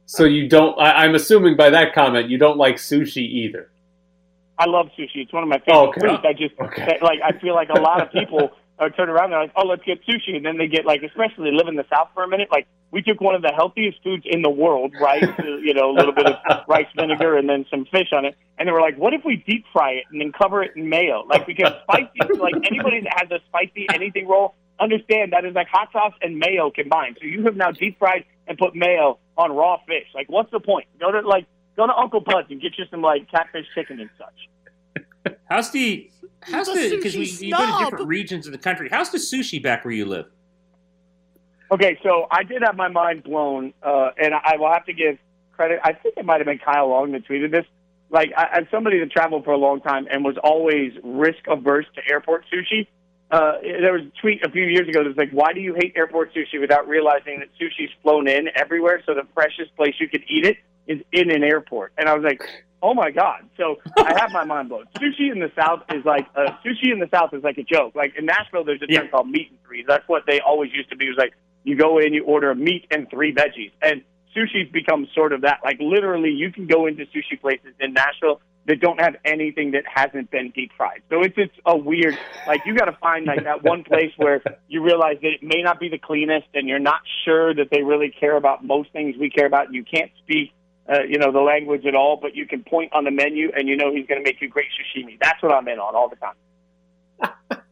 So 0.08 0.24
you 0.26 0.48
don't? 0.50 0.78
I, 0.80 1.04
I'm 1.04 1.16
assuming 1.16 1.56
by 1.56 1.70
that 1.72 1.94
comment 1.96 2.30
you 2.30 2.38
don't 2.38 2.58
like 2.58 2.76
sushi 2.76 3.24
either. 3.24 3.72
I 4.58 4.66
love 4.68 4.88
sushi. 4.98 5.16
It's 5.18 5.34
one 5.34 5.44
of 5.44 5.50
my 5.50 5.60
favorite 5.60 5.76
Oh, 5.76 5.88
okay. 5.90 6.02
foods. 6.02 6.24
I 6.24 6.34
just 6.34 6.54
like 7.02 7.20
I 7.24 7.38
feel 7.40 7.56
like 7.56 7.70
a 7.70 7.80
lot 7.80 8.02
of 8.02 8.12
people 8.12 8.52
are 8.78 8.90
turn 8.90 9.10
around 9.10 9.26
and 9.26 9.34
they're 9.34 9.42
like, 9.44 9.54
oh, 9.56 9.66
let's 9.66 9.84
get 9.84 10.06
sushi, 10.06 10.36
and 10.36 10.46
then 10.46 10.58
they 10.58 10.68
get 10.68 10.86
like, 10.86 11.02
especially 11.04 11.52
live 11.52 11.68
in 11.68 11.76
the 11.76 11.86
South 11.90 12.10
for 12.14 12.24
a 12.24 12.28
minute. 12.28 12.50
Like 12.52 12.68
we 12.92 13.02
took 13.02 13.22
one 13.22 13.36
of 13.36 13.42
the 13.42 13.52
healthiest 13.56 14.02
foods 14.04 14.24
in 14.26 14.42
the 14.42 14.50
world, 14.50 14.94
rice, 15.00 15.24
uh, 15.24 15.58
you 15.58 15.74
know, 15.74 15.92
a 15.92 15.96
little 15.96 16.14
bit 16.14 16.26
of 16.28 16.36
rice 16.68 16.88
vinegar, 16.96 17.38
and 17.38 17.48
then 17.48 17.66
some 17.70 17.86
fish 17.86 18.10
on 18.12 18.26
it, 18.26 18.36
and 18.58 18.68
they 18.68 18.72
were 18.72 18.82
like, 18.82 18.98
what 18.98 19.14
if 19.14 19.22
we 19.26 19.44
deep 19.48 19.66
fry 19.72 19.92
it 19.92 20.04
and 20.12 20.20
then 20.20 20.32
cover 20.32 20.64
it 20.64 20.72
in 20.76 20.90
mayo? 20.90 21.26
Like 21.26 21.46
because 21.46 21.74
spicy, 21.84 22.40
like 22.40 22.56
anybody 22.66 23.02
that 23.02 23.14
has 23.20 23.32
a 23.32 23.44
spicy 23.48 23.88
anything 23.94 24.28
roll, 24.28 24.56
understand 24.80 25.34
that 25.34 25.46
is 25.46 25.54
like 25.54 25.68
hot 25.68 25.90
sauce 25.92 26.14
and 26.22 26.38
mayo 26.38 26.70
combined. 26.70 27.18
So 27.22 27.28
you 27.28 27.44
have 27.46 27.56
now 27.56 27.72
deep 27.72 27.98
fried 28.00 28.26
and 28.48 28.58
put 28.58 28.76
mayo 28.76 29.20
on 29.38 29.52
raw 29.52 29.78
fish. 29.88 30.08
Like 30.14 30.30
what's 30.30 30.52
the 30.52 30.60
point? 30.60 30.88
Go 31.00 31.12
to 31.12 31.22
like 31.22 31.46
go 31.76 31.88
to 31.88 31.94
Uncle 31.94 32.22
Bud's 32.22 32.50
and 32.50 32.62
get 32.62 32.78
you 32.78 32.86
some 32.92 33.02
like 33.02 33.30
catfish 33.32 33.66
chicken 33.74 34.00
and 34.00 34.10
such. 34.18 34.50
How's 35.50 35.72
the 35.72 36.10
how's 36.42 36.68
the 36.68 36.96
because 36.96 37.16
we 37.16 37.26
sushi 37.26 37.48
you 37.48 37.56
go 37.56 37.66
to 37.66 37.86
different 37.86 38.08
regions 38.08 38.46
of 38.46 38.52
the 38.52 38.58
country? 38.58 38.90
How's 38.90 39.12
the 39.12 39.18
sushi 39.18 39.62
back 39.62 39.86
where 39.86 39.94
you 39.94 40.06
live? 40.06 40.28
Okay, 41.72 41.98
so 42.04 42.28
I 42.30 42.44
did 42.44 42.62
have 42.62 42.76
my 42.76 42.90
mind 42.90 43.24
blown, 43.24 43.74
uh, 43.82 44.12
and 44.18 44.34
I 44.34 44.58
will 44.58 44.72
have 44.72 44.86
to 44.86 44.94
give 44.94 45.18
credit. 45.54 45.80
I 45.84 45.94
think 45.94 46.16
it 46.18 46.26
might 46.26 46.38
have 46.38 46.46
been 46.46 46.60
Kyle 46.60 46.90
Long 46.90 47.12
that 47.14 47.28
tweeted 47.28 47.52
this. 47.52 47.66
Like, 48.12 48.32
I, 48.38 48.60
as 48.60 48.66
somebody 48.70 49.00
that 49.00 49.12
traveled 49.12 49.46
for 49.46 49.52
a 49.52 49.58
long 49.58 49.82
time 49.82 50.08
and 50.12 50.24
was 50.24 50.38
always 50.44 50.94
risk 51.04 51.40
averse 51.48 51.88
to 51.96 52.02
airport 52.08 52.46
sushi, 52.54 52.88
uh, 53.32 53.54
there 53.62 53.94
was 53.94 54.04
a 54.04 54.22
tweet 54.22 54.46
a 54.46 54.50
few 54.52 54.64
years 54.64 54.88
ago 54.88 55.02
that 55.02 55.10
was 55.10 55.18
like, 55.18 55.32
"Why 55.32 55.54
do 55.54 55.60
you 55.60 55.74
hate 55.74 55.94
airport 55.96 56.34
sushi 56.36 56.62
without 56.62 56.88
realizing 56.88 57.40
that 57.40 57.50
sushi's 57.60 57.92
flown 58.04 58.28
in 58.28 58.50
everywhere? 58.56 59.02
So 59.06 59.16
the 59.16 59.28
freshest 59.34 59.76
place 59.76 59.96
you 60.00 60.08
could 60.08 60.24
eat 60.28 60.46
it 60.46 60.58
is 60.88 61.02
in 61.12 61.32
an 61.32 61.44
airport." 61.44 61.94
And 61.98 62.08
I 62.10 62.14
was 62.14 62.24
like, 62.24 62.42
"Oh 62.82 62.94
my 62.94 63.12
god!" 63.12 63.48
So 63.58 63.78
I 63.98 64.18
have 64.20 64.32
my 64.32 64.44
mind 64.44 64.70
blown. 64.70 64.86
Sushi 64.98 65.32
in 65.32 65.40
the 65.40 65.52
South 65.56 65.84
is 65.92 66.04
like 66.06 66.28
uh, 66.36 66.52
sushi 66.66 66.92
in 66.92 67.00
the 67.00 67.10
South 67.14 67.34
is 67.34 67.44
like 67.44 67.58
a 67.58 67.64
joke. 67.64 67.96
Like 67.96 68.16
in 68.18 68.26
Nashville, 68.26 68.64
there's 68.64 68.82
a 68.82 68.88
term 68.88 69.08
called 69.10 69.30
meat 69.30 69.48
and 69.50 69.60
three. 69.66 69.84
That's 69.88 70.08
what 70.08 70.24
they 70.28 70.40
always 70.40 70.72
used 70.74 70.90
to 70.90 70.96
be. 70.96 71.06
It 71.06 71.10
was 71.10 71.18
like 71.18 71.34
you 71.64 71.76
go 71.76 71.98
in, 72.00 72.14
you 72.14 72.24
order 72.24 72.52
a 72.52 72.56
meat 72.56 72.88
and 72.92 73.10
three 73.10 73.34
veggies, 73.34 73.72
and 73.82 74.04
sushi's 74.36 74.72
become 74.72 75.08
sort 75.16 75.34
of 75.34 75.42
that. 75.42 75.60
Like 75.64 75.78
literally, 75.80 76.32
you 76.32 76.52
can 76.52 76.68
go 76.68 76.86
into 76.86 77.06
sushi 77.06 77.40
places 77.40 77.74
in 77.80 77.94
Nashville 77.94 78.42
that 78.68 78.80
don't 78.80 79.00
have 79.00 79.16
anything 79.24 79.72
that 79.72 79.84
hasn't 79.86 80.32
been 80.32 80.52
deep 80.52 80.72
fried. 80.76 81.02
So 81.10 81.22
it's 81.22 81.36
it's 81.38 81.54
a 81.66 81.78
weird 81.78 82.18
like 82.48 82.62
you 82.66 82.76
got 82.76 82.86
to 82.86 82.98
find 83.00 83.26
like 83.26 83.44
that 83.44 83.64
one 83.64 83.84
place 83.84 84.12
where 84.18 84.42
you 84.68 84.84
realize 84.84 85.18
that 85.22 85.34
it 85.34 85.44
may 85.44 85.62
not 85.62 85.80
be 85.80 85.90
the 85.90 86.00
cleanest, 86.00 86.48
and 86.54 86.68
you're 86.68 86.80
not 86.80 87.02
sure 87.24 87.54
that 87.54 87.70
they 87.72 87.84
really 87.84 88.10
care 88.10 88.36
about 88.36 88.64
most 88.64 88.92
things 88.92 89.16
we 89.20 89.30
care 89.30 89.46
about. 89.46 89.68
And 89.68 89.76
you 89.76 89.84
can't 89.84 90.12
speak. 90.24 90.52
Uh, 90.88 91.02
you 91.02 91.18
know 91.18 91.32
the 91.32 91.40
language 91.40 91.86
at 91.86 91.96
all, 91.96 92.18
but 92.22 92.36
you 92.36 92.46
can 92.46 92.64
point 92.64 92.94
on 92.94 93.04
the 93.04 93.12
menu 93.12 93.52
and 93.58 93.68
you 93.68 93.76
know 93.76 93.92
he's 93.92 94.06
going 94.06 94.20
to 94.20 94.24
make 94.24 94.40
you 94.40 94.48
great 94.48 94.68
sashimi. 94.68 95.18
That's 95.20 95.42
what 95.42 95.52
I'm 95.52 95.68
in 95.68 95.80
on 95.80 95.96
all 95.96 96.10
the 96.10 96.16
time. 96.16 96.36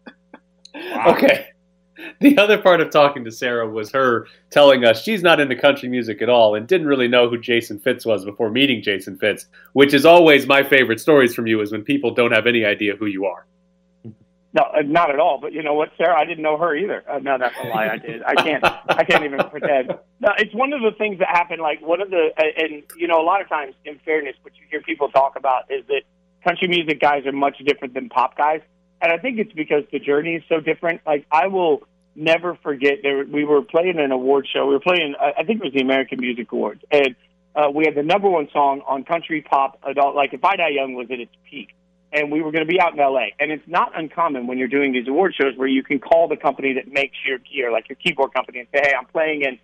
Okay. 0.76 1.48
The 2.20 2.38
other 2.38 2.58
part 2.58 2.82
of 2.82 2.90
talking 2.90 3.24
to 3.26 3.32
Sarah 3.32 3.70
was 3.70 3.92
her 3.92 4.28
telling 4.50 4.84
us 4.84 5.04
she's 5.04 5.22
not 5.22 5.40
into 5.40 5.56
country 5.56 5.88
music 5.88 6.22
at 6.22 6.30
all 6.30 6.56
and 6.56 6.68
didn't 6.68 6.88
really 6.88 7.08
know 7.08 7.30
who 7.30 7.38
Jason 7.38 7.80
Fitz 7.80 8.06
was 8.06 8.26
before 8.26 8.50
meeting 8.50 8.82
Jason 8.82 9.18
Fitz, 9.18 9.46
which 9.74 9.94
is 9.94 10.06
always 10.06 10.48
my 10.48 10.64
favorite 10.64 11.00
stories 11.00 11.36
from 11.36 11.46
you 11.46 11.62
is 11.62 11.72
when 11.72 11.84
people 11.84 12.12
don't 12.12 12.32
have 12.32 12.48
any 12.48 12.66
idea 12.66 12.96
who 12.96 13.06
you 13.06 13.26
are. 13.26 13.46
No, 14.54 14.62
uh, 14.62 14.82
not 14.86 15.10
at 15.10 15.20
all. 15.20 15.40
But 15.42 15.52
you 15.54 15.64
know 15.64 15.74
what, 15.74 15.90
Sarah? 15.98 16.16
I 16.16 16.26
didn't 16.26 16.44
know 16.44 16.58
her 16.58 16.76
either. 16.76 17.04
Uh, 17.10 17.18
no, 17.20 17.38
that's 17.40 17.56
a 17.64 17.68
lie. 17.68 17.88
I 17.88 17.98
did. 17.98 18.22
I 18.24 18.36
can't. 18.36 18.64
I 18.64 19.04
can't 19.04 19.24
even 19.24 19.40
pretend. 19.50 19.90
No, 20.20 20.30
it's 20.38 20.54
one 20.54 20.74
of 20.74 20.82
the 20.82 20.92
things 20.98 21.20
that 21.20 21.30
happen. 21.30 21.60
Like 21.60 21.82
one 21.82 22.02
of 22.02 22.12
the, 22.12 22.30
and 22.38 22.84
you 22.96 23.08
know, 23.08 23.20
a 23.20 23.26
lot 23.26 23.42
of 23.42 23.50
times, 23.50 23.74
in 23.84 24.00
fairness, 24.06 24.36
what 24.44 24.54
you 24.56 24.64
hear 24.70 24.82
people 24.82 25.10
talk 25.10 25.36
about 25.36 25.72
is 25.72 25.86
that 25.88 26.04
country 26.44 26.68
music 26.68 27.02
guys 27.02 27.26
are 27.26 27.32
much 27.32 27.58
different 27.66 27.96
than 27.96 28.10
pop 28.10 28.38
guys, 28.38 28.62
and 29.02 29.12
I 29.12 29.18
think 29.18 29.40
it's 29.40 29.54
because 29.54 29.84
the 29.92 30.00
journey 30.00 30.36
is 30.36 30.44
so 30.48 30.60
different. 30.60 31.02
Like 31.06 31.26
I 31.32 31.48
will 31.48 31.84
never 32.16 32.56
forget. 32.62 33.00
There, 33.02 33.26
we 33.26 33.46
were 33.46 33.64
playing 33.64 33.98
an 33.98 34.12
award 34.12 34.48
show. 34.54 34.68
We 34.68 34.74
were 34.74 34.80
playing. 34.80 35.16
I 35.20 35.44
think 35.44 35.62
it 35.62 35.64
was 35.64 35.74
the 35.74 35.82
American 35.82 36.20
Music 36.20 36.52
Awards, 36.52 36.84
and 36.92 37.16
uh, 37.56 37.72
we 37.74 37.86
had 37.86 37.96
the 37.96 38.04
number 38.04 38.30
one 38.30 38.50
song 38.54 38.82
on 38.88 39.04
country 39.04 39.42
pop 39.42 39.80
adult. 39.84 40.16
Like 40.16 40.34
if 40.34 40.44
I 40.46 40.58
Die 40.58 40.70
Young 40.70 40.94
was 40.94 41.08
at 41.10 41.20
its 41.20 41.34
peak 41.50 41.74
and 42.14 42.32
we 42.32 42.42
were 42.42 42.52
going 42.52 42.66
to 42.66 42.72
be 42.72 42.80
out 42.80 42.94
in 42.94 43.00
LA. 43.00 43.28
And 43.40 43.52
it's 43.52 43.68
not 43.68 43.92
uncommon 43.98 44.48
when 44.48 44.58
you're 44.58 44.68
doing 44.68 44.94
these 44.94 45.08
award 45.08 45.34
shows 45.36 45.58
where 45.58 45.68
you 45.68 45.84
can 45.84 46.00
call 46.00 46.28
the 46.28 46.38
company 46.38 46.74
that 46.74 46.88
makes 46.88 47.18
your 47.28 47.40
gear, 47.40 47.72
like 47.72 47.90
your 47.90 47.96
keyboard 47.96 48.34
company, 48.34 48.60
and 48.60 48.68
say, 48.74 48.82
"Hey, 48.84 48.94
I'm 48.94 49.06
playing 49.08 49.42
in 49.42 49.60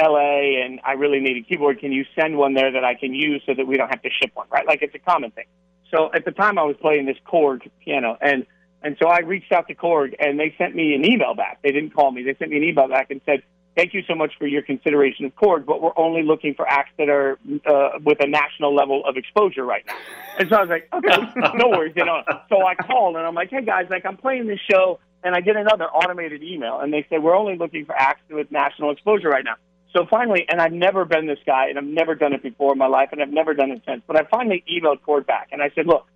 LA 0.00 0.62
and 0.62 0.80
I 0.84 0.92
really 0.92 1.20
need 1.20 1.36
a 1.36 1.42
keyboard. 1.42 1.78
Can 1.78 1.92
you 1.92 2.04
send 2.18 2.36
one 2.36 2.54
there 2.54 2.72
that 2.72 2.84
I 2.84 2.94
can 2.94 3.14
use 3.14 3.42
so 3.46 3.54
that 3.54 3.66
we 3.66 3.76
don't 3.76 3.88
have 3.88 4.02
to 4.02 4.10
ship 4.10 4.30
one, 4.34 4.46
right? 4.50 4.66
Like 4.66 4.82
it's 4.82 4.94
a 4.94 4.98
common 4.98 5.30
thing. 5.30 5.46
So 5.90 6.10
at 6.14 6.24
the 6.24 6.30
time 6.30 6.58
I 6.58 6.62
was 6.62 6.76
playing 6.80 7.06
this 7.06 7.16
Korg 7.26 7.68
piano 7.84 8.16
and 8.20 8.46
and 8.82 8.96
so 9.00 9.08
I 9.08 9.18
reached 9.18 9.52
out 9.52 9.68
to 9.68 9.74
Korg 9.74 10.14
and 10.18 10.40
they 10.40 10.54
sent 10.56 10.74
me 10.74 10.94
an 10.94 11.04
email 11.04 11.34
back. 11.34 11.58
They 11.62 11.70
didn't 11.70 11.90
call 11.90 12.10
me. 12.10 12.22
They 12.22 12.34
sent 12.36 12.50
me 12.50 12.56
an 12.56 12.64
email 12.64 12.88
back 12.88 13.10
and 13.10 13.20
said, 13.26 13.42
thank 13.76 13.94
you 13.94 14.02
so 14.06 14.14
much 14.14 14.32
for 14.38 14.46
your 14.46 14.62
consideration 14.62 15.24
of 15.24 15.34
Korg, 15.36 15.66
but 15.66 15.80
we're 15.82 15.96
only 15.96 16.22
looking 16.22 16.54
for 16.54 16.68
acts 16.68 16.90
that 16.98 17.08
are 17.08 17.38
uh, 17.66 17.98
with 18.04 18.18
a 18.20 18.26
national 18.26 18.74
level 18.74 19.02
of 19.06 19.16
exposure 19.16 19.64
right 19.64 19.84
now. 19.86 19.96
And 20.38 20.48
so 20.48 20.56
I 20.56 20.60
was 20.60 20.68
like, 20.68 20.88
okay, 20.92 21.16
no 21.54 21.68
worries, 21.68 21.94
you 21.96 22.04
know. 22.04 22.22
So 22.48 22.64
I 22.64 22.74
called 22.74 23.16
and 23.16 23.26
I'm 23.26 23.34
like, 23.34 23.50
hey 23.50 23.62
guys, 23.64 23.86
like 23.90 24.04
I'm 24.04 24.16
playing 24.16 24.46
this 24.46 24.60
show, 24.70 24.98
and 25.22 25.34
I 25.34 25.40
get 25.40 25.56
another 25.56 25.84
automated 25.84 26.42
email, 26.42 26.80
and 26.80 26.92
they 26.92 27.06
say 27.10 27.18
we're 27.18 27.36
only 27.36 27.56
looking 27.56 27.84
for 27.84 27.94
acts 27.94 28.22
with 28.30 28.50
national 28.50 28.90
exposure 28.90 29.28
right 29.28 29.44
now. 29.44 29.56
So 29.92 30.06
finally, 30.08 30.46
and 30.48 30.60
I've 30.60 30.72
never 30.72 31.04
been 31.04 31.26
this 31.26 31.40
guy, 31.44 31.68
and 31.68 31.78
I've 31.78 31.84
never 31.84 32.14
done 32.14 32.32
it 32.32 32.42
before 32.42 32.72
in 32.72 32.78
my 32.78 32.86
life, 32.86 33.08
and 33.12 33.20
I've 33.20 33.32
never 33.32 33.54
done 33.54 33.72
it 33.72 33.82
since. 33.86 34.02
But 34.06 34.16
I 34.16 34.24
finally 34.30 34.64
emailed 34.70 35.00
Korg 35.06 35.26
back, 35.26 35.48
and 35.52 35.60
I 35.60 35.70
said, 35.74 35.86
look, 35.86 36.06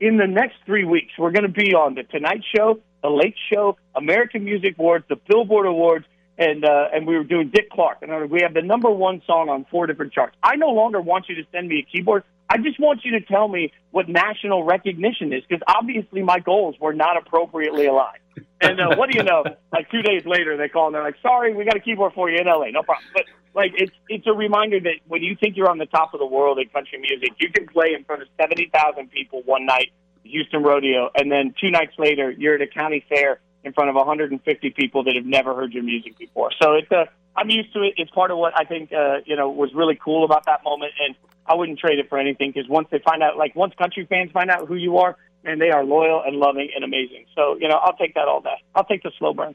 in 0.00 0.16
the 0.18 0.26
next 0.26 0.56
three 0.66 0.84
weeks, 0.84 1.12
we're 1.18 1.32
going 1.32 1.44
to 1.44 1.48
be 1.48 1.74
on 1.74 1.94
the 1.94 2.04
Tonight 2.04 2.42
Show, 2.54 2.80
the 3.02 3.10
Late 3.10 3.34
Show, 3.52 3.76
American 3.94 4.44
Music 4.44 4.76
Awards, 4.78 5.04
the 5.08 5.16
Billboard 5.16 5.66
Awards, 5.66 6.06
and 6.38 6.64
uh, 6.64 6.88
and 6.92 7.06
we 7.06 7.16
were 7.16 7.24
doing 7.24 7.50
Dick 7.50 7.70
Clark. 7.70 7.98
And 8.02 8.30
we 8.30 8.40
have 8.42 8.54
the 8.54 8.62
number 8.62 8.90
one 8.90 9.22
song 9.26 9.48
on 9.48 9.66
four 9.70 9.86
different 9.86 10.12
charts. 10.12 10.36
I 10.42 10.56
no 10.56 10.68
longer 10.68 11.00
want 11.00 11.28
you 11.28 11.36
to 11.36 11.42
send 11.52 11.68
me 11.68 11.80
a 11.80 11.82
keyboard. 11.82 12.24
I 12.48 12.58
just 12.58 12.78
want 12.78 13.04
you 13.04 13.12
to 13.12 13.20
tell 13.20 13.48
me 13.48 13.72
what 13.90 14.08
national 14.08 14.64
recognition 14.64 15.32
is, 15.32 15.42
because 15.48 15.62
obviously 15.66 16.22
my 16.22 16.40
goals 16.40 16.76
were 16.78 16.92
not 16.92 17.16
appropriately 17.16 17.86
aligned. 17.86 18.18
And 18.60 18.80
uh, 18.80 18.96
what 18.96 19.10
do 19.10 19.18
you 19.18 19.24
know? 19.24 19.44
Like 19.72 19.90
two 19.90 20.02
days 20.02 20.24
later, 20.26 20.56
they 20.56 20.68
call 20.68 20.86
and 20.86 20.94
they're 20.94 21.02
like, 21.02 21.16
"Sorry, 21.22 21.54
we 21.54 21.64
got 21.64 21.76
a 21.76 21.80
keyboard 21.80 22.12
for 22.14 22.30
you 22.30 22.38
in 22.38 22.46
LA. 22.46 22.70
No 22.70 22.82
problem." 22.82 23.06
But 23.12 23.24
like, 23.54 23.72
it's 23.76 23.94
it's 24.08 24.26
a 24.26 24.32
reminder 24.32 24.80
that 24.80 24.96
when 25.06 25.22
you 25.22 25.36
think 25.36 25.56
you're 25.56 25.70
on 25.70 25.78
the 25.78 25.86
top 25.86 26.14
of 26.14 26.20
the 26.20 26.26
world 26.26 26.58
in 26.58 26.68
country 26.68 26.98
music, 26.98 27.30
you 27.38 27.50
can 27.50 27.66
play 27.66 27.94
in 27.96 28.04
front 28.04 28.22
of 28.22 28.28
seventy 28.40 28.70
thousand 28.72 29.10
people 29.10 29.42
one 29.44 29.66
night, 29.66 29.90
Houston 30.24 30.62
Rodeo, 30.62 31.10
and 31.14 31.30
then 31.30 31.54
two 31.60 31.70
nights 31.70 31.92
later, 31.98 32.30
you're 32.30 32.54
at 32.54 32.62
a 32.62 32.66
county 32.66 33.04
fair 33.08 33.40
in 33.64 33.72
front 33.72 33.90
of 33.90 33.96
150 33.96 34.70
people 34.70 35.04
that 35.04 35.16
have 35.16 35.24
never 35.24 35.54
heard 35.54 35.72
your 35.72 35.82
music 35.82 36.18
before. 36.18 36.50
So 36.62 36.74
it's 36.74 36.90
a 36.90 37.08
I'm 37.36 37.50
used 37.50 37.72
to 37.74 37.82
it. 37.82 37.94
It's 37.96 38.10
part 38.10 38.30
of 38.30 38.38
what 38.38 38.52
I 38.56 38.64
think 38.64 38.92
uh, 38.92 39.18
you 39.24 39.36
know 39.36 39.50
was 39.50 39.72
really 39.74 39.98
cool 40.02 40.24
about 40.24 40.46
that 40.46 40.62
moment, 40.64 40.92
and 41.04 41.16
I 41.46 41.54
wouldn't 41.54 41.78
trade 41.78 41.98
it 41.98 42.08
for 42.08 42.18
anything 42.18 42.52
because 42.54 42.68
once 42.68 42.88
they 42.90 43.00
find 43.00 43.22
out, 43.22 43.36
like 43.36 43.56
once 43.56 43.74
country 43.74 44.06
fans 44.06 44.30
find 44.30 44.50
out 44.50 44.68
who 44.68 44.76
you 44.76 44.98
are, 44.98 45.16
and 45.44 45.60
they 45.60 45.70
are 45.70 45.84
loyal 45.84 46.22
and 46.24 46.36
loving 46.36 46.70
and 46.74 46.84
amazing. 46.84 47.26
So 47.34 47.56
you 47.60 47.68
know, 47.68 47.76
I'll 47.76 47.96
take 47.96 48.14
that 48.14 48.28
all 48.28 48.40
day. 48.40 48.62
I'll 48.74 48.84
take 48.84 49.02
the 49.02 49.10
slow 49.18 49.34
burn. 49.34 49.54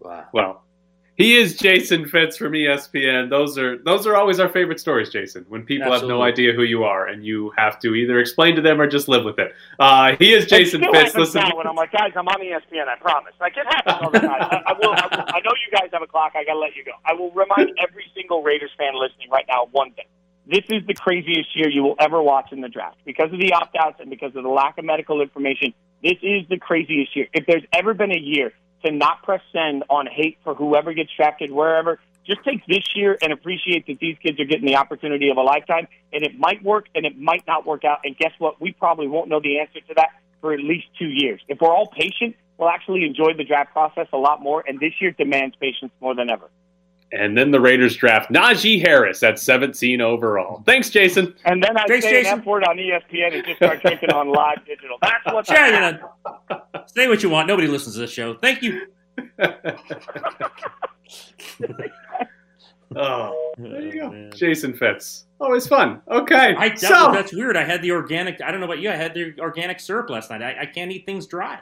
wow. 0.00 0.24
Well, 0.32 0.62
he 1.16 1.34
is 1.36 1.56
Jason 1.56 2.06
Fitz 2.06 2.36
from 2.36 2.52
ESPN. 2.52 3.30
Those 3.30 3.56
are 3.56 3.78
those 3.78 4.06
are 4.06 4.16
always 4.16 4.38
our 4.38 4.50
favorite 4.50 4.78
stories, 4.78 5.08
Jason. 5.08 5.46
When 5.48 5.64
people 5.64 5.90
have 5.90 6.04
no 6.04 6.20
idea 6.20 6.52
who 6.52 6.62
you 6.62 6.84
are 6.84 7.06
and 7.06 7.24
you 7.24 7.52
have 7.56 7.78
to 7.80 7.94
either 7.94 8.20
explain 8.20 8.54
to 8.56 8.62
them 8.62 8.78
or 8.80 8.86
just 8.86 9.08
live 9.08 9.24
with 9.24 9.38
it. 9.38 9.54
Uh, 9.78 10.14
he 10.18 10.34
is 10.34 10.44
Jason 10.44 10.84
it 10.84 10.90
Fitz. 10.92 11.14
Listen, 11.14 11.40
now 11.40 11.56
when 11.56 11.66
I'm 11.66 11.74
like, 11.74 11.92
guys, 11.92 12.12
I'm 12.14 12.28
on 12.28 12.40
ESPN. 12.40 12.86
I 12.86 12.96
promise. 12.96 13.32
Like 13.40 13.56
it 13.56 13.66
happens 13.66 13.96
all 14.02 14.10
the 14.10 14.18
time. 14.18 14.42
I, 14.42 14.62
I 14.66 14.72
will. 14.74 14.92
I, 14.92 15.08
will, 15.10 15.24
I 15.28 15.40
know 15.40 15.52
you 15.52 15.72
guys 15.72 15.88
have 15.92 16.02
a 16.02 16.06
clock. 16.06 16.32
I 16.34 16.44
got 16.44 16.52
to 16.52 16.58
let 16.58 16.76
you 16.76 16.84
go. 16.84 16.92
I 17.06 17.14
will 17.14 17.30
remind 17.30 17.70
every 17.82 18.04
single 18.14 18.42
Raiders 18.42 18.70
fan 18.76 18.92
listening 18.94 19.30
right 19.30 19.46
now 19.48 19.68
one 19.72 19.92
thing. 19.92 20.06
This 20.46 20.64
is 20.68 20.86
the 20.86 20.94
craziest 20.94 21.56
year 21.56 21.70
you 21.70 21.82
will 21.82 21.96
ever 21.98 22.22
watch 22.22 22.52
in 22.52 22.60
the 22.60 22.68
draft 22.68 22.98
because 23.06 23.32
of 23.32 23.40
the 23.40 23.52
opt 23.54 23.74
outs 23.74 24.00
and 24.00 24.10
because 24.10 24.36
of 24.36 24.42
the 24.42 24.50
lack 24.50 24.76
of 24.76 24.84
medical 24.84 25.22
information. 25.22 25.72
This 26.02 26.18
is 26.22 26.46
the 26.48 26.58
craziest 26.58 27.16
year. 27.16 27.26
If 27.32 27.46
there's 27.46 27.64
ever 27.72 27.94
been 27.94 28.12
a 28.12 28.18
year 28.18 28.52
to 28.84 28.90
not 28.92 29.22
press 29.22 29.40
send 29.52 29.84
on 29.90 30.06
hate 30.06 30.38
for 30.44 30.54
whoever 30.54 30.92
gets 30.92 31.10
drafted 31.16 31.50
wherever, 31.50 31.98
just 32.26 32.42
take 32.44 32.64
this 32.66 32.84
year 32.94 33.16
and 33.22 33.32
appreciate 33.32 33.86
that 33.86 33.98
these 34.00 34.16
kids 34.22 34.38
are 34.40 34.44
getting 34.44 34.66
the 34.66 34.76
opportunity 34.76 35.28
of 35.30 35.36
a 35.36 35.42
lifetime. 35.42 35.86
And 36.12 36.24
it 36.24 36.38
might 36.38 36.62
work 36.62 36.86
and 36.94 37.06
it 37.06 37.16
might 37.18 37.46
not 37.46 37.64
work 37.66 37.84
out. 37.84 37.98
And 38.04 38.16
guess 38.16 38.32
what? 38.38 38.60
We 38.60 38.72
probably 38.72 39.06
won't 39.06 39.28
know 39.28 39.40
the 39.40 39.60
answer 39.60 39.80
to 39.80 39.94
that 39.94 40.08
for 40.40 40.52
at 40.52 40.60
least 40.60 40.86
two 40.98 41.06
years. 41.08 41.40
If 41.48 41.60
we're 41.60 41.70
all 41.74 41.86
patient, 41.86 42.34
we'll 42.58 42.68
actually 42.68 43.04
enjoy 43.04 43.34
the 43.36 43.44
draft 43.44 43.72
process 43.72 44.08
a 44.12 44.18
lot 44.18 44.42
more. 44.42 44.64
And 44.66 44.80
this 44.80 44.92
year 45.00 45.12
demands 45.12 45.54
patience 45.60 45.92
more 46.00 46.14
than 46.14 46.28
ever. 46.30 46.50
and 47.12 47.38
then 47.38 47.52
the 47.52 47.60
Raiders 47.60 47.94
draft 47.96 48.32
Najee 48.32 48.84
Harris 48.84 49.22
at 49.22 49.38
17 49.38 50.00
overall. 50.00 50.62
Thanks, 50.66 50.90
Jason. 50.90 51.32
And 51.44 51.62
then 51.62 51.76
I 51.76 51.84
Thanks, 51.86 52.04
say 52.04 52.10
Jason. 52.22 52.32
an 52.34 52.38
F 52.40 52.46
word 52.46 52.64
on 52.64 52.76
ESPN 52.76 53.34
and 53.34 53.44
just 53.44 53.58
start 53.58 53.80
drinking 53.80 54.10
on 54.10 54.30
live 54.32 54.64
digital. 54.66 54.98
That's 55.00 55.24
what's 55.26 55.48
Yeah, 55.48 55.66
you 55.92 55.98
know, 55.98 56.10
say 56.96 57.08
what 57.08 57.22
you 57.22 57.28
want. 57.30 57.46
Nobody 57.46 57.68
listens 57.68 57.94
to 57.94 58.00
this 58.00 58.10
show. 58.10 58.34
Thank 58.34 58.62
you. 58.62 58.86
Oh, 62.94 63.52
there 63.58 63.80
you 63.82 63.92
go. 63.92 64.12
Oh, 64.14 64.30
Jason 64.30 64.72
Fitz. 64.72 65.26
Always 65.40 65.66
fun. 65.66 66.00
Okay. 66.08 66.54
I, 66.56 66.68
that, 66.70 66.78
so, 66.78 67.10
that's 67.12 67.32
weird. 67.34 67.56
I 67.56 67.64
had 67.64 67.82
the 67.82 67.90
organic. 67.90 68.40
I 68.40 68.50
don't 68.50 68.60
know 68.60 68.64
about 68.66 68.78
you. 68.78 68.88
I 68.90 68.94
had 68.94 69.12
the 69.12 69.34
organic 69.40 69.80
syrup 69.80 70.08
last 70.08 70.30
night. 70.30 70.40
I, 70.40 70.62
I 70.62 70.66
can't 70.66 70.90
eat 70.90 71.04
things 71.04 71.26
dry. 71.26 71.58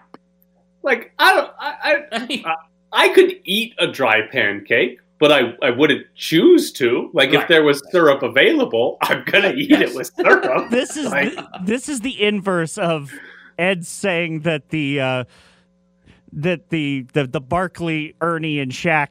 like, 0.83 1.13
I 1.19 1.35
don't, 1.35 1.51
I, 1.59 2.05
I, 2.13 2.55
I 2.93 3.09
could 3.15 3.41
eat 3.45 3.75
a 3.79 3.87
dry 3.89 4.21
pancake, 4.31 4.99
but 5.19 5.33
I, 5.33 5.55
I 5.63 5.71
wouldn't 5.71 6.07
choose 6.15 6.71
to. 6.73 7.11
Like, 7.15 7.31
if 7.31 7.49
there 7.49 7.65
was 7.65 7.83
syrup 7.91 8.23
available, 8.23 8.99
I'm 9.01 9.25
gonna 9.25 9.55
eat 9.57 9.73
it 9.73 9.95
with 9.95 10.13
syrup. 10.15 10.69
This 10.71 10.97
is 10.97 11.11
Like- 11.11 11.35
the, 11.35 11.49
this 11.65 11.89
is 11.89 12.01
the 12.01 12.23
inverse 12.23 12.77
of 12.79 13.11
Ed 13.59 13.87
saying 13.87 14.41
that 14.41 14.69
the 14.71 15.01
uh, 15.01 15.25
that 16.33 16.71
the, 16.71 17.07
the 17.13 17.27
the 17.27 17.41
Barkley, 17.41 18.15
Ernie, 18.21 18.59
and 18.59 18.73
Shaq 18.73 19.09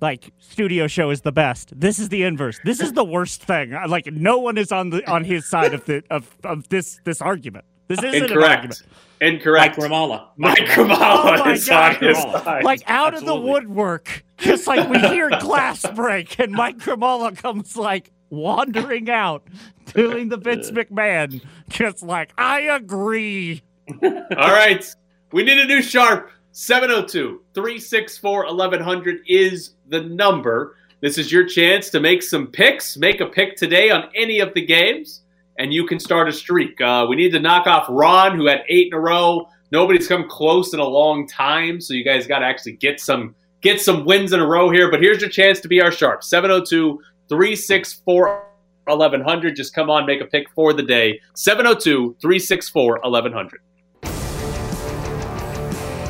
like 0.00 0.30
studio 0.38 0.86
show 0.86 1.10
is 1.10 1.22
the 1.22 1.32
best. 1.32 1.72
This 1.78 1.98
is 1.98 2.10
the 2.10 2.22
inverse. 2.22 2.60
This 2.64 2.80
is 2.80 2.92
the 2.92 3.04
worst 3.04 3.42
thing. 3.42 3.70
Like 3.88 4.06
no 4.12 4.38
one 4.38 4.58
is 4.58 4.70
on 4.72 4.90
the 4.90 5.08
on 5.10 5.24
his 5.24 5.46
side 5.46 5.72
of 5.74 5.84
the 5.86 6.02
of, 6.10 6.36
of 6.44 6.68
this 6.68 7.00
this 7.04 7.20
argument. 7.22 7.64
This 7.88 8.00
isn't 8.02 8.14
an 8.16 8.24
Incorrect. 8.24 8.50
argument. 8.50 8.82
Incorrect. 9.20 9.78
Mike 9.78 9.90
Grimala. 9.90 10.26
Mike 10.36 10.78
Oh 10.78 10.84
my 10.86 11.52
is 11.52 11.68
God. 11.68 11.96
on 11.96 12.02
his 12.02 12.18
side. 12.18 12.64
Like 12.64 12.82
out 12.88 13.14
of 13.14 13.24
the 13.24 13.34
woodwork, 13.36 14.24
just 14.38 14.66
like 14.66 14.88
we 14.90 14.98
hear 14.98 15.30
glass 15.40 15.86
break, 15.94 16.38
and 16.38 16.52
Mike 16.52 16.78
Grimala 16.78 17.34
comes 17.36 17.76
like 17.76 18.10
wandering 18.28 19.08
out, 19.08 19.46
doing 19.94 20.28
the 20.28 20.36
Vince 20.36 20.70
McMahon, 20.72 21.42
just 21.70 22.02
like 22.02 22.32
I 22.36 22.62
agree. 22.62 23.62
All 24.02 24.52
right. 24.52 24.84
We 25.32 25.42
need 25.42 25.58
a 25.58 25.66
new 25.66 25.82
sharp. 25.82 26.30
702 26.52 27.42
364 27.52 28.46
1100 28.46 29.18
is 29.28 29.74
the 29.88 30.00
number. 30.00 30.76
This 31.02 31.18
is 31.18 31.30
your 31.30 31.44
chance 31.44 31.90
to 31.90 32.00
make 32.00 32.22
some 32.22 32.46
picks. 32.46 32.96
Make 32.96 33.20
a 33.20 33.26
pick 33.26 33.56
today 33.56 33.90
on 33.90 34.08
any 34.14 34.40
of 34.40 34.54
the 34.54 34.64
games, 34.64 35.22
and 35.58 35.72
you 35.72 35.86
can 35.86 36.00
start 36.00 36.28
a 36.28 36.32
streak. 36.32 36.80
Uh, 36.80 37.06
we 37.08 37.16
need 37.16 37.32
to 37.32 37.40
knock 37.40 37.66
off 37.66 37.84
Ron, 37.90 38.36
who 38.36 38.46
had 38.46 38.62
eight 38.70 38.86
in 38.86 38.94
a 38.94 39.00
row. 39.00 39.46
Nobody's 39.70 40.08
come 40.08 40.28
close 40.28 40.72
in 40.72 40.80
a 40.80 40.84
long 40.84 41.28
time, 41.28 41.80
so 41.80 41.92
you 41.92 42.04
guys 42.04 42.26
got 42.26 42.38
to 42.38 42.46
actually 42.46 42.72
get 42.72 43.00
some 43.00 43.34
get 43.60 43.80
some 43.80 44.06
wins 44.06 44.32
in 44.32 44.40
a 44.40 44.46
row 44.46 44.70
here. 44.70 44.90
But 44.90 45.02
here's 45.02 45.20
your 45.20 45.30
chance 45.30 45.60
to 45.60 45.68
be 45.68 45.82
our 45.82 45.92
sharp 45.92 46.24
702 46.24 46.98
364 47.28 48.44
1100. 48.86 49.56
Just 49.56 49.74
come 49.74 49.90
on, 49.90 50.06
make 50.06 50.22
a 50.22 50.26
pick 50.26 50.48
for 50.54 50.72
the 50.72 50.82
day 50.82 51.20
702 51.34 52.16
364 52.20 53.00
1100. 53.02 53.60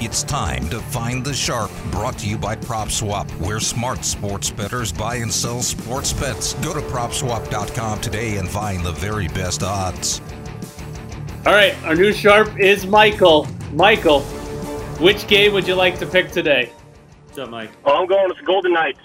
It's 0.07 0.23
time 0.23 0.69
to 0.69 0.79
find 0.79 1.25
the 1.25 1.35
sharp. 1.35 1.69
Brought 1.91 2.17
to 2.19 2.29
you 2.29 2.39
by 2.39 2.55
PropSwap, 2.55 3.29
where 3.41 3.59
smart 3.59 4.05
sports 4.05 4.51
bettors 4.51 4.93
buy 4.93 5.17
and 5.17 5.33
sell 5.33 5.63
sports 5.63 6.13
bets. 6.13 6.55
Go 6.55 6.73
to 6.73 6.79
PropSwap.com 6.79 8.01
today 8.03 8.37
and 8.37 8.49
find 8.49 8.87
the 8.87 8.93
very 8.93 9.27
best 9.27 9.65
odds. 9.65 10.21
All 11.45 11.53
right, 11.53 11.75
our 11.83 11.97
new 11.97 12.13
sharp 12.13 12.57
is 12.57 12.87
Michael. 12.87 13.49
Michael, 13.73 14.21
which 15.01 15.27
game 15.27 15.53
would 15.55 15.67
you 15.67 15.75
like 15.75 15.99
to 15.99 16.07
pick 16.07 16.31
today? 16.31 16.71
What's 17.25 17.39
up, 17.39 17.51
Mike? 17.51 17.71
Oh, 17.85 18.01
I'm 18.01 18.07
going 18.07 18.29
with 18.29 18.39
the 18.39 18.45
Golden 18.45 18.75
Knights. 18.75 19.01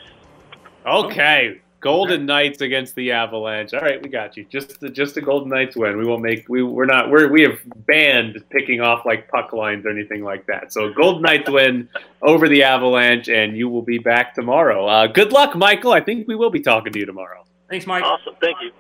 Okay, 0.85 1.60
Golden 1.81 2.25
Knights 2.27 2.61
against 2.61 2.93
the 2.95 3.11
Avalanche. 3.11 3.73
All 3.73 3.81
right, 3.81 4.01
we 4.01 4.07
got 4.07 4.37
you. 4.37 4.45
Just 4.45 4.79
the 4.79 4.89
just 4.89 5.15
the 5.15 5.21
Golden 5.21 5.49
Knights 5.49 5.75
win. 5.75 5.97
We 5.97 6.05
won't 6.05 6.21
make 6.21 6.47
we 6.47 6.61
we're 6.63 6.85
not 6.85 7.09
we're 7.09 7.27
we 7.27 7.41
have 7.41 7.57
banned 7.87 8.43
picking 8.51 8.81
off 8.81 9.05
like 9.05 9.27
puck 9.27 9.51
lines 9.51 9.85
or 9.85 9.89
anything 9.89 10.23
like 10.23 10.45
that. 10.45 10.71
So 10.71 10.93
Golden 10.93 11.23
Knights 11.23 11.49
win 11.49 11.89
over 12.21 12.47
the 12.47 12.63
Avalanche, 12.63 13.27
and 13.29 13.57
you 13.57 13.67
will 13.67 13.81
be 13.81 13.97
back 13.97 14.33
tomorrow. 14.35 14.85
Uh, 14.85 15.07
good 15.07 15.33
luck, 15.33 15.55
Michael. 15.55 15.91
I 15.91 16.01
think 16.01 16.27
we 16.27 16.35
will 16.35 16.51
be 16.51 16.61
talking 16.61 16.93
to 16.93 16.99
you 16.99 17.05
tomorrow. 17.05 17.45
Thanks, 17.69 17.87
Mike. 17.87 18.03
Awesome. 18.03 18.35
Thank 18.39 18.57
you. 18.61 18.71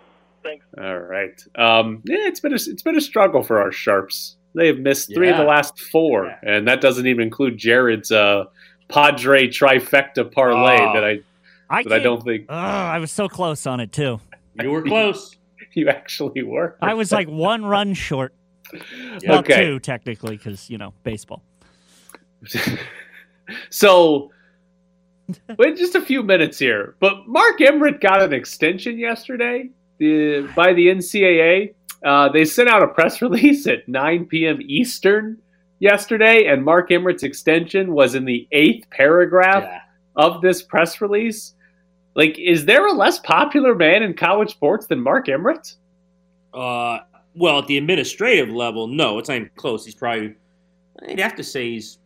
Thanks. 0.43 0.65
All 0.77 0.99
right. 0.99 1.39
Um, 1.55 2.01
yeah, 2.05 2.27
it's 2.27 2.39
been 2.39 2.51
a, 2.53 2.55
it's 2.55 2.81
been 2.83 2.95
a 2.97 3.01
struggle 3.01 3.41
for 3.43 3.59
our 3.59 3.71
sharps. 3.71 4.37
They 4.53 4.67
have 4.67 4.79
missed 4.79 5.13
three 5.13 5.29
of 5.29 5.37
the 5.37 5.43
last 5.43 5.79
four, 5.79 6.35
and 6.43 6.67
that 6.67 6.81
doesn't 6.81 7.07
even 7.07 7.23
include 7.23 7.57
Jaryd's 7.57 8.11
uh, 8.11 8.45
Padre 8.89 9.47
trifecta 9.47 10.29
parlay 10.31 10.77
Oh. 10.81 10.93
that 10.93 11.03
I 11.05 11.19
I 11.71 11.83
that 11.83 11.93
I 11.93 11.99
don't 11.99 12.23
think 12.23 12.45
Ugh, 12.49 12.55
I 12.55 12.99
was 12.99 13.11
so 13.11 13.27
close 13.29 13.65
on 13.65 13.79
it 13.79 13.91
too. 13.91 14.19
You 14.61 14.69
were 14.71 14.81
close. 14.83 15.35
you 15.73 15.89
actually 15.89 16.43
were. 16.43 16.75
I 16.81 16.93
was 16.93 17.11
like 17.11 17.27
one 17.29 17.65
run 17.65 17.93
short. 17.93 18.33
Well, 19.27 19.39
Okay. 19.39 19.65
two 19.65 19.79
technically, 19.79 20.37
because 20.37 20.69
you 20.69 20.77
know 20.77 20.93
baseball. 21.03 21.43
so 23.69 24.31
Wait 25.57 25.77
just 25.77 25.95
a 25.95 26.01
few 26.01 26.23
minutes 26.23 26.59
here. 26.59 26.95
But 26.99 27.27
Mark 27.27 27.61
Emmert 27.61 28.01
got 28.01 28.21
an 28.21 28.33
extension 28.33 28.97
yesterday 28.99 29.69
the, 29.97 30.49
by 30.55 30.73
the 30.73 30.87
NCAA. 30.87 31.73
Uh, 32.03 32.29
they 32.29 32.43
sent 32.43 32.67
out 32.67 32.83
a 32.83 32.87
press 32.87 33.21
release 33.21 33.65
at 33.67 33.87
9 33.87 34.25
p.m. 34.25 34.59
Eastern 34.61 35.37
yesterday, 35.79 36.47
and 36.47 36.65
Mark 36.65 36.91
Emmert's 36.91 37.23
extension 37.23 37.93
was 37.93 38.15
in 38.15 38.25
the 38.25 38.47
eighth 38.51 38.89
paragraph 38.89 39.63
Yeah. 39.63 39.79
of 40.17 40.41
this 40.41 40.61
press 40.63 40.99
release. 40.99 41.53
Like, 42.15 42.37
is 42.37 42.65
there 42.65 42.87
a 42.87 42.93
less 42.93 43.19
popular 43.19 43.73
man 43.73 44.03
in 44.03 44.13
college 44.13 44.51
sports 44.51 44.87
than 44.87 44.99
Mark 44.99 45.29
Emmert? 45.29 45.75
Uh, 46.53 46.99
well, 47.35 47.59
at 47.59 47.67
the 47.67 47.77
administrative 47.77 48.49
level, 48.49 48.87
no, 48.87 49.17
it's 49.17 49.29
not 49.29 49.35
even 49.35 49.51
close. 49.55 49.85
He's 49.85 49.95
probably, 49.95 50.35
I'd 51.07 51.19
have 51.19 51.35
to 51.37 51.43
say 51.43 51.71
he's 51.71 51.99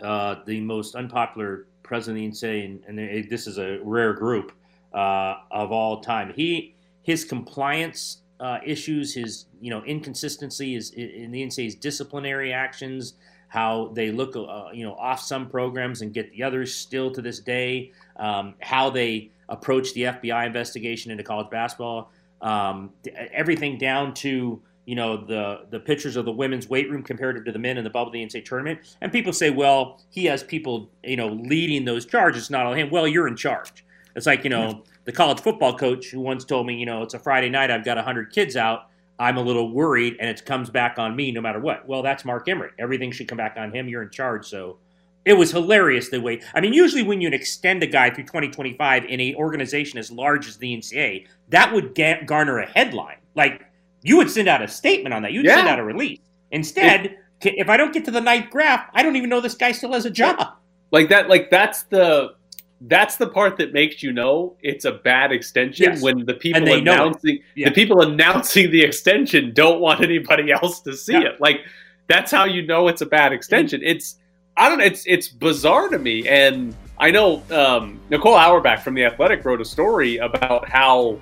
uh, 0.00 0.36
the 0.46 0.60
most 0.60 0.94
unpopular 0.94 1.66
president 1.82 2.34
NCAA, 2.34 2.64
and, 2.86 2.98
and 2.98 3.30
this 3.30 3.46
is 3.46 3.58
a 3.58 3.78
rare 3.82 4.12
group 4.12 4.52
uh, 4.92 5.34
of 5.50 5.72
all 5.72 6.00
time. 6.00 6.32
He 6.34 6.74
his 7.02 7.24
compliance 7.24 8.18
uh, 8.40 8.58
issues, 8.64 9.14
his 9.14 9.46
you 9.60 9.70
know 9.70 9.82
inconsistency 9.84 10.74
is 10.74 10.90
in 10.90 11.30
the 11.30 11.42
NCAA's 11.42 11.74
disciplinary 11.74 12.52
actions, 12.52 13.14
how 13.54 13.92
they 13.94 14.10
look 14.10 14.34
uh, 14.34 14.70
you 14.72 14.84
know 14.84 14.94
off 14.94 15.20
some 15.20 15.48
programs 15.48 16.02
and 16.02 16.12
get 16.12 16.32
the 16.32 16.42
others 16.42 16.74
still 16.74 17.08
to 17.12 17.22
this 17.22 17.38
day, 17.38 17.92
um, 18.16 18.54
how 18.60 18.90
they 18.90 19.30
approach 19.48 19.94
the 19.94 20.02
FBI 20.02 20.44
investigation 20.44 21.12
into 21.12 21.22
college 21.22 21.48
basketball, 21.50 22.10
um, 22.42 22.90
everything 23.32 23.78
down 23.78 24.12
to 24.12 24.60
you 24.86 24.96
know 24.96 25.16
the 25.16 25.66
the 25.70 25.78
pictures 25.78 26.16
of 26.16 26.24
the 26.24 26.32
women's 26.32 26.68
weight 26.68 26.90
room 26.90 27.04
comparative 27.04 27.44
to 27.44 27.52
the 27.52 27.58
men 27.60 27.78
in 27.78 27.84
the 27.84 27.90
bubble 27.90 28.08
of 28.08 28.12
the 28.12 28.26
NCAA 28.26 28.44
tournament. 28.44 28.80
And 29.00 29.12
people 29.12 29.32
say, 29.32 29.50
well, 29.50 30.02
he 30.10 30.24
has 30.24 30.42
people 30.42 30.90
you 31.04 31.16
know 31.16 31.28
leading 31.28 31.84
those 31.84 32.04
charges, 32.06 32.50
not 32.50 32.66
on 32.66 32.76
him. 32.76 32.90
Well, 32.90 33.06
you're 33.06 33.28
in 33.28 33.36
charge. 33.36 33.84
It's 34.16 34.26
like 34.26 34.42
you 34.42 34.50
know 34.50 34.82
the 35.04 35.12
college 35.12 35.38
football 35.38 35.78
coach 35.78 36.06
who 36.06 36.18
once 36.18 36.44
told 36.44 36.66
me, 36.66 36.74
you 36.74 36.86
know, 36.86 37.02
it's 37.02 37.14
a 37.14 37.20
Friday 37.20 37.50
night, 37.50 37.70
I've 37.70 37.84
got 37.84 37.98
hundred 37.98 38.32
kids 38.32 38.56
out. 38.56 38.88
I'm 39.18 39.36
a 39.36 39.42
little 39.42 39.72
worried, 39.72 40.16
and 40.20 40.28
it 40.28 40.44
comes 40.44 40.70
back 40.70 40.98
on 40.98 41.14
me 41.14 41.30
no 41.30 41.40
matter 41.40 41.60
what. 41.60 41.86
Well, 41.86 42.02
that's 42.02 42.24
Mark 42.24 42.48
Emmert. 42.48 42.72
Everything 42.78 43.12
should 43.12 43.28
come 43.28 43.38
back 43.38 43.56
on 43.56 43.72
him. 43.72 43.88
You're 43.88 44.02
in 44.02 44.10
charge, 44.10 44.46
so 44.46 44.78
it 45.24 45.34
was 45.34 45.50
hilarious 45.50 46.08
the 46.10 46.20
way. 46.20 46.42
I 46.54 46.60
mean, 46.60 46.72
usually 46.72 47.02
when 47.02 47.20
you 47.20 47.28
extend 47.28 47.82
a 47.82 47.86
guy 47.86 48.10
through 48.10 48.24
2025 48.24 49.04
in 49.04 49.20
a 49.20 49.34
organization 49.36 49.98
as 49.98 50.10
large 50.10 50.48
as 50.48 50.56
the 50.58 50.76
NCAA, 50.76 51.26
that 51.48 51.72
would 51.72 51.94
ga- 51.94 52.24
garner 52.24 52.58
a 52.58 52.66
headline. 52.66 53.18
Like 53.34 53.62
you 54.02 54.16
would 54.18 54.30
send 54.30 54.48
out 54.48 54.62
a 54.62 54.68
statement 54.68 55.14
on 55.14 55.22
that. 55.22 55.32
You'd 55.32 55.46
send 55.46 55.68
out 55.68 55.78
a 55.78 55.84
release. 55.84 56.18
Instead, 56.50 57.16
if 57.40 57.68
I 57.68 57.76
don't 57.76 57.92
get 57.92 58.04
to 58.04 58.10
the 58.10 58.20
ninth 58.20 58.50
graph, 58.50 58.88
I 58.92 59.02
don't 59.02 59.16
even 59.16 59.30
know 59.30 59.40
this 59.40 59.54
guy 59.54 59.72
still 59.72 59.92
has 59.92 60.04
a 60.04 60.10
job. 60.10 60.56
Like 60.90 61.08
that, 61.08 61.28
like 61.28 61.50
that's 61.50 61.84
the 61.84 62.34
that's 62.82 63.16
the 63.16 63.26
part 63.26 63.56
that 63.56 63.72
makes 63.72 64.02
you 64.02 64.12
know 64.12 64.56
it's 64.62 64.84
a 64.84 64.92
bad 64.92 65.32
extension 65.32 65.84
Yes. 65.86 66.02
when 66.02 66.26
the 66.26 66.34
people 66.34 66.58
And 66.58 66.66
they 66.66 66.80
know 66.80 66.92
it. 66.92 66.96
announcing 67.00 67.38
Yeah. 67.54 67.68
the 67.68 67.74
people 67.74 68.02
announcing 68.02 68.70
the 68.70 68.82
extension 68.82 69.52
don't 69.54 69.80
want 69.80 70.02
anybody 70.02 70.50
else 70.52 70.80
to 70.80 70.94
see 70.96 71.12
Yeah. 71.14 71.20
it. 71.30 71.40
Like 71.40 71.60
that's 72.08 72.30
how 72.30 72.44
you 72.44 72.62
know 72.66 72.88
it's 72.88 73.00
a 73.00 73.06
bad 73.06 73.32
extension. 73.32 73.80
It's 73.82 74.16
I 74.56 74.68
don't 74.68 74.78
know. 74.78 74.84
It's 74.84 75.04
it's 75.06 75.28
bizarre 75.28 75.88
to 75.88 75.98
me, 75.98 76.28
and 76.28 76.76
I 76.98 77.10
know 77.10 77.42
um, 77.50 77.98
Nicole 78.10 78.34
Auerbach 78.36 78.80
from 78.82 78.94
the 78.94 79.04
Athletic 79.04 79.44
wrote 79.44 79.60
a 79.60 79.64
story 79.64 80.18
about 80.18 80.68
how 80.68 81.18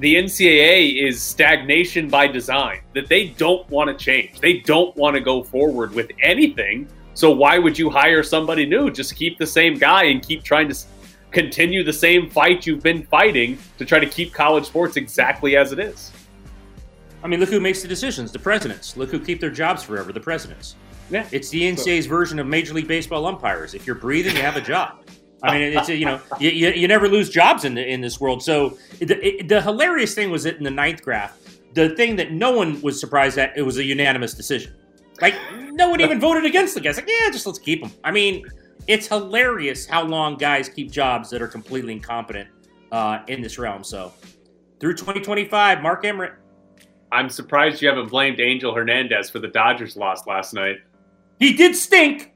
the 0.00 0.16
NCAA 0.16 1.02
is 1.08 1.22
stagnation 1.22 2.08
by 2.10 2.26
design. 2.26 2.80
That 2.92 3.06
they 3.08 3.28
don't 3.28 3.66
want 3.70 3.88
to 3.88 4.04
change. 4.04 4.40
They 4.40 4.58
don't 4.58 4.94
want 4.96 5.14
to 5.14 5.20
go 5.22 5.42
forward 5.42 5.94
with 5.94 6.10
anything. 6.20 6.86
So 7.16 7.30
why 7.30 7.58
would 7.58 7.78
you 7.78 7.88
hire 7.88 8.22
somebody 8.22 8.66
new? 8.66 8.90
Just 8.90 9.16
keep 9.16 9.38
the 9.38 9.46
same 9.46 9.78
guy 9.78 10.04
and 10.04 10.22
keep 10.22 10.42
trying 10.42 10.68
to 10.68 10.76
continue 11.30 11.82
the 11.82 11.92
same 11.92 12.28
fight 12.28 12.66
you've 12.66 12.82
been 12.82 13.04
fighting 13.04 13.58
to 13.78 13.86
try 13.86 13.98
to 13.98 14.06
keep 14.06 14.34
college 14.34 14.66
sports 14.66 14.98
exactly 14.98 15.56
as 15.56 15.72
it 15.72 15.78
is. 15.78 16.12
I 17.24 17.28
mean, 17.28 17.40
look 17.40 17.48
who 17.48 17.58
makes 17.58 17.80
the 17.80 17.88
decisions: 17.88 18.32
the 18.32 18.38
presidents. 18.38 18.98
Look 18.98 19.10
who 19.10 19.18
keep 19.18 19.40
their 19.40 19.50
jobs 19.50 19.82
forever: 19.82 20.12
the 20.12 20.20
presidents. 20.20 20.76
Yeah, 21.10 21.26
it's 21.32 21.48
the 21.48 21.62
NCAA's 21.62 22.04
version 22.04 22.38
of 22.38 22.46
Major 22.46 22.74
League 22.74 22.86
Baseball 22.86 23.24
umpires. 23.24 23.72
If 23.72 23.86
you're 23.86 23.96
breathing, 23.96 24.36
you 24.36 24.42
have 24.42 24.56
a 24.56 24.60
job. 24.60 25.08
I 25.42 25.58
mean, 25.58 25.78
it's 25.78 25.88
you 25.88 26.04
know, 26.04 26.20
you, 26.38 26.50
you, 26.50 26.68
you 26.72 26.86
never 26.86 27.08
lose 27.08 27.30
jobs 27.30 27.64
in 27.64 27.74
the, 27.74 27.86
in 27.90 28.02
this 28.02 28.20
world. 28.20 28.42
So 28.42 28.76
the, 28.98 29.18
it, 29.26 29.48
the 29.48 29.62
hilarious 29.62 30.14
thing 30.14 30.30
was 30.30 30.42
that 30.42 30.56
in 30.56 30.64
the 30.64 30.70
ninth 30.70 31.02
graph, 31.02 31.38
the 31.72 31.90
thing 31.96 32.16
that 32.16 32.32
no 32.32 32.50
one 32.50 32.82
was 32.82 33.00
surprised 33.00 33.38
at, 33.38 33.56
it 33.56 33.62
was 33.62 33.78
a 33.78 33.84
unanimous 33.84 34.34
decision. 34.34 34.74
Like 35.20 35.34
no 35.72 35.90
one 35.90 36.00
even 36.00 36.20
voted 36.20 36.44
against 36.44 36.74
the 36.74 36.80
guys. 36.80 36.96
Like, 36.96 37.08
yeah, 37.08 37.30
just 37.30 37.46
let's 37.46 37.58
keep 37.58 37.82
them. 37.82 37.92
I 38.04 38.10
mean, 38.10 38.44
it's 38.86 39.06
hilarious 39.08 39.86
how 39.86 40.04
long 40.04 40.36
guys 40.36 40.68
keep 40.68 40.90
jobs 40.90 41.30
that 41.30 41.42
are 41.42 41.48
completely 41.48 41.92
incompetent 41.92 42.48
uh, 42.92 43.20
in 43.28 43.42
this 43.42 43.58
realm. 43.58 43.82
So 43.82 44.12
through 44.80 44.94
2025, 44.94 45.82
Mark 45.82 46.04
Emmert. 46.04 46.42
I'm 47.12 47.30
surprised 47.30 47.80
you 47.80 47.88
haven't 47.88 48.10
blamed 48.10 48.40
Angel 48.40 48.74
Hernandez 48.74 49.30
for 49.30 49.38
the 49.38 49.48
Dodgers 49.48 49.96
loss 49.96 50.26
last 50.26 50.52
night. 50.52 50.78
He 51.38 51.52
did 51.52 51.76
stink. 51.76 52.32